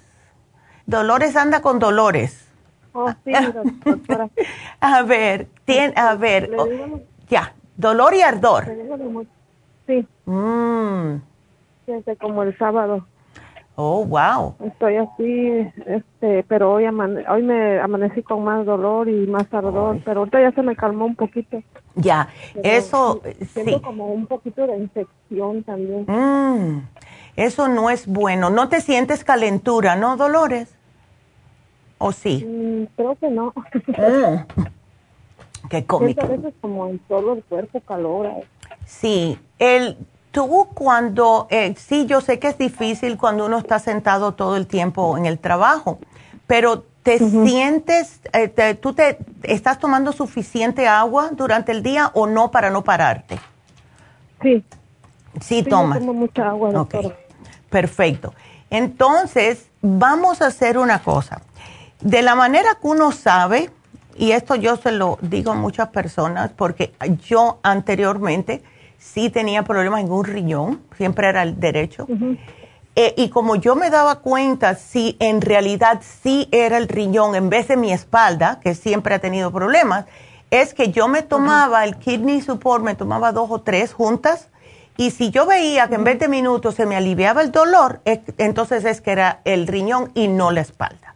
[0.85, 2.47] Dolores anda con Dolores.
[2.93, 3.31] Oh, sí,
[4.81, 6.51] a ver, tiene, a ver,
[7.29, 8.65] ya, dolor y ardor.
[9.87, 10.05] Sí.
[10.25, 11.21] Mm.
[11.87, 13.05] Desde como el sábado.
[13.75, 14.55] Oh, wow.
[14.63, 20.19] Estoy así, este, pero hoy, hoy me amanecí con más dolor y más ardor, pero
[20.19, 21.63] ahorita ya se me calmó un poquito.
[21.95, 22.27] Ya,
[22.63, 23.21] eso,
[23.53, 26.05] siento como un poquito de infección también.
[26.07, 26.81] Mm,
[27.35, 28.49] eso no es bueno.
[28.49, 30.73] ¿No te sientes calentura, no, Dolores?
[31.97, 32.45] ¿O sí?
[32.45, 33.53] Mm, creo que no.
[35.69, 36.23] Qué cómico.
[36.23, 38.25] a veces como en todo el cuerpo calor.
[38.25, 38.45] Eh.
[38.85, 39.97] Sí, el
[40.31, 44.65] Tú cuando, eh, sí, yo sé que es difícil cuando uno está sentado todo el
[44.65, 45.99] tiempo en el trabajo,
[46.47, 52.49] pero ¿te sientes, eh, tú te estás tomando suficiente agua durante el día o no
[52.49, 53.39] para no pararte?
[54.41, 54.63] Sí.
[55.39, 55.99] Sí, toma.
[55.99, 56.69] tomo mucha agua.
[56.81, 57.13] Okay.
[57.69, 58.33] Perfecto.
[58.69, 61.41] Entonces, vamos a hacer una cosa.
[62.01, 63.69] De la manera que uno sabe,
[64.17, 66.93] y esto yo se lo digo a muchas personas, porque
[67.27, 68.63] yo anteriormente
[68.97, 72.07] sí tenía problemas en un riñón, siempre era el derecho.
[72.95, 77.49] Eh, y como yo me daba cuenta si en realidad sí era el riñón en
[77.49, 80.05] vez de mi espalda, que siempre ha tenido problemas,
[80.49, 84.49] es que yo me tomaba el kidney support, me tomaba dos o tres juntas,
[84.97, 88.01] y si yo veía que en 20 minutos se me aliviaba el dolor,
[88.37, 91.15] entonces es que era el riñón y no la espalda.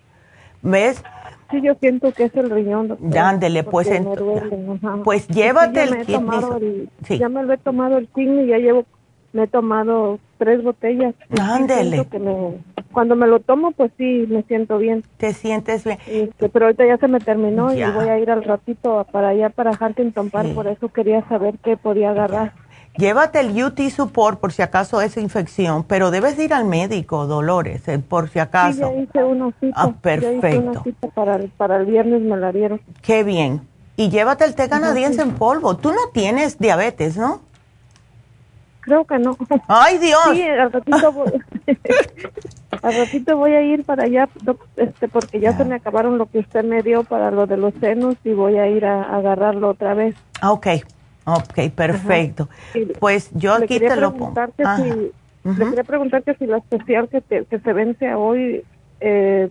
[0.62, 1.04] ¿Ves?
[1.52, 2.98] Sí, yo siento que es el riñón.
[3.00, 3.88] Dándele, pues,
[5.04, 6.90] pues llévate el kidney.
[7.20, 8.86] Ya me lo he tomado el kidney, ya llevo,
[9.34, 11.14] me he tomado tres botellas.
[11.40, 12.08] Ándele.
[12.92, 15.04] cuando me lo tomo, pues sí, me siento bien.
[15.18, 16.00] Te sientes bien.
[16.08, 19.50] Este, pero ahorita ya se me terminó y voy a ir al ratito para allá,
[19.50, 22.54] para Huntington Park, por eso quería saber qué podía agarrar.
[22.98, 27.88] Llévate el UT Support por si acaso es infección, pero debes ir al médico, Dolores,
[27.88, 28.74] eh, por si acaso.
[28.74, 29.74] Sí, ya hice una cita.
[29.76, 30.84] Ah, perfecto.
[31.14, 32.82] para, el, para el viernes me la dieron.
[33.02, 33.68] Qué bien.
[33.98, 35.78] Y llévate el té canadiense en polvo.
[35.78, 37.42] Tú no tienes diabetes, ¿no?
[38.82, 39.36] Creo que no.
[39.68, 40.22] ¡Ay, Dios!
[40.34, 41.32] Sí, al ratito voy,
[42.84, 44.30] al ratito voy a ir para allá,
[44.76, 47.74] este, porque ya se me acabaron lo que usted me dio para lo de los
[47.82, 50.16] senos y voy a ir a, agarrarlo otra vez.
[50.40, 50.68] Ah, ok.
[51.26, 52.50] Ok, perfecto.
[53.00, 54.34] Pues yo aquí te lo pongo.
[54.78, 55.12] Si,
[55.44, 58.64] Le quería preguntar que si la especial que, que se vence hoy
[59.00, 59.50] eh,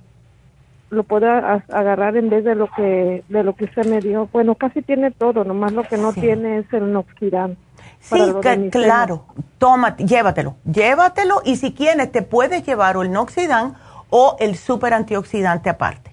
[0.91, 4.29] lo pueda agarrar en vez de lo que de lo que usted me dio.
[4.33, 7.57] Bueno, casi tiene todo, nomás lo que no tiene es el noxidán.
[8.01, 8.21] Sí,
[8.71, 9.27] claro.
[9.59, 13.75] Toma, llévatelo, llévatelo y si quieres te puedes llevar o el noxidán
[14.11, 16.13] o el super antioxidante aparte.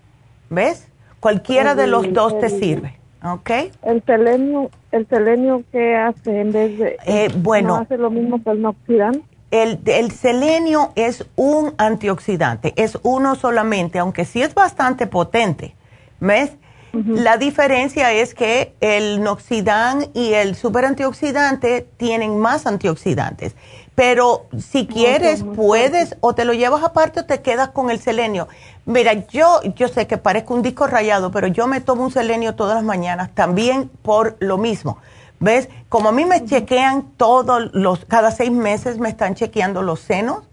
[0.50, 0.88] ¿Ves?
[1.20, 3.01] Cualquiera de los dos te sirve.
[3.24, 3.50] ¿Ok?
[3.84, 8.50] El selenio, el selenio que hace en vez de eh, bueno, hace lo mismo que
[8.50, 9.24] el noxidán.
[9.52, 15.76] El, el, selenio es un antioxidante, es uno solamente, aunque sí es bastante potente.
[16.20, 16.52] ¿Ves?
[16.94, 23.56] La diferencia es que el noxidán y el super antioxidante tienen más antioxidantes.
[23.96, 28.48] Pero si quieres, puedes o te lo llevas aparte o te quedas con el selenio.
[28.86, 32.56] Mira, yo, yo sé que parezco un disco rayado, pero yo me tomo un selenio
[32.56, 34.98] todas las mañanas también por lo mismo.
[35.40, 35.70] ¿Ves?
[35.90, 40.44] Como a mí me chequean todos los, cada seis meses me están chequeando los senos,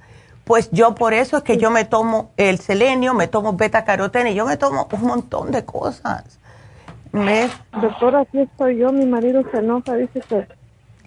[0.44, 4.34] pues yo por eso es que yo me tomo el selenio, me tomo beta carotene,
[4.34, 6.38] yo me tomo un montón de cosas.
[7.12, 7.50] ¿Ves?
[7.80, 10.46] Doctora, aquí estoy yo, mi marido se enoja, dice que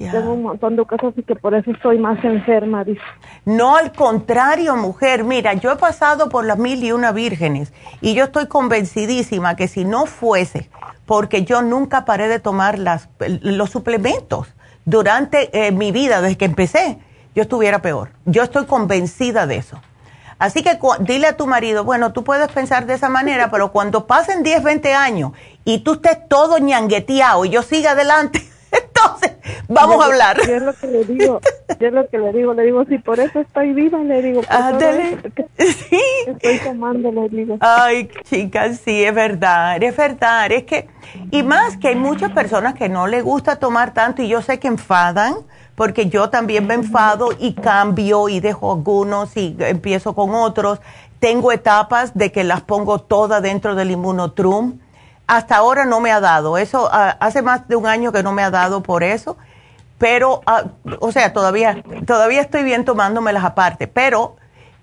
[0.10, 3.02] tengo un montón de cosas y que por eso estoy más enferma, dice.
[3.46, 8.14] No, al contrario, mujer, mira, yo he pasado por las mil y una vírgenes y
[8.14, 10.70] yo estoy convencidísima que si no fuese
[11.06, 14.48] porque yo nunca paré de tomar las, los suplementos
[14.86, 17.00] durante eh, mi vida, desde que empecé,
[17.36, 18.12] yo estuviera peor.
[18.26, 19.80] Yo estoy convencida de eso.
[20.40, 24.08] Así que dile a tu marido, bueno, tú puedes pensar de esa manera, pero cuando
[24.08, 25.34] pasen 10, 20 años
[25.66, 28.42] y tú estés todo ñangueteado y yo siga adelante,
[29.04, 29.32] entonces
[29.68, 30.38] vamos a hablar.
[30.48, 31.40] Yo es lo que le digo,
[31.80, 34.42] yo es lo que le digo, le digo, si por eso estoy viva, le digo,
[35.58, 36.00] sí.
[36.28, 37.58] estoy tomando, le digo.
[37.60, 40.88] Ay, chicas, sí, es verdad, es verdad, es que,
[41.32, 44.60] y más que hay muchas personas que no les gusta tomar tanto y yo sé
[44.60, 45.36] que enfadan,
[45.76, 50.80] porque yo también me enfado y cambio y dejo algunos y empiezo con otros.
[51.20, 54.80] Tengo etapas de que las pongo todas dentro del inmunotrum.
[55.28, 56.58] Hasta ahora no me ha dado.
[56.58, 59.38] Eso ah, hace más de un año que no me ha dado por eso.
[59.98, 60.66] Pero, ah,
[61.00, 63.88] o sea, todavía, todavía estoy bien tomándomelas aparte.
[63.88, 64.36] Pero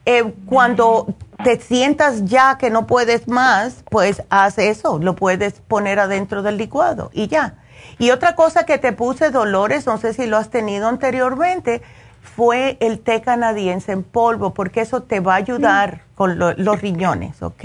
[0.06, 1.06] eh, cuando
[1.44, 4.98] te sientas ya que no puedes más, pues haz eso.
[4.98, 7.56] Lo puedes poner adentro del licuado y ya
[7.98, 11.82] y otra cosa que te puse, Dolores, no sé si lo has tenido anteriormente,
[12.22, 17.42] fue el té canadiense en polvo, porque eso te va a ayudar con los riñones,
[17.42, 17.64] ¿ok?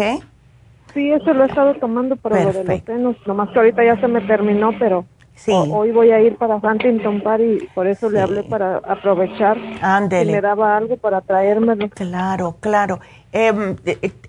[0.93, 3.99] Sí, eso lo he estado tomando para lo de los senos, nomás que ahorita ya
[3.99, 5.51] se me terminó, pero sí.
[5.51, 9.57] hoy voy a ir para Huntington Park y por eso le hablé para aprovechar.
[9.81, 10.31] Ándele.
[10.31, 11.89] Si me daba algo para traérmelo.
[11.89, 12.99] Claro, claro.
[13.31, 13.75] Eh,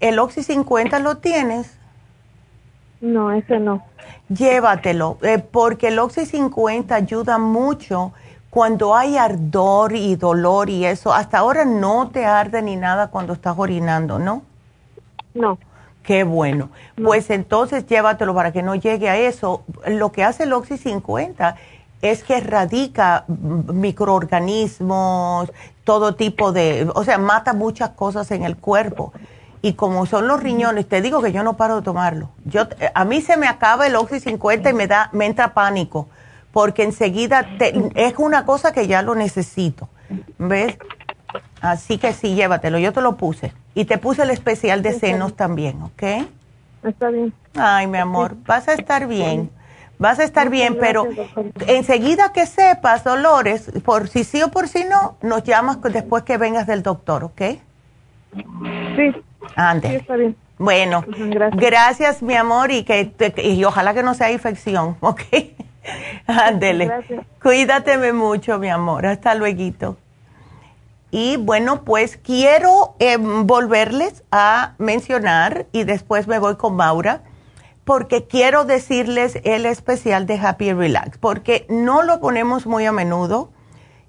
[0.00, 1.78] ¿El Oxy 50 lo tienes?
[3.02, 3.82] No, ese no.
[4.30, 8.12] Llévatelo, eh, porque el Oxy 50 ayuda mucho
[8.48, 11.12] cuando hay ardor y dolor y eso.
[11.12, 14.42] Hasta ahora no te arde ni nada cuando estás orinando, ¿no?
[15.34, 15.58] No.
[16.04, 16.70] Qué bueno.
[17.02, 19.64] Pues entonces llévatelo para que no llegue a eso.
[19.86, 21.56] Lo que hace el Oxy 50
[22.02, 25.50] es que erradica microorganismos,
[25.84, 29.12] todo tipo de, o sea, mata muchas cosas en el cuerpo
[29.64, 32.28] y como son los riñones, te digo que yo no paro de tomarlo.
[32.44, 36.06] Yo, a mí se me acaba el Oxy 50 y me da, me entra pánico,
[36.52, 37.48] porque enseguida
[37.94, 39.88] es una cosa que ya lo necesito,
[40.36, 40.76] ¿ves?
[41.60, 43.52] Así que sí, llévatelo, yo te lo puse.
[43.74, 46.02] Y te puse el especial de senos también, ¿ok?
[46.82, 47.32] Está bien.
[47.56, 49.50] Ay, mi amor, vas a estar bien.
[49.98, 51.06] Vas a estar bien, pero
[51.66, 56.36] enseguida que sepas, Dolores, por si sí o por si no, nos llamas después que
[56.36, 57.42] vengas del doctor, ¿ok?
[58.96, 59.22] Sí.
[59.56, 60.04] Ande.
[60.58, 61.04] Bueno,
[61.52, 62.22] gracias.
[62.22, 63.12] mi amor, y que
[63.42, 65.20] y ojalá que no sea infección, ¿ok?
[66.26, 66.90] Ándele.
[67.42, 69.06] Cuídateme mucho, mi amor.
[69.06, 69.96] Hasta luego.
[71.16, 77.22] Y bueno, pues quiero em, volverles a mencionar y después me voy con Maura
[77.84, 83.52] porque quiero decirles el especial de Happy Relax, porque no lo ponemos muy a menudo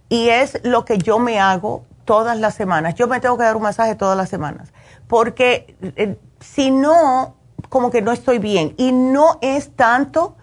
[0.09, 2.95] y es lo que yo me hago todas las semanas.
[2.95, 4.73] Yo me tengo que dar un masaje todas las semanas
[5.05, 7.35] porque eh, si no,
[7.69, 8.73] como que no estoy bien.
[8.77, 10.37] Y no es tanto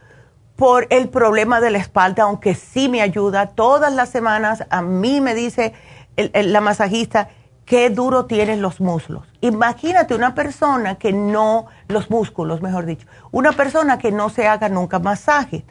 [0.54, 3.48] por el problema de la espalda, aunque sí me ayuda.
[3.48, 5.72] Todas las semanas a mí me dice
[6.16, 7.28] la masajista,
[7.64, 9.26] qué duro tienen los muslos.
[9.40, 14.68] Imagínate una persona que no, los músculos, mejor dicho, una persona que no se haga
[14.68, 15.64] nunca masaje.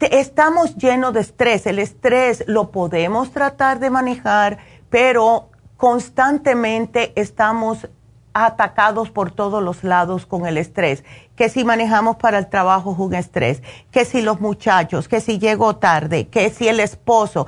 [0.00, 1.66] estamos llenos de estrés.
[1.66, 4.58] El estrés lo podemos tratar de manejar,
[4.90, 7.88] pero constantemente estamos
[8.32, 11.04] atacados por todos los lados con el estrés.
[11.36, 15.76] Que si manejamos para el trabajo un estrés, que si los muchachos, que si llego
[15.76, 17.46] tarde, que si el esposo,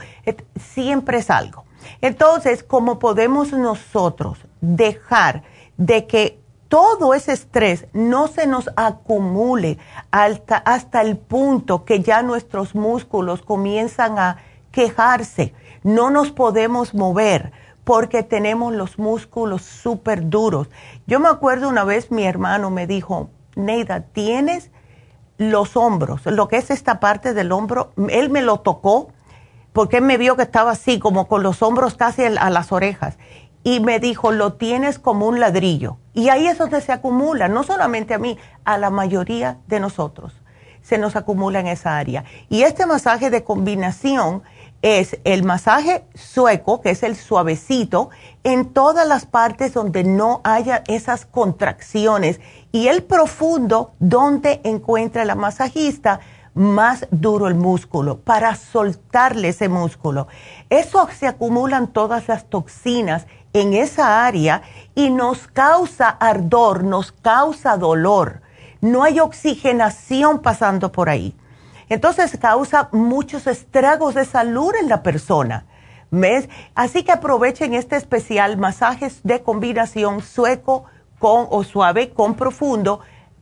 [0.56, 1.65] siempre es algo.
[2.00, 5.42] Entonces, ¿cómo podemos nosotros dejar
[5.76, 9.78] de que todo ese estrés no se nos acumule
[10.10, 14.38] hasta, hasta el punto que ya nuestros músculos comienzan a
[14.72, 15.54] quejarse?
[15.82, 17.52] No nos podemos mover
[17.84, 20.68] porque tenemos los músculos súper duros.
[21.06, 24.72] Yo me acuerdo una vez mi hermano me dijo, Neida, tienes
[25.38, 29.12] los hombros, lo que es esta parte del hombro, él me lo tocó
[29.76, 33.18] porque me vio que estaba así, como con los hombros casi a las orejas.
[33.62, 35.98] Y me dijo, lo tienes como un ladrillo.
[36.14, 40.32] Y ahí es donde se acumula, no solamente a mí, a la mayoría de nosotros.
[40.80, 42.24] Se nos acumula en esa área.
[42.48, 44.44] Y este masaje de combinación
[44.80, 48.08] es el masaje sueco, que es el suavecito,
[48.44, 52.40] en todas las partes donde no haya esas contracciones.
[52.72, 56.20] Y el profundo, donde encuentra la masajista
[56.56, 60.26] más duro el músculo, para soltarle ese músculo.
[60.70, 64.62] Eso se acumulan todas las toxinas en esa área
[64.94, 68.40] y nos causa ardor, nos causa dolor.
[68.80, 71.36] No hay oxigenación pasando por ahí.
[71.90, 75.66] Entonces causa muchos estragos de salud en la persona.
[76.10, 76.48] ¿Ves?
[76.74, 80.84] Así que aprovechen este especial masajes de combinación sueco
[81.18, 83.00] con o suave con profundo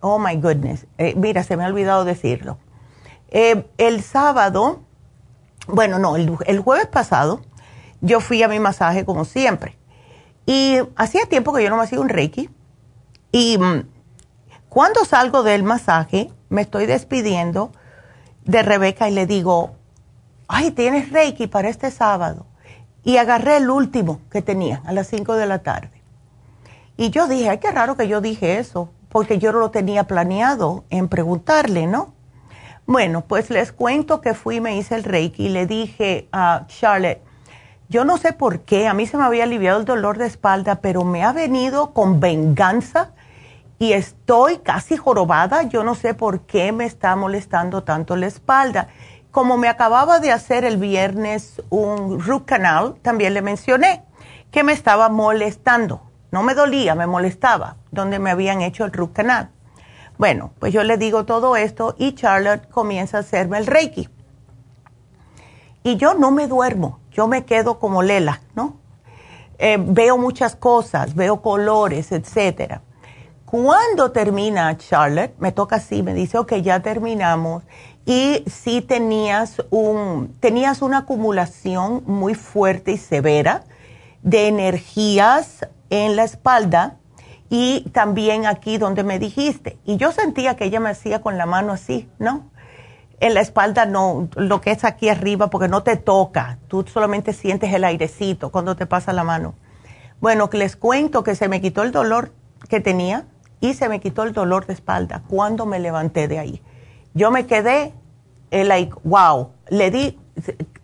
[0.01, 0.87] Oh, my goodness.
[0.97, 2.57] Eh, mira, se me ha olvidado decirlo.
[3.29, 4.81] Eh, el sábado,
[5.67, 7.43] bueno, no, el, el jueves pasado,
[8.01, 9.77] yo fui a mi masaje como siempre.
[10.47, 12.49] Y hacía tiempo que yo no me hacía un Reiki.
[13.31, 13.98] Y mm,
[14.69, 17.73] cuando salgo del masaje, me estoy despidiendo
[18.45, 19.73] de Rebeca y le digo,
[20.47, 22.47] ay, tienes Reiki para este sábado.
[23.05, 26.03] Y agarré el último que tenía a las 5 de la tarde.
[26.97, 30.05] Y yo dije, ay, qué raro que yo dije eso, porque yo no lo tenía
[30.05, 32.15] planeado en preguntarle, ¿no?
[32.87, 37.23] Bueno, pues les cuento que fui, me hice el Reiki y le dije a Charlotte,
[37.89, 40.77] yo no sé por qué, a mí se me había aliviado el dolor de espalda,
[40.77, 43.13] pero me ha venido con venganza
[43.79, 45.63] y estoy casi jorobada.
[45.65, 48.89] Yo no sé por qué me está molestando tanto la espalda.
[49.31, 54.03] Como me acababa de hacer el viernes un root canal, también le mencioné
[54.51, 56.03] que me estaba molestando.
[56.31, 59.51] No me dolía, me molestaba, donde me habían hecho el root canal.
[60.19, 64.09] Bueno, pues yo le digo todo esto y Charlotte comienza a hacerme el reiki.
[65.85, 68.77] Y yo no me duermo, yo me quedo como Lela, ¿no?
[69.59, 72.83] Eh, veo muchas cosas, veo colores, etcétera.
[73.51, 77.65] Cuando termina Charlotte, me toca así, me dice, ok, ya terminamos.
[78.05, 83.65] Y si tenías, un, tenías una acumulación muy fuerte y severa
[84.21, 86.99] de energías en la espalda
[87.49, 89.79] y también aquí donde me dijiste.
[89.87, 92.51] Y yo sentía que ella me hacía con la mano así, ¿no?
[93.19, 97.33] En la espalda no, lo que es aquí arriba, porque no te toca, tú solamente
[97.33, 99.55] sientes el airecito cuando te pasa la mano.
[100.21, 102.33] Bueno, les cuento que se me quitó el dolor
[102.69, 103.25] que tenía,
[103.61, 106.63] y se me quitó el dolor de espalda cuando me levanté de ahí.
[107.15, 107.93] Yo me quedé,
[108.51, 110.19] eh, like, wow, le di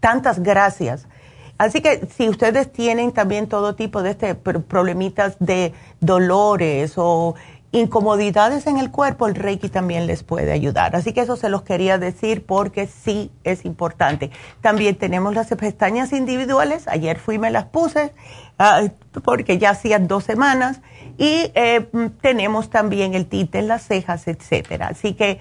[0.00, 1.06] tantas gracias.
[1.56, 7.36] Así que si ustedes tienen también todo tipo de este problemitas de dolores o
[7.70, 10.94] incomodidades en el cuerpo, el Reiki también les puede ayudar.
[10.96, 14.30] Así que eso se los quería decir porque sí es importante.
[14.60, 16.86] También tenemos las pestañas individuales.
[16.88, 18.12] Ayer fui y me las puse
[18.58, 18.82] ah,
[19.24, 20.80] porque ya hacían dos semanas
[21.18, 21.88] y eh,
[22.20, 24.88] tenemos también el tinte en las cejas, etcétera.
[24.88, 25.40] Así que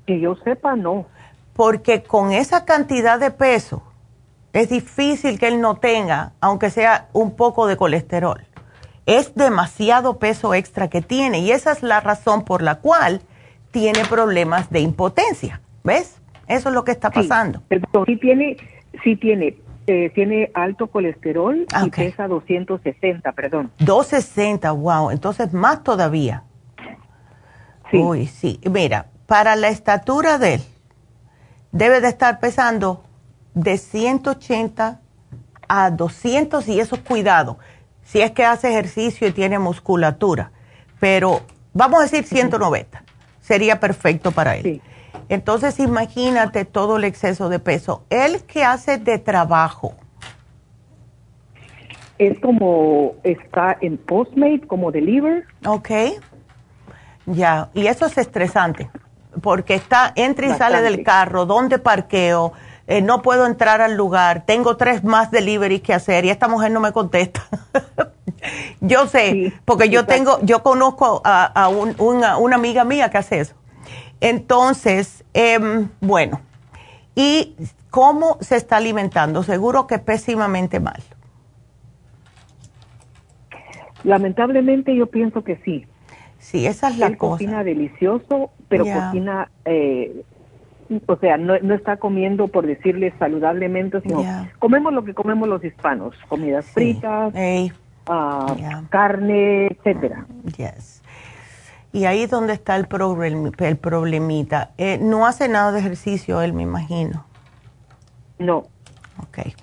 [0.05, 1.05] Que yo sepa, no.
[1.53, 3.83] Porque con esa cantidad de peso
[4.53, 8.45] es difícil que él no tenga, aunque sea un poco de colesterol.
[9.05, 13.21] Es demasiado peso extra que tiene y esa es la razón por la cual
[13.71, 15.61] tiene problemas de impotencia.
[15.85, 16.19] ¿Ves?
[16.47, 17.61] Eso es lo que está pasando.
[18.07, 18.57] Sí, tiene,
[19.03, 19.55] sí tiene,
[19.85, 23.71] eh, tiene alto colesterol y pesa 260, perdón.
[23.79, 25.11] 260, wow.
[25.11, 26.43] Entonces más todavía.
[27.91, 27.97] Sí.
[27.97, 28.59] Uy, sí.
[28.69, 30.61] Mira, para la estatura de él,
[31.71, 33.03] debe de estar pesando
[33.53, 35.01] de 180
[35.67, 37.59] a 200 y eso es cuidado.
[38.03, 40.51] Si es que hace ejercicio y tiene musculatura.
[40.99, 41.41] Pero
[41.73, 43.03] vamos a decir 190.
[43.39, 44.63] Sería perfecto para él.
[44.63, 44.81] Sí.
[45.29, 48.03] Entonces imagínate todo el exceso de peso.
[48.09, 49.93] ¿Él qué hace de trabajo?
[52.17, 55.45] Es como está en Postmate, como deliver.
[55.65, 55.89] Ok.
[57.25, 58.89] Ya, y eso es estresante,
[59.41, 62.53] porque está, entra y sale del carro, ¿dónde parqueo?
[62.87, 66.69] Eh, no puedo entrar al lugar, tengo tres más deliveries que hacer y esta mujer
[66.71, 67.41] no me contesta.
[68.79, 73.55] yo sé, porque yo tengo, yo conozco a, una, una amiga mía que hace eso.
[74.21, 76.41] Entonces, em, bueno,
[77.15, 77.55] ¿y
[77.89, 79.43] cómo se está alimentando?
[79.43, 81.01] Seguro que pésimamente mal.
[84.03, 85.85] Lamentablemente yo pienso que sí.
[86.37, 90.23] Sí, esa es la Él cocina delicioso, pero cocina, eh,
[91.07, 94.23] o sea, no, está comiendo por decirle saludablemente, sino
[94.59, 97.33] comemos lo que comemos los hispanos, comidas fritas,
[98.05, 100.27] ah, carne, etcétera.
[100.55, 101.01] Yes.
[101.95, 102.87] Y ahí es donde está el,
[103.57, 104.71] el problemita.
[104.77, 107.25] Eh, no hace nada de ejercicio él, me imagino.
[108.37, 108.65] No.
[109.23, 109.53] Ok.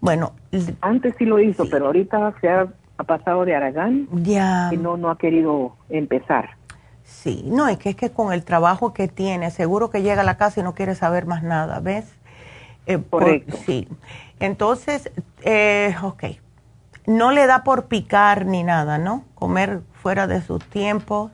[0.00, 0.32] Bueno.
[0.80, 2.66] Antes sí lo hizo, pero ahorita se ha,
[3.06, 4.08] pasado de Aragán.
[4.10, 4.70] Ya.
[4.72, 6.56] Y no, no ha querido empezar.
[7.04, 10.24] Sí, no, es que es que con el trabajo que tiene, seguro que llega a
[10.24, 12.12] la casa y no quiere saber más nada, ¿ves?
[12.86, 13.56] Eh, Correcto.
[13.64, 13.86] sí.
[14.40, 16.24] Entonces, eh, ok.
[17.06, 19.22] No le da por picar ni nada, ¿no?
[19.36, 21.30] Comer fuera de sus tiempos.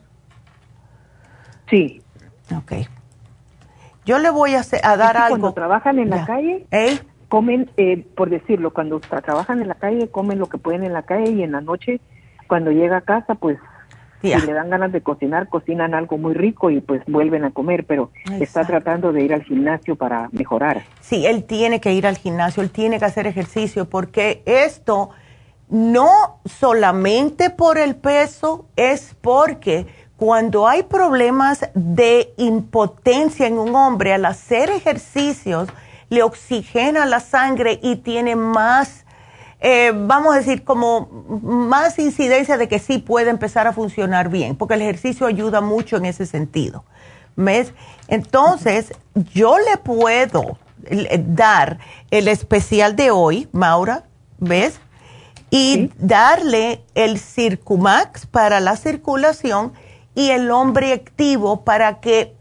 [1.69, 2.01] Sí.
[2.55, 2.73] Ok.
[4.05, 5.39] Yo le voy a, a dar algo.
[5.39, 6.97] Cuando trabajan en la calle, ¿Eh?
[7.27, 11.03] comen, eh, por decirlo, cuando trabajan en la calle, comen lo que pueden en la
[11.03, 11.99] calle y en la noche,
[12.47, 13.57] cuando llega a casa, pues
[14.21, 17.85] si le dan ganas de cocinar, cocinan algo muy rico y pues vuelven a comer,
[17.85, 20.83] pero está tratando de ir al gimnasio para mejorar.
[21.01, 25.11] Sí, él tiene que ir al gimnasio, él tiene que hacer ejercicio, porque esto
[25.69, 29.85] no solamente por el peso, es porque
[30.17, 35.69] cuando hay problemas de impotencia en un hombre, al hacer ejercicios,
[36.09, 39.05] le oxigena la sangre y tiene más,
[39.59, 41.07] eh, vamos a decir, como
[41.43, 45.97] más incidencia de que sí puede empezar a funcionar bien, porque el ejercicio ayuda mucho
[45.97, 46.83] en ese sentido.
[47.35, 47.73] ¿Ves?
[48.07, 51.77] Entonces, yo le puedo eh, dar
[52.09, 54.05] el especial de hoy, Maura,
[54.39, 54.79] ¿ves?
[55.51, 59.73] Y darle el Circumax para la circulación
[60.17, 62.35] y el hombre activo para que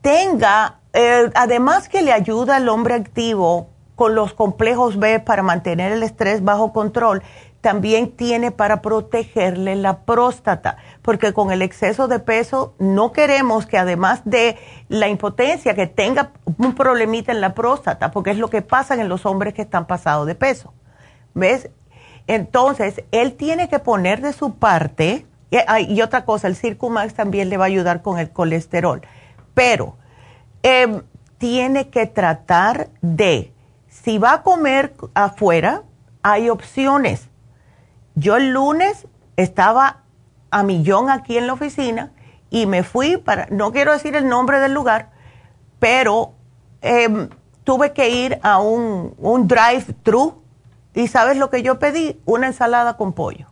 [0.00, 5.90] tenga, eh, además que le ayuda al hombre activo con los complejos B para mantener
[5.90, 7.24] el estrés bajo control,
[7.60, 13.76] también tiene para protegerle la próstata, porque con el exceso de peso no queremos que
[13.76, 14.56] además de
[14.88, 19.08] la impotencia que tenga un problemita en la próstata, porque es lo que pasa en
[19.08, 20.72] los hombres que están pasados de peso.
[21.34, 21.70] ¿Ves?
[22.28, 27.56] Entonces, él tiene que poner de su parte, y, otra cosa, el Circumax también le
[27.56, 29.02] va a ayudar con el colesterol,
[29.54, 29.96] pero
[30.62, 31.02] em,
[31.38, 33.52] tiene que tratar de,
[33.88, 35.82] si va a comer afuera,
[36.22, 37.28] hay opciones.
[38.14, 40.02] Yo el lunes estaba
[40.50, 42.12] a millón aquí en la oficina
[42.50, 45.10] y me fui para, no quiero decir el nombre del lugar,
[45.78, 46.34] pero
[46.82, 47.28] em,
[47.64, 50.42] tuve que ir a un, un drive-thru
[50.94, 53.46] y sabes lo que yo pedí, una ensalada con pollo.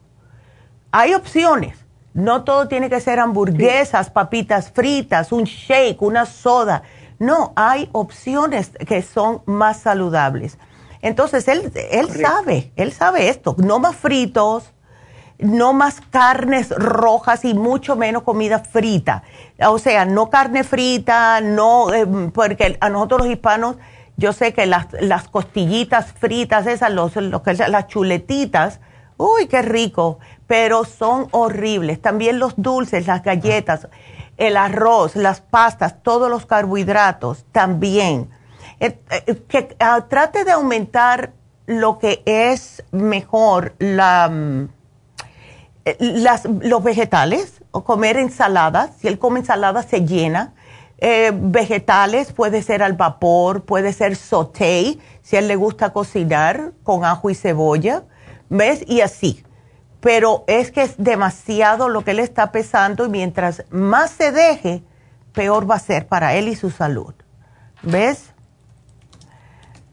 [0.90, 6.82] Hay opciones, no todo tiene que ser hamburguesas, papitas fritas, un shake, una soda.
[7.18, 10.58] No, hay opciones que son más saludables.
[11.00, 13.54] Entonces, él, él sabe, él sabe esto.
[13.58, 14.72] No más fritos,
[15.38, 19.22] no más carnes rojas y mucho menos comida frita.
[19.66, 23.76] O sea, no carne frita, no, eh, porque a nosotros los hispanos,
[24.16, 28.80] yo sé que las, las costillitas fritas, esas, los, las chuletitas,
[29.16, 30.18] uy, qué rico,
[30.48, 32.02] pero son horribles.
[32.02, 33.86] También los dulces, las galletas,
[34.36, 38.30] el arroz, las pastas, todos los carbohidratos, también
[38.80, 41.32] eh, eh, que ah, trate de aumentar
[41.66, 44.64] lo que es mejor mm,
[45.84, 48.90] eh, las, los vegetales o comer ensaladas.
[48.98, 50.54] Si él come ensaladas se llena.
[51.32, 57.30] vegetales puede ser al vapor, puede ser sauté, si él le gusta cocinar con ajo
[57.30, 58.02] y cebolla,
[58.48, 58.82] ¿ves?
[58.86, 59.44] Y así.
[60.00, 64.82] Pero es que es demasiado lo que él está pesando y mientras más se deje,
[65.32, 67.14] peor va a ser para él y su salud.
[67.82, 68.32] ¿Ves?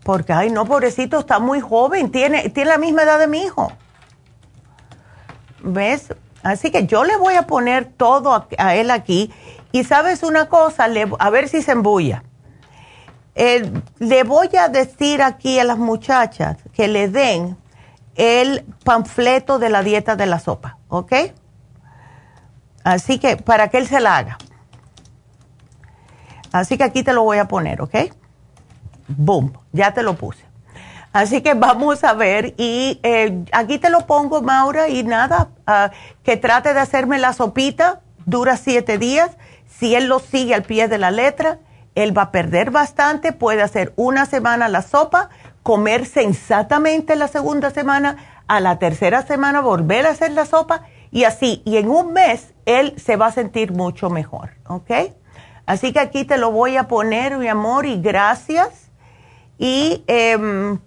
[0.03, 3.71] Porque, ay, no, pobrecito, está muy joven, tiene, tiene la misma edad de mi hijo.
[5.63, 6.13] ¿Ves?
[6.43, 9.33] Así que yo le voy a poner todo a, él aquí.
[9.71, 10.87] Y sabes una cosa,
[11.17, 12.23] a ver si se embulla.
[13.35, 17.57] le voy a decir aquí a las muchachas que le den
[18.15, 21.13] el panfleto de la dieta de la sopa, ¿ok?
[22.83, 24.37] Así que para que él se la haga.
[26.51, 27.95] Así que aquí te lo voy a poner, ¿ok?
[29.07, 30.43] boom, ya te lo puse.
[31.13, 35.91] Así que vamos a ver y eh, aquí te lo pongo, Maura, y nada, ah,
[36.23, 39.31] que trate de hacerme la sopita, dura siete días.
[39.67, 41.59] Si él lo sigue al pie de la letra,
[41.95, 45.29] él va a perder bastante, puede hacer una semana la sopa,
[45.65, 48.17] comer sensatamente la segunda semana,
[48.47, 52.53] a la tercera semana volver a hacer la sopa y así, y en un mes
[52.67, 54.91] él se va a sentir mucho mejor, ¿ok?
[55.65, 58.91] Así que aquí te lo voy a poner, mi amor, y gracias
[59.57, 60.77] y em,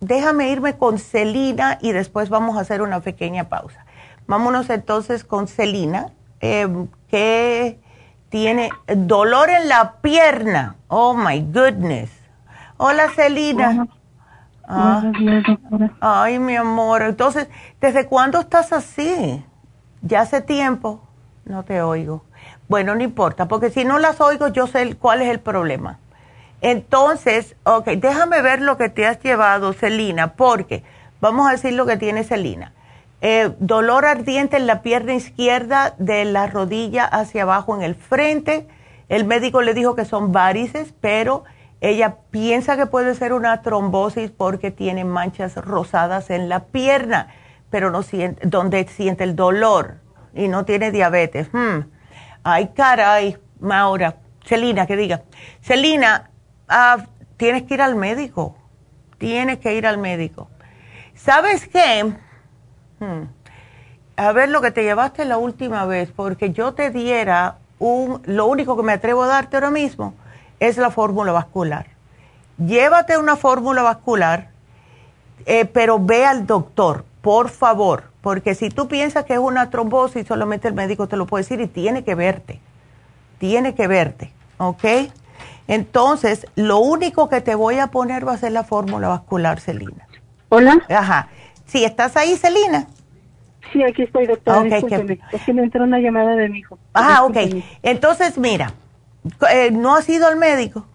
[0.00, 3.86] déjame irme con Celina y después vamos a hacer una pequeña pausa.
[4.26, 7.78] Vámonos entonces con Celina, em, que
[8.30, 10.74] tiene dolor en la pierna.
[10.88, 12.25] Oh my goodness.
[12.78, 13.88] Hola Celina.
[14.68, 15.12] Ah.
[16.00, 17.02] ay, mi amor.
[17.02, 17.48] Entonces,
[17.80, 19.44] ¿desde cuándo estás así?
[20.02, 21.00] Ya hace tiempo.
[21.44, 22.24] No te oigo.
[22.68, 25.98] Bueno, no importa, porque si no las oigo, yo sé cuál es el problema.
[26.60, 30.82] Entonces, ok, déjame ver lo que te has llevado, Celina, porque
[31.20, 32.72] vamos a decir lo que tiene Celina.
[33.20, 38.66] Eh, dolor ardiente en la pierna izquierda de la rodilla hacia abajo en el frente.
[39.08, 41.44] El médico le dijo que son varices, pero
[41.80, 47.28] ella piensa que puede ser una trombosis porque tiene manchas rosadas en la pierna,
[47.70, 49.98] pero no siente, donde siente el dolor
[50.34, 51.48] y no tiene diabetes.
[51.52, 51.80] Hmm.
[52.42, 54.16] Ay, caray, Maura.
[54.44, 55.22] Celina, que diga.
[55.60, 56.30] Celina,
[56.68, 56.98] Ah,
[57.36, 58.56] tienes que ir al médico.
[59.18, 60.48] Tienes que ir al médico.
[61.14, 62.12] ¿Sabes qué?
[62.98, 63.28] Hmm.
[64.16, 68.46] A ver lo que te llevaste la última vez, porque yo te diera un, lo
[68.46, 70.14] único que me atrevo a darte ahora mismo
[70.60, 71.86] es la fórmula vascular.
[72.58, 74.48] Llévate una fórmula vascular,
[75.44, 80.26] eh, pero ve al doctor, por favor, porque si tú piensas que es una trombosis,
[80.26, 82.60] solamente el médico te lo puede decir y tiene que verte.
[83.38, 84.84] Tiene que verte, ¿ok?
[85.68, 90.06] Entonces, lo único que te voy a poner va a ser la fórmula vascular, Celina.
[90.48, 90.80] Hola.
[90.88, 91.28] Ajá.
[91.66, 92.86] Sí, ¿estás ahí, Celina?
[93.72, 94.60] Sí, aquí estoy, doctora.
[94.60, 96.78] Okay, Es que me entró una llamada de mi hijo.
[96.94, 97.36] Ah, ok.
[97.82, 98.72] Entonces, mira,
[99.50, 100.86] eh, ¿no has ido al médico?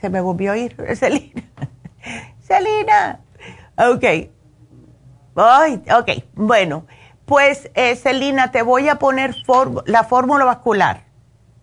[0.00, 1.42] Se me volvió a ir, Celina.
[2.40, 3.20] Celina.
[3.76, 4.04] Ok.
[5.36, 6.86] Ay, ok, bueno.
[7.24, 9.34] Pues, eh, Celina, te voy a poner
[9.86, 11.04] la fórmula vascular.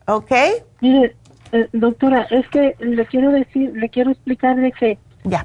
[0.07, 0.31] ¿Ok?
[0.81, 1.15] Mire,
[1.51, 4.97] eh, doctora, es que le quiero decir, le quiero explicar de que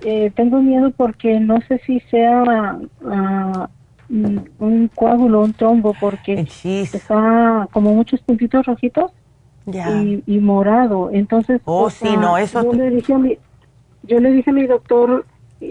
[0.02, 3.66] Eh, tengo miedo porque no sé si sea uh,
[4.08, 9.12] un coágulo, un trombo, porque está como muchos puntitos rojitos
[10.26, 11.10] y, morado.
[11.12, 13.38] Entonces, oh, sí, no, eso yo, le dije a mi,
[14.02, 15.24] yo le dije a mi doctor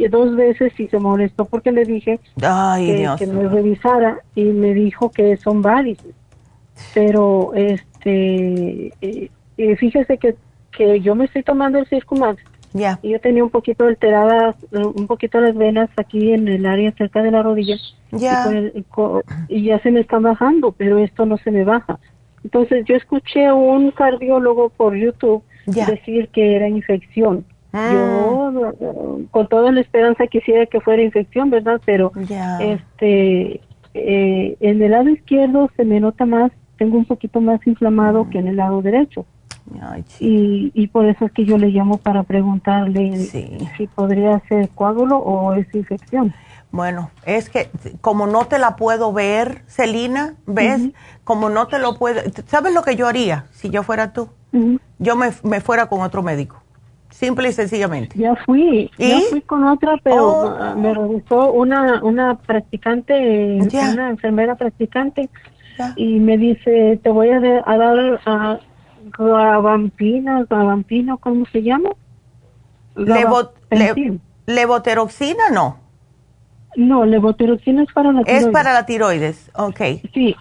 [0.10, 5.38] dos veces y se molestó porque le dije que, me revisara y me dijo que
[5.38, 6.14] son varices.
[6.93, 10.35] Pero este eh, eh, fíjese que,
[10.76, 12.41] que yo me estoy tomando el Circumax
[12.74, 17.22] y yo tenía un poquito alteradas, un poquito las venas aquí en el área cerca
[17.22, 17.78] de la rodilla.
[19.48, 22.00] Y, ya se me está bajando, pero esto no se me baja.
[22.44, 27.45] Entonces yo escuché a un cardiólogo por YouTube decir que era infección.
[27.72, 27.90] Ah.
[27.91, 31.80] Yo con toda la esperanza quisiera que fuera infección, ¿verdad?
[31.86, 32.12] Pero
[32.60, 33.62] este
[33.94, 38.40] eh, en el lado izquierdo se me nota más, tengo un poquito más inflamado que
[38.40, 39.26] en el lado derecho
[40.19, 45.18] y, y por eso es que yo le llamo para preguntarle si podría ser coágulo
[45.18, 46.34] o es infección.
[46.72, 47.69] Bueno, es que
[48.02, 50.90] como no te la puedo ver, Celina, ¿ves?
[51.23, 52.19] Como no te lo puedo...
[52.48, 54.27] ¿Sabes lo que yo haría si yo fuera tú?
[54.98, 56.64] Yo me, me, fuera con otro médico.
[57.11, 58.18] Simple y sencillamente.
[58.18, 60.76] Ya fui, ya fui con otra, pero oh.
[60.76, 65.30] me revisó una, una practicante, una enfermera practicante,
[65.95, 68.60] y me dice, te voy a, a dar a,
[69.17, 71.89] Gavampina, Gavampino, ¿cómo se llama?
[74.45, 75.84] levoteroxina, no.
[76.75, 78.47] No, levotiroxina es para la tiroides.
[78.47, 79.80] Es para la tiroides, ok.
[80.13, 80.35] Sí,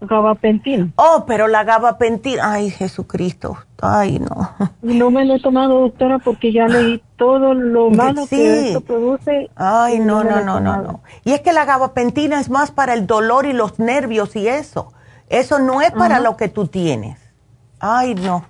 [0.00, 0.94] gabapentin.
[0.96, 4.50] Oh, pero la gabapentin, ay, Jesucristo, ay, no.
[4.80, 9.50] No me lo he tomado, doctora, porque ya leí todo lo malo que esto produce.
[9.56, 13.06] Ay, no, no, no, no, no, Y es que la gabapentina es más para el
[13.06, 14.92] dolor y los nervios y eso.
[15.28, 17.27] Eso no es para lo que tú tienes.
[17.80, 18.44] Ay, no.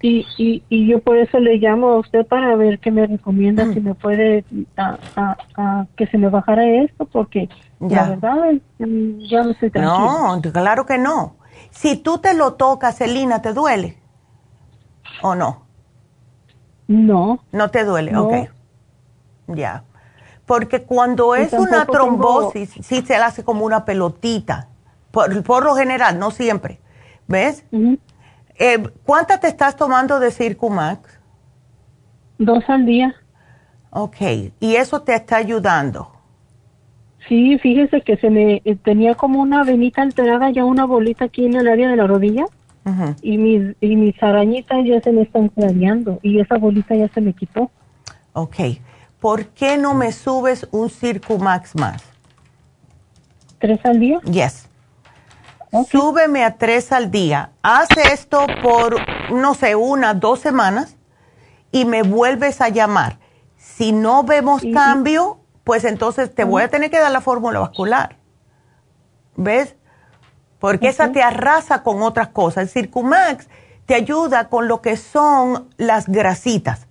[0.00, 3.72] Y, y, y yo por eso le llamo a usted para ver qué me recomienda,
[3.72, 4.44] si me puede,
[4.76, 7.48] a, que se me bajara esto, porque
[7.80, 8.02] ya.
[8.02, 8.36] la verdad
[8.78, 10.40] mm, ya no estoy tranquila.
[10.44, 11.34] No, claro que no.
[11.70, 13.98] Si tú te lo tocas, Celina, ¿te duele?
[15.22, 15.66] ¿O no?
[16.86, 17.40] No.
[17.50, 18.50] No te duele, ok.
[19.48, 19.82] Ya.
[20.46, 24.68] Porque cuando es una trombosis, sí se hace como una pelotita.
[25.10, 26.80] Por, por lo general, no siempre.
[27.28, 27.62] ¿Ves?
[28.58, 31.20] Eh, ¿Cuántas te estás tomando de Circumax?
[32.38, 33.14] Dos al día.
[33.90, 34.16] Ok,
[34.60, 36.10] ¿y eso te está ayudando?
[37.28, 41.44] Sí, fíjese que se me eh, tenía como una venita alterada, ya una bolita aquí
[41.44, 42.46] en el área de la rodilla.
[43.20, 47.20] y, mis, y mis arañitas ya se me están clareando y esa bolita ya se
[47.20, 47.70] me quitó.
[48.32, 48.56] Ok,
[49.20, 52.02] ¿por qué no me subes un Circumax más?
[53.58, 54.20] ¿Tres al día?
[54.22, 54.67] Yes.
[55.90, 57.52] Súbeme a tres al día.
[57.62, 58.96] Haz esto por,
[59.30, 60.96] no sé, una, dos semanas
[61.70, 63.18] y me vuelves a llamar.
[63.56, 68.16] Si no vemos cambio, pues entonces te voy a tener que dar la fórmula vascular.
[69.36, 69.76] ¿Ves?
[70.58, 72.64] Porque esa te arrasa con otras cosas.
[72.64, 73.48] El Circumax
[73.86, 76.88] te ayuda con lo que son las grasitas,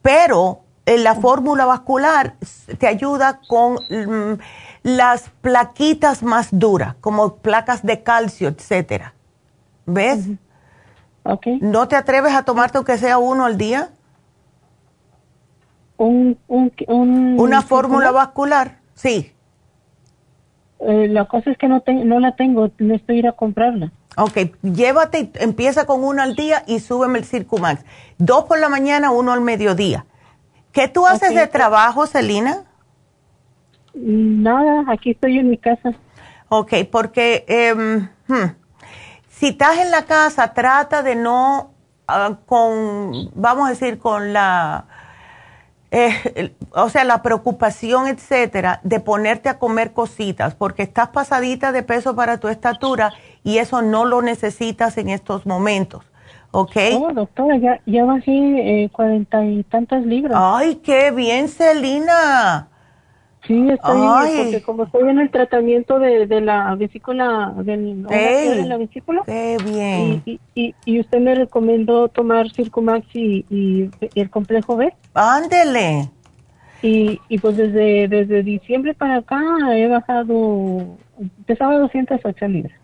[0.00, 2.36] pero en la fórmula vascular
[2.78, 3.74] te ayuda con...
[3.90, 4.40] Mm,
[4.82, 9.14] las plaquitas más duras, como placas de calcio, etcétera.
[9.86, 10.28] ¿Ves?
[11.24, 11.58] Okay.
[11.60, 13.90] ¿No te atreves a tomarte aunque sea uno al día?
[15.96, 18.78] Un, ¿Una fórmula vascular?
[18.94, 19.32] Sí.
[20.80, 23.92] Eh, la cosa es que no, no la tengo, necesito ir a comprarla.
[24.16, 27.84] Ok, llévate, empieza con uno al día y súbeme el Circumax.
[28.18, 30.06] Dos por la mañana, uno al mediodía.
[30.72, 32.64] ¿Qué tú haces de trabajo, Celina?
[33.94, 35.92] Nada, aquí estoy en mi casa.
[36.48, 37.44] Ok, porque
[38.28, 38.44] hmm,
[39.28, 41.72] si estás en la casa, trata de no,
[42.06, 44.86] ah, con, vamos a decir, con la,
[45.90, 51.82] eh, o sea, la preocupación, etcétera, de ponerte a comer cositas, porque estás pasadita de
[51.82, 53.12] peso para tu estatura
[53.44, 56.04] y eso no lo necesitas en estos momentos.
[56.50, 56.76] ¿Ok?
[56.94, 60.38] Oh, doctora, ya, ya bajé eh, cuarenta y tantas libras.
[60.38, 62.68] Ay, qué bien, Celina.
[63.46, 63.98] Sí, estoy,
[64.36, 69.22] porque como estoy en el tratamiento de, de la vesícula, del, de la vesícula.
[69.26, 70.22] Qué bien.
[70.24, 74.94] Y, y, y, usted me recomendó tomar Circumax y, y, el complejo B.
[75.14, 76.08] Ándele.
[76.82, 79.40] Y, y pues desde, desde diciembre para acá
[79.74, 80.96] he bajado,
[81.44, 82.78] pesaba 208 libras.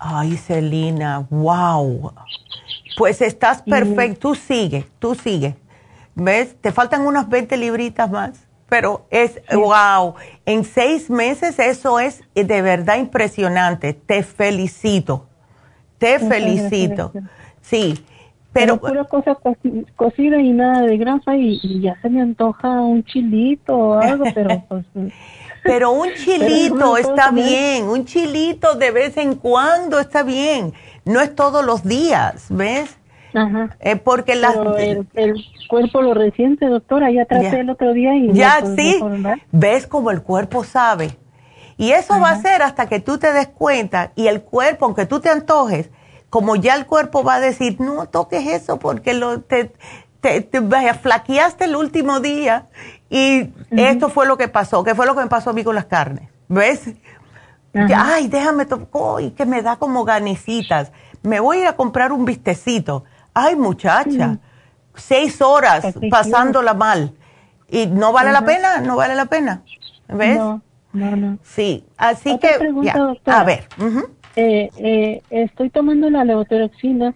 [0.00, 2.12] Ay, Celina, wow.
[2.96, 5.54] Pues estás perfecto, tú sigue, tú sigue.
[6.16, 6.56] ¿Ves?
[6.60, 10.14] Te faltan unas 20 libritas más pero es, wow,
[10.46, 13.92] en seis meses eso es de verdad impresionante.
[13.92, 15.26] Te felicito,
[15.98, 17.12] te felicito.
[17.60, 18.02] Sí,
[18.54, 19.36] Pero, pura cosa
[19.94, 24.64] cocida y nada de grasa y, ya se me antoja un chilito o algo, pero
[24.70, 24.86] pues...
[25.62, 30.72] Pero un chilito está bien, un chilito de vez en cuando está bien,
[31.04, 32.96] no es todos los días, ¿ves?
[33.34, 33.76] Ajá.
[33.80, 35.06] Eh, porque la, el,
[35.68, 38.32] cuerpo lo resiente, doctora, ya traté el otro día y...
[38.32, 39.02] Ya, sí,
[39.50, 41.16] ves como el cuerpo sabe.
[41.76, 45.06] Y eso va a ser hasta que tú te des cuenta y el cuerpo, aunque
[45.06, 45.90] tú te antojes,
[46.30, 49.72] como ya el cuerpo va a decir, no toques eso porque lo, te,
[50.20, 50.42] te,
[51.00, 52.68] flaqueaste el último día
[53.10, 55.74] y esto fue lo que pasó, que fue lo que me pasó a mí con
[55.74, 56.28] las carnes.
[56.48, 56.94] ¿Ves?
[57.74, 60.92] Ay, déjame tocar, que me da como ganecitas.
[61.22, 63.04] Me voy a ir a comprar un vistecito.
[63.34, 64.38] Ay, muchacha,
[64.94, 67.12] seis horas pasándola mal.
[67.68, 69.62] Y no vale la pena, no vale la pena.
[70.08, 70.36] ¿Ves?
[70.36, 70.60] No,
[70.92, 71.38] no, no.
[71.42, 72.48] Sí, así que,
[73.26, 73.66] a ver.
[74.36, 77.14] eh, eh, estoy tomando la levotiroxina,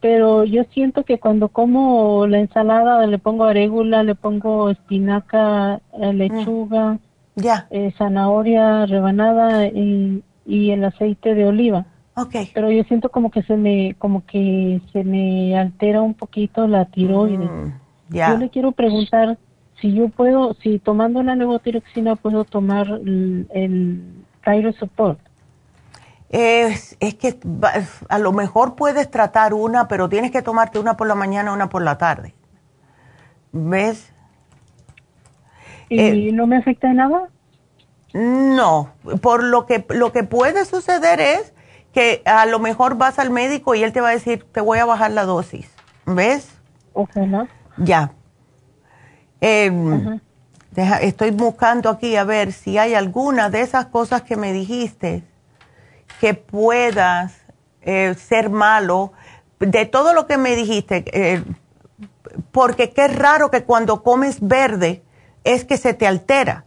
[0.00, 6.12] pero yo siento que cuando como la ensalada le pongo arégula, le pongo espinaca, eh,
[6.12, 6.98] lechuga,
[7.34, 7.66] ya.
[7.70, 11.86] Eh, zanahoria rebanada y, y el aceite de oliva.
[12.14, 12.50] Okay.
[12.52, 16.84] Pero yo siento como que se me, como que se me altera un poquito la
[16.86, 17.48] tiroides.
[17.48, 17.72] Mm,
[18.10, 19.38] yo le quiero preguntar
[19.80, 25.20] si yo puedo, si tomando la levotiroxina puedo tomar el, el Support.
[26.28, 27.38] Es, es que
[28.08, 31.68] a lo mejor puedes tratar una, pero tienes que tomarte una por la mañana, una
[31.68, 32.34] por la tarde.
[33.52, 34.12] ¿Ves?
[35.88, 37.28] ¿Y eh, no me afecta nada?
[38.12, 38.90] No,
[39.22, 41.52] por lo que lo que puede suceder es
[41.92, 44.78] que a lo mejor vas al médico y él te va a decir, te voy
[44.78, 45.68] a bajar la dosis.
[46.06, 46.48] ¿Ves?
[46.92, 47.48] Ojalá.
[47.76, 48.12] Ya.
[49.40, 50.20] Em,
[51.00, 55.24] estoy buscando aquí a ver si hay alguna de esas cosas que me dijiste
[56.20, 57.32] que puedas
[57.82, 59.12] eh, ser malo.
[59.58, 61.44] De todo lo que me dijiste, eh,
[62.50, 65.02] porque qué raro que cuando comes verde
[65.44, 66.64] es que se te altera.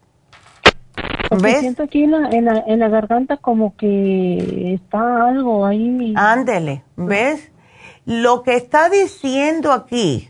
[1.41, 1.60] ¿Ves?
[1.60, 6.14] siento aquí en la, en, la, garganta como que está algo ahí.
[6.15, 7.51] Ándele, ¿ves?
[8.05, 10.30] Lo que está diciendo aquí,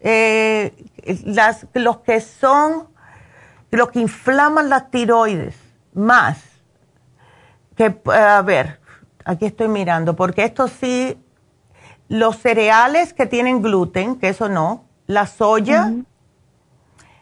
[0.00, 0.72] eh,
[1.24, 2.88] las, los que son,
[3.70, 5.56] los que inflaman las tiroides
[5.92, 6.42] más,
[7.76, 8.80] que, a ver,
[9.24, 11.18] aquí estoy mirando, porque esto sí,
[12.08, 15.92] los cereales que tienen gluten, que eso no, la soya,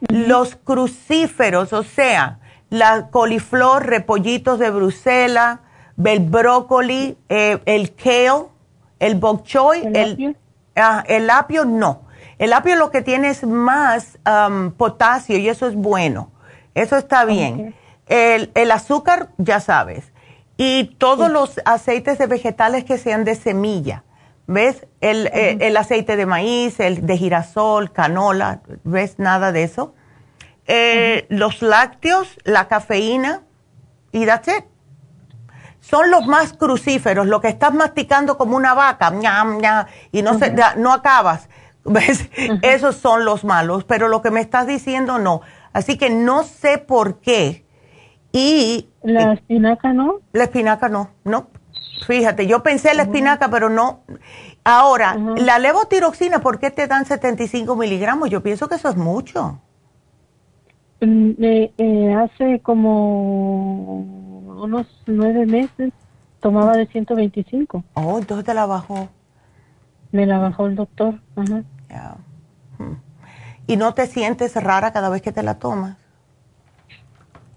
[0.09, 2.41] los crucíferos, o sea,
[2.73, 5.59] la coliflor, repollitos de Bruselas,
[6.03, 8.47] el brócoli, eh, el kale,
[8.99, 10.39] el bok choy, el,
[10.75, 12.07] ah, el, apio no.
[12.39, 16.33] El apio lo que tiene es más um, potasio y eso es bueno.
[16.75, 17.75] Eso está bien.
[18.07, 20.11] El, el, azúcar, ya sabes.
[20.57, 24.03] Y todos los aceites de vegetales que sean de semilla.
[24.47, 24.87] ¿Ves?
[25.03, 29.19] El, eh, el aceite de maíz, el de girasol, canola, ¿ves?
[29.19, 29.95] Nada de eso
[30.75, 33.43] eh, los lácteos, la cafeína
[34.11, 34.65] y that's it.
[35.81, 39.13] Son los más crucíferos, lo que estás masticando como una vaca,
[40.13, 41.51] y no, se, no acabas.
[41.85, 42.31] ¿Ves?
[42.63, 45.43] Esos son los malos, pero lo que me estás diciendo no.
[45.75, 47.67] Así que no sé por qué.
[48.33, 48.89] Y.
[49.03, 50.21] ¿La espinaca no?
[50.33, 51.49] La espinaca no, no.
[52.07, 54.05] Fíjate, yo pensé la espinaca, pero no.
[54.65, 58.31] Ahora, la levotiroxina, ¿por qué te dan 75 miligramos?
[58.31, 59.61] Yo pienso que eso es mucho.
[61.05, 63.99] Mm, eh, hace como
[64.63, 65.93] unos nueve meses
[66.41, 67.83] tomaba de 125.
[67.95, 69.09] Oh, entonces te la bajó.
[70.13, 71.21] Me la bajó el doctor.
[71.35, 71.63] Ajá.
[72.79, 72.95] Hmm.
[73.67, 75.97] ¿Y no te sientes rara cada vez que te la tomas?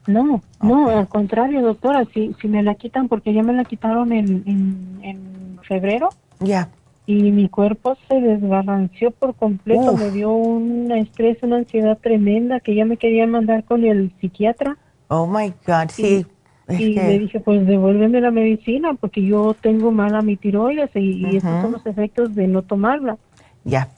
[0.08, 4.12] No, no, al contrario, doctora, si, si me la quitan, porque ya me la quitaron
[4.12, 6.10] en, en, en febrero.
[6.40, 6.70] Ya
[7.08, 12.74] y mi cuerpo se desbalanceó por completo, me dio un estrés, una ansiedad tremenda que
[12.74, 14.78] ya me quería mandar con el psiquiatra.
[15.10, 16.26] Oh my God, sí.
[16.68, 21.62] Y, le dije, pues devuélveme la medicina porque yo tengo mala mi tiroides y, esos
[21.62, 23.18] son los efectos de no tomarla.
[23.64, 23.90] Ya.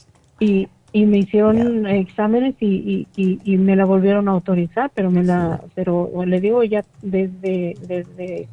[0.41, 5.61] Y, y me hicieron exámenes y, y, me la volvieron a autorizar, pero me la,
[5.75, 8.49] pero le digo ya desde, desde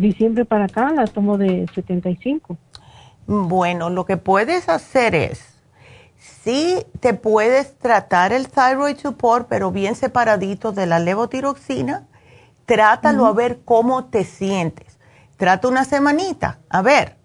[0.00, 2.56] diciembre para acá la tomo de 75.
[3.26, 5.58] Bueno, lo que puedes hacer es,
[6.16, 12.06] sí te puedes tratar el thyroid support, pero bien separadito de la levotiroxina,
[12.64, 14.98] trátalo a ver cómo te sientes.
[15.36, 17.16] Trata una semanita, a ver,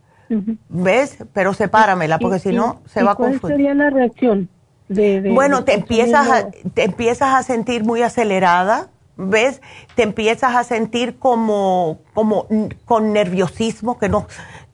[0.69, 1.17] ¿ves?
[1.33, 3.41] Pero sepáramela, porque si no se va a confundir.
[3.41, 4.49] ¿Cuál sería la reacción?
[4.89, 9.61] De, bueno, te empiezas, a, te empiezas a sentir muy acelerada, ¿ves?
[9.95, 12.47] Te empiezas a sentir como, como
[12.85, 14.27] con nerviosismo, que no,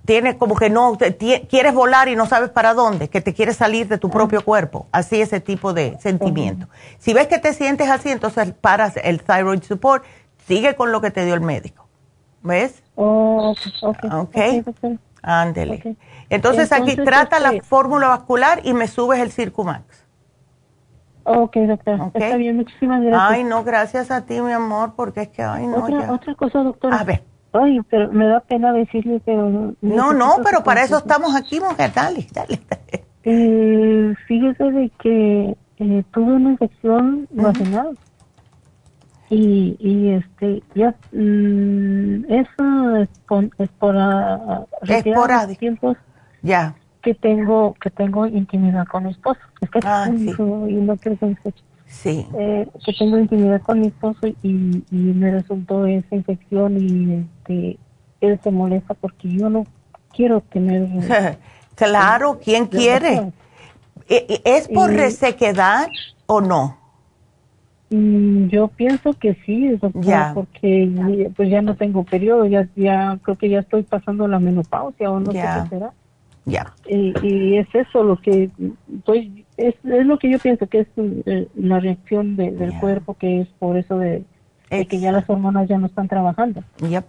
[0.06, 0.98] tienes como que no,
[1.50, 4.88] quieres volar y no sabes para dónde, que te quieres salir de tu propio cuerpo,
[4.92, 6.68] así ese tipo de sentimiento.
[6.98, 10.04] Si ves que te sientes así, entonces paras el thyroid support,
[10.48, 11.88] sigue con lo que te dio el médico.
[12.42, 12.82] ¿Ves?
[12.96, 13.54] Oh,
[13.84, 14.38] ok.
[15.22, 15.98] Ándele.
[16.30, 19.84] Entonces, aquí trata la este fórmula vascular y me subes el Circumax.
[21.24, 22.12] Ok, doctora.
[22.14, 23.32] Está bien, muchísimas gracias.
[23.32, 25.84] Ay, no, gracias a ti, mi amor, porque es que, ay, no.
[25.84, 26.98] Otra, otra cosa, doctora.
[26.98, 27.24] A ver.
[27.52, 29.74] Ay, pero me da pena decirle, pero...
[29.82, 32.60] No, no, pero para eso estamos aquí, mujer, dale, dale.
[33.24, 37.98] Eh, fíjese de que eh, tuve una infección vaginal
[39.30, 43.96] y, y este ya mm, eso es, por, es por
[45.58, 45.98] tiempos
[46.42, 49.40] ya que tengo que tengo intimidad con mi esposo.
[49.62, 50.34] Es que ah, sí.
[50.38, 51.54] y no quiero que
[51.88, 52.26] sí.
[52.38, 57.80] Eh, que tengo intimidad con mi esposo y, y me resultó esa infección y este
[58.22, 59.66] él se molesta porque yo no
[60.14, 60.88] quiero tener
[61.76, 63.32] claro quién quiere
[64.08, 65.88] e, e, es por resequedad
[66.26, 66.80] o no
[67.92, 73.36] Mm, yo pienso que sí, doctora, porque pues ya no tengo periodo, ya, ya creo
[73.36, 75.94] que ya estoy pasando la menopausia o no sé qué será.
[76.46, 76.74] Ya.
[76.88, 78.50] Y, es eso lo que,
[79.06, 83.42] pues, es, es lo que yo pienso que es eh, la reacción del cuerpo, que
[83.42, 84.24] es por eso de,
[84.70, 86.64] que ya las hormonas ya no están trabajando.
[86.88, 87.06] Yep.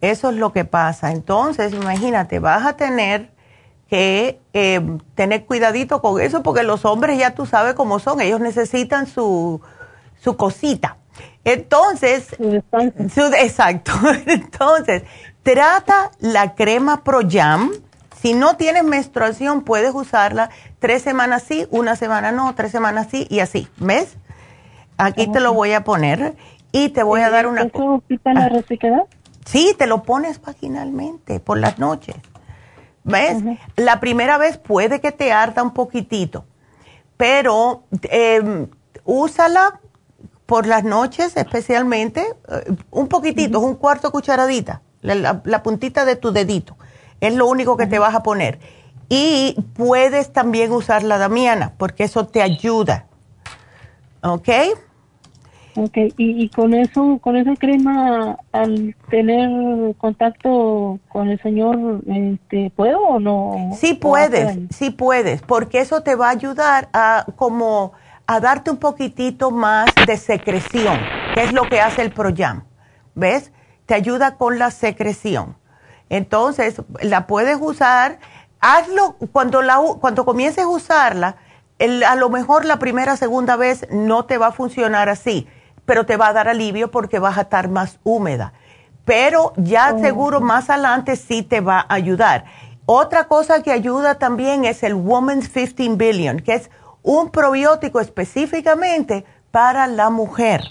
[0.00, 1.12] Eso es lo que pasa.
[1.12, 3.30] Entonces, imagínate, vas a tener
[3.88, 4.80] que eh,
[5.14, 9.60] tener cuidadito con eso, porque los hombres ya tú sabes cómo son, ellos necesitan su
[10.20, 10.96] su cosita.
[11.44, 12.28] Entonces,
[13.38, 13.92] exacto.
[14.26, 15.02] Entonces,
[15.42, 17.72] trata la crema Pro Jam.
[18.20, 23.26] Si no tienes menstruación, puedes usarla tres semanas sí, una semana no, tres semanas sí
[23.30, 23.68] y así.
[23.76, 24.16] ¿Ves?
[24.96, 26.34] Aquí te lo voy a poner
[26.72, 27.62] y te voy a dar una.
[27.62, 29.04] ¿Eso quita la resequedad?
[29.44, 32.16] Sí, te lo pones vaginalmente por las noches.
[33.04, 33.42] ¿Ves?
[33.76, 36.44] La primera vez puede que te arda un poquitito,
[37.16, 38.66] pero eh,
[39.04, 39.80] úsala
[40.44, 46.76] por las noches especialmente, eh, un poquitito, un cuarto cucharadita, la, puntita de tu dedito.
[47.20, 48.58] Es lo único que te vas a poner.
[49.08, 53.06] Y puedes también usar la damiana, porque eso te ayuda.
[54.22, 54.48] ¿Ok?
[55.80, 62.98] Ok, y, con eso, con esa crema, al tener contacto con el señor, este, ¿puedo
[62.98, 63.70] o no?
[63.76, 67.92] Sí puedes, sí puedes, porque eso te va a ayudar a como
[68.26, 70.98] a darte un poquitito más de secreción,
[71.34, 72.64] que es lo que hace el Proyam.
[73.14, 73.52] ¿Ves?
[73.86, 75.56] Te ayuda con la secreción.
[76.10, 78.18] Entonces, la puedes usar,
[78.60, 81.36] hazlo cuando, la, cuando comiences a usarla,
[82.06, 85.46] a lo mejor la primera, segunda vez no te va a funcionar así,
[85.84, 88.52] pero te va a dar alivio porque vas a estar más húmeda.
[89.04, 90.00] Pero ya oh.
[90.00, 92.44] seguro más adelante sí te va a ayudar.
[92.84, 96.70] Otra cosa que ayuda también es el Woman's 15 Billion, que es
[97.02, 100.62] un probiótico específicamente para la mujer,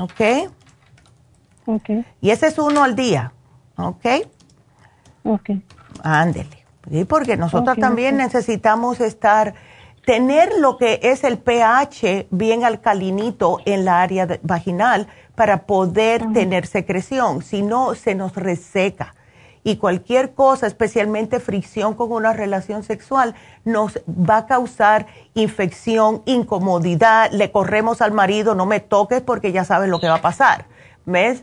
[0.00, 0.50] ¿ok?
[1.66, 1.90] Ok.
[2.20, 3.32] Y ese es uno al día,
[3.76, 4.06] ¿ok?
[5.26, 5.50] Ok.
[6.02, 6.64] Ándele.
[6.90, 7.04] ¿sí?
[7.04, 9.54] Porque nosotros también necesitamos estar,
[10.04, 16.66] tener lo que es el pH bien alcalinito en la área vaginal para poder tener
[16.66, 19.14] secreción, si no se nos reseca
[19.66, 23.34] y cualquier cosa, especialmente fricción con una relación sexual,
[23.64, 29.64] nos va a causar infección, incomodidad, le corremos al marido, no me toques porque ya
[29.64, 30.66] sabes lo que va a pasar.
[31.04, 31.42] ¿Ves?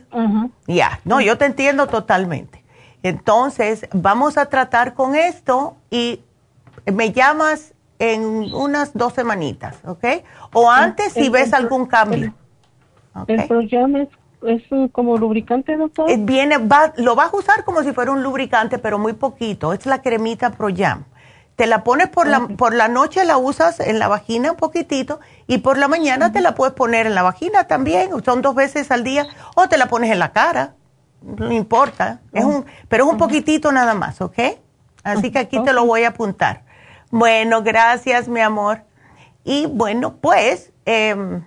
[0.66, 2.63] Ya, no, yo te entiendo totalmente.
[3.04, 6.22] Entonces, vamos a tratar con esto y
[6.90, 8.24] me llamas en
[8.54, 10.04] unas dos semanitas, ¿ok?
[10.54, 12.32] O antes si ves algún cambio.
[13.28, 14.06] El, programa
[14.46, 16.10] ¿Es como lubricante, doctor?
[16.10, 19.74] Eh, viene, va, lo vas a usar como si fuera un lubricante, pero muy poquito.
[19.74, 21.04] Es la cremita Pro Jam.
[21.56, 25.20] Te la pones por, la, por la noche, la usas en la vagina un poquitito
[25.46, 28.10] y por la mañana te la puedes poner en la vagina también.
[28.24, 29.26] Son dos veces al día
[29.56, 30.74] o te la pones en la cara.
[31.24, 32.20] No importa.
[32.32, 34.38] Es un, pero es un poquitito nada más, ¿ok?
[35.02, 36.62] Así que aquí te lo voy a apuntar.
[37.10, 38.82] Bueno, gracias, mi amor.
[39.44, 40.72] Y bueno, pues...
[40.86, 41.42] Eh,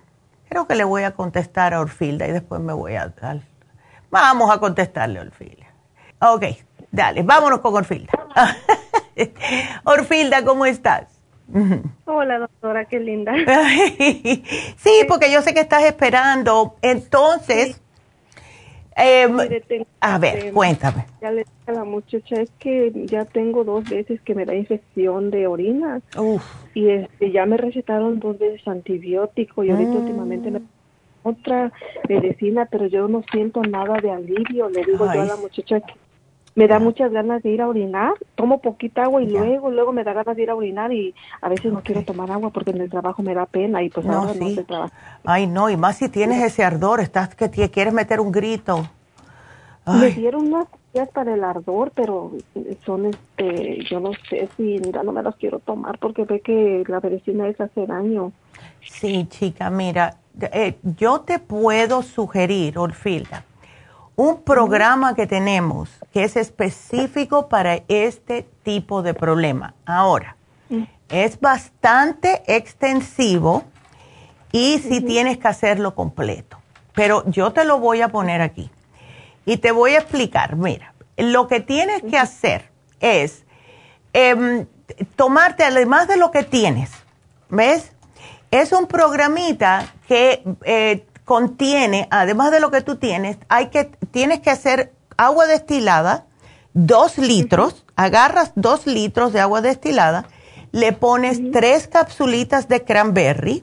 [0.48, 3.08] Creo que le voy a contestar a Orfilda y después me voy a...
[3.08, 3.40] dar.
[4.10, 5.66] vamos a contestarle a Orfilda.
[6.20, 6.44] Ok,
[6.90, 8.12] dale, vámonos con Orfilda.
[9.84, 11.20] Orfilda, ¿cómo estás?
[12.06, 13.32] Hola, doctora, qué linda.
[14.76, 16.76] sí, porque yo sé que estás esperando.
[16.82, 17.80] Entonces,
[18.98, 19.38] Em,
[20.00, 21.06] a ver, cuéntame.
[21.22, 24.54] Ya le dije a la muchacha, es que ya tengo dos veces que me da
[24.54, 26.00] infección de orina.
[26.74, 29.96] Y este, ya me recetaron dos veces antibiótico y ahorita mm.
[29.96, 30.62] últimamente me
[31.22, 31.72] otra
[32.08, 34.68] medicina, pero yo no siento nada de alivio.
[34.68, 35.94] Le digo yo a la muchacha que
[36.58, 40.02] me da muchas ganas de ir a orinar, tomo poquita agua y luego, luego me
[40.02, 42.80] da ganas de ir a orinar y a veces no quiero tomar agua porque en
[42.80, 44.92] el trabajo me da pena y pues no, ahora no se trabaja.
[45.24, 48.88] Ay, no, y más si tienes ese ardor, estás que quieres meter un grito.
[49.86, 52.32] Me dieron unas días para el ardor, pero
[52.84, 56.82] son, este, yo no sé si ya no me las quiero tomar porque ve que
[56.88, 58.32] la medicina es hace daño.
[58.82, 60.16] Sí, chica, mira,
[60.52, 63.44] eh, yo te puedo sugerir, Orfilda,
[64.18, 69.74] un programa que tenemos que es específico para este tipo de problema.
[69.86, 70.36] Ahora,
[71.08, 73.62] es bastante extensivo
[74.50, 76.58] y si tienes que hacerlo completo,
[76.94, 78.72] pero yo te lo voy a poner aquí.
[79.46, 83.44] Y te voy a explicar, mira, lo que tienes que hacer es
[84.12, 84.66] em,
[85.14, 86.90] tomarte, además de lo que tienes,
[87.50, 87.92] ¿ves?
[88.50, 94.40] Es un programita que eh, contiene, además de lo que tú tienes, hay que, tienes
[94.40, 96.24] que hacer agua destilada,
[96.72, 100.24] dos litros, agarras dos litros de agua destilada,
[100.72, 103.62] le pones tres capsulitas de cranberry,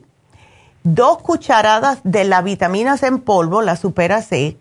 [0.84, 4.56] dos cucharadas de las vitaminas en polvo, la Supera C,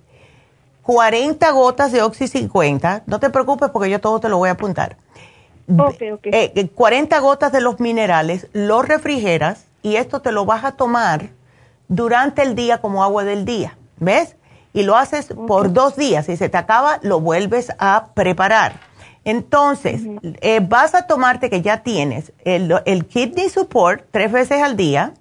[0.81, 4.53] 40 gotas de Oxy 50, no te preocupes porque yo todo te lo voy a
[4.53, 4.97] apuntar.
[5.77, 6.71] Okay, okay.
[6.73, 11.29] 40 eh, gotas de los minerales, los refrigeras y esto te lo vas a tomar
[11.87, 14.35] durante el día como agua del día, ¿ves?
[14.73, 16.25] Y lo haces por dos días.
[16.25, 18.79] Si se te acaba, lo vuelves a preparar.
[19.23, 20.01] Entonces,
[20.41, 25.13] eh, vas a tomarte que ya tienes el, el, Kidney Support tres veces al día,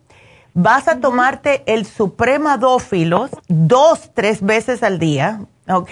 [0.52, 5.90] vas a tomarte el Supremadófilos dos, tres veces al día, ¿ok?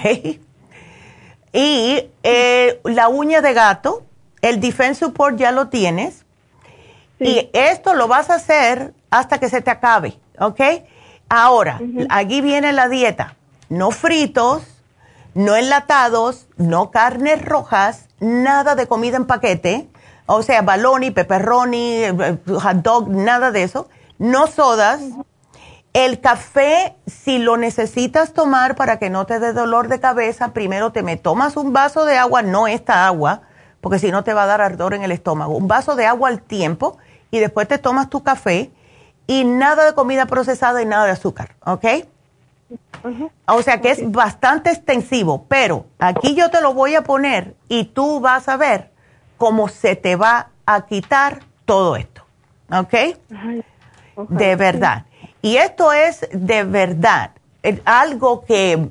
[1.53, 4.03] Y eh, la uña de gato,
[4.41, 6.25] el Defense Support ya lo tienes.
[7.19, 10.61] Y esto lo vas a hacer hasta que se te acabe, ¿ok?
[11.29, 11.81] Ahora,
[12.11, 13.37] aquí viene la dieta.
[13.69, 14.63] No fritos,
[15.35, 19.89] no enlatados, no carnes rojas, nada de comida en paquete,
[20.27, 23.89] o sea, baloni, pepperoni, eh, hot dog, nada de eso.
[24.19, 25.01] No sodas,
[25.95, 30.93] el café, si lo necesitas tomar para que no te dé dolor de cabeza, primero
[30.93, 33.43] te me tomas un vaso de agua, no esta agua,
[33.81, 35.57] porque si no te va a dar ardor en el estómago.
[35.57, 36.99] Un vaso de agua al tiempo
[37.31, 38.71] y después te tomas tu café
[39.27, 41.85] y nada de comida procesada y nada de azúcar, ¿ok?
[43.47, 47.87] O sea que es bastante extensivo, pero aquí yo te lo voy a poner y
[47.87, 48.91] tú vas a ver
[49.39, 52.23] cómo se te va a quitar todo esto,
[52.71, 52.95] ¿ok?
[54.29, 55.07] De verdad.
[55.41, 57.33] Y esto es de verdad
[57.85, 58.89] algo que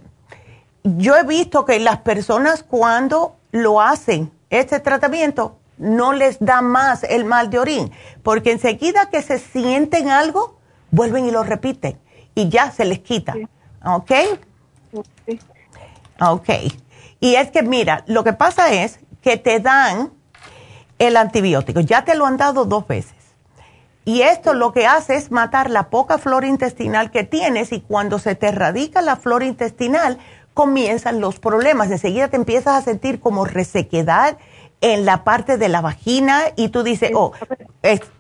[0.84, 7.04] yo he visto que las personas cuando lo hacen, este tratamiento, no les da más
[7.04, 7.92] el mal de orín,
[8.24, 10.58] porque enseguida que se sienten algo,
[10.92, 12.00] vuelven y lo repiten
[12.36, 13.36] y ya se les quita.
[13.84, 14.12] ¿Ok?
[16.22, 16.50] Ok.
[17.20, 20.12] Y es que mira, lo que pasa es que te dan
[21.00, 23.16] el antibiótico, ya te lo han dado dos veces.
[24.06, 28.20] Y esto lo que hace es matar la poca flora intestinal que tienes y cuando
[28.20, 30.18] se te erradica la flora intestinal
[30.54, 31.92] comienzan los problemas.
[31.92, 34.38] Enseguida te empiezas a sentir como resequedad
[34.82, 37.34] en la parte de la vagina y tú dices, oh,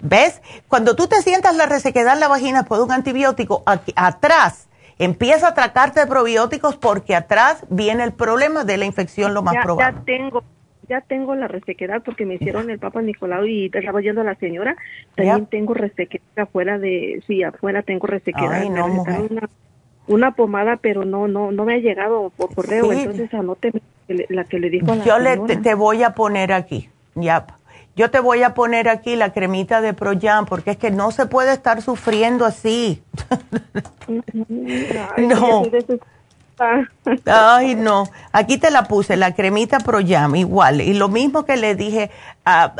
[0.01, 0.41] ¿ves?
[0.67, 4.69] Cuando tú te sientas la resequedad en la vagina de un antibiótico, aquí, atrás
[4.99, 9.55] empieza a tratarte de probióticos porque atrás viene el problema de la infección lo más
[9.63, 9.97] probable.
[9.97, 10.43] Ya tengo
[10.87, 14.35] ya tengo la resequedad porque me hicieron el Papa Nicolau y estaba yendo a la
[14.35, 14.75] señora.
[15.15, 18.65] También tengo resequedad afuera de, sí, afuera tengo resequedad.
[18.65, 19.49] una,
[20.31, 23.71] pomada, pero no, no, no me ha llegado por correo, entonces anote
[24.07, 27.45] la que le dijo a la Yo le, te, voy a poner aquí, ya.
[27.95, 31.25] Yo te voy a poner aquí la cremita de Proyam porque es que no se
[31.25, 33.03] puede estar sufriendo así.
[35.17, 35.63] no.
[37.25, 38.05] Ay, no.
[38.31, 40.81] Aquí te la puse, la cremita Proyam, igual.
[40.81, 42.11] Y lo mismo que le dije
[42.45, 42.73] a,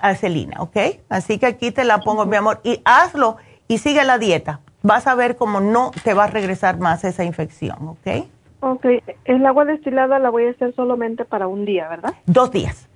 [0.00, 0.76] a, Celina, ¿ok?
[1.08, 2.60] Así que aquí te la pongo, mi amor.
[2.64, 3.36] Y hazlo
[3.66, 4.60] y sigue la dieta.
[4.88, 8.24] Vas a ver cómo no te va a regresar más esa infección, ¿ok?
[8.60, 8.86] Ok.
[9.26, 12.14] El agua destilada la voy a hacer solamente para un día, ¿verdad?
[12.24, 12.88] Dos días.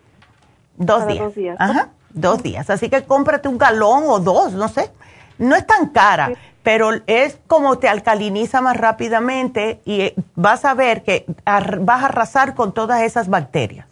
[0.78, 1.18] Dos días.
[1.18, 1.56] Dos días.
[1.60, 1.90] Ajá.
[2.14, 2.70] Dos días.
[2.70, 4.90] Así que cómprate un galón o dos, no sé.
[5.38, 6.32] No es tan cara
[6.62, 12.06] pero es como te alcaliniza más rápidamente y eh, vas a ver que vas a
[12.06, 13.86] arrasar con todas esas bacterias.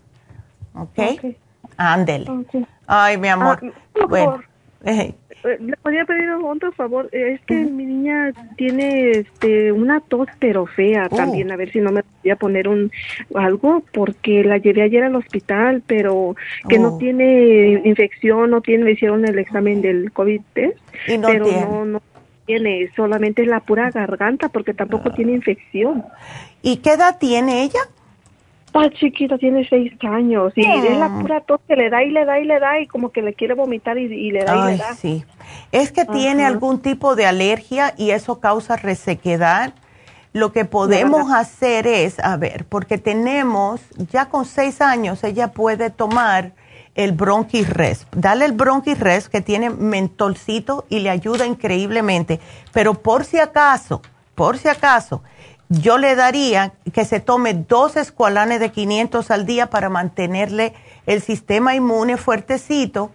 [0.74, 0.89] ¿Ok?
[0.90, 1.36] okay.
[1.77, 2.31] Ándele.
[2.86, 3.60] Ay, mi amor.
[4.01, 4.40] Ah, bueno.
[4.85, 7.09] Eh, le podía pedir otro favor.
[7.12, 11.17] Es que mi niña tiene este, una tos, pero fea oh.
[11.17, 11.51] también.
[11.53, 12.91] A ver si no me podía poner un
[13.35, 16.37] algo, porque la llevé ayer al hospital, pero
[16.69, 16.99] que no oh.
[16.99, 21.61] tiene infección, no tiene, me hicieron el examen del COVID test, ¿Y no pero tiene?
[21.62, 22.03] no, no
[22.47, 25.15] tiene, solamente la pura garganta porque tampoco ah.
[25.15, 26.05] tiene infección.
[26.62, 27.81] ¿Y qué edad tiene ella?
[28.72, 32.24] Está chiquita, tiene seis años y es la pura tos que le da y le
[32.24, 34.76] da y le da y como que le quiere vomitar y, le da y le
[34.76, 34.94] da.
[34.94, 35.24] sí.
[35.72, 39.74] Es que tiene algún tipo de alergia y eso causa resequedad.
[40.32, 43.80] Lo que podemos hacer es, a ver, porque tenemos,
[44.12, 46.52] ya con seis años, ella puede tomar
[46.94, 48.06] el Bronchirres.
[48.12, 52.38] Dale el Bronchirres que tiene mentolcito y le ayuda increíblemente.
[52.72, 54.02] Pero por si acaso,
[54.36, 55.22] por si acaso,
[55.70, 60.74] yo le daría que se tome dos escualanes de 500 al día para mantenerle
[61.06, 63.12] el sistema inmune fuertecito.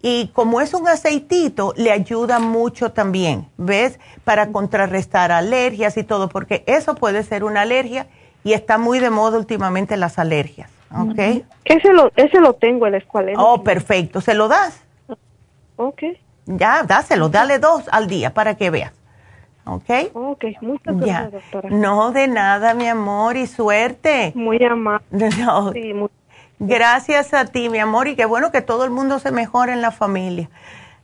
[0.00, 3.98] Y como es un aceitito, le ayuda mucho también, ¿ves?
[4.22, 8.06] Para contrarrestar alergias y todo, porque eso puede ser una alergia
[8.44, 11.42] y está muy de moda últimamente las alergias, ¿ok?
[11.64, 13.42] Ese lo, ese lo tengo, el escualeno.
[13.44, 14.20] Oh, perfecto.
[14.20, 14.80] ¿Se lo das?
[15.74, 16.02] Ok.
[16.46, 18.92] Ya, dáselo, dale dos al día para que veas.
[19.68, 19.90] ¿Ok?
[20.14, 21.70] Ok, muchas gracias, doctora.
[21.70, 24.32] No, de nada, mi amor, y suerte.
[24.34, 25.06] Muy amable.
[25.72, 25.94] Sí,
[26.60, 29.80] Gracias a ti, mi amor, y qué bueno que todo el mundo se mejore en
[29.80, 30.50] la familia.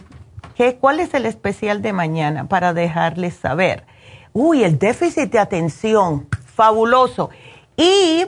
[0.56, 3.84] ¿qué, ¿cuál es el especial de mañana para dejarles saber?
[4.32, 7.28] Uy, el déficit de atención, fabuloso.
[7.76, 8.26] Y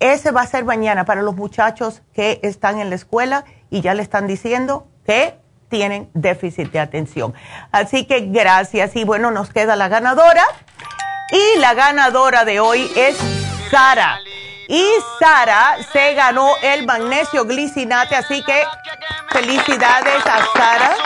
[0.00, 3.92] ese va a ser mañana para los muchachos que están en la escuela y ya
[3.92, 5.34] le están diciendo que
[5.68, 7.34] tienen déficit de atención.
[7.72, 10.44] Así que gracias y bueno, nos queda la ganadora.
[11.30, 13.16] Y la ganadora de hoy es
[13.70, 14.18] Sara.
[14.68, 14.84] Y
[15.18, 18.62] Sara se ganó el magnesio glicinate, así que
[19.30, 20.96] felicidades a Sara.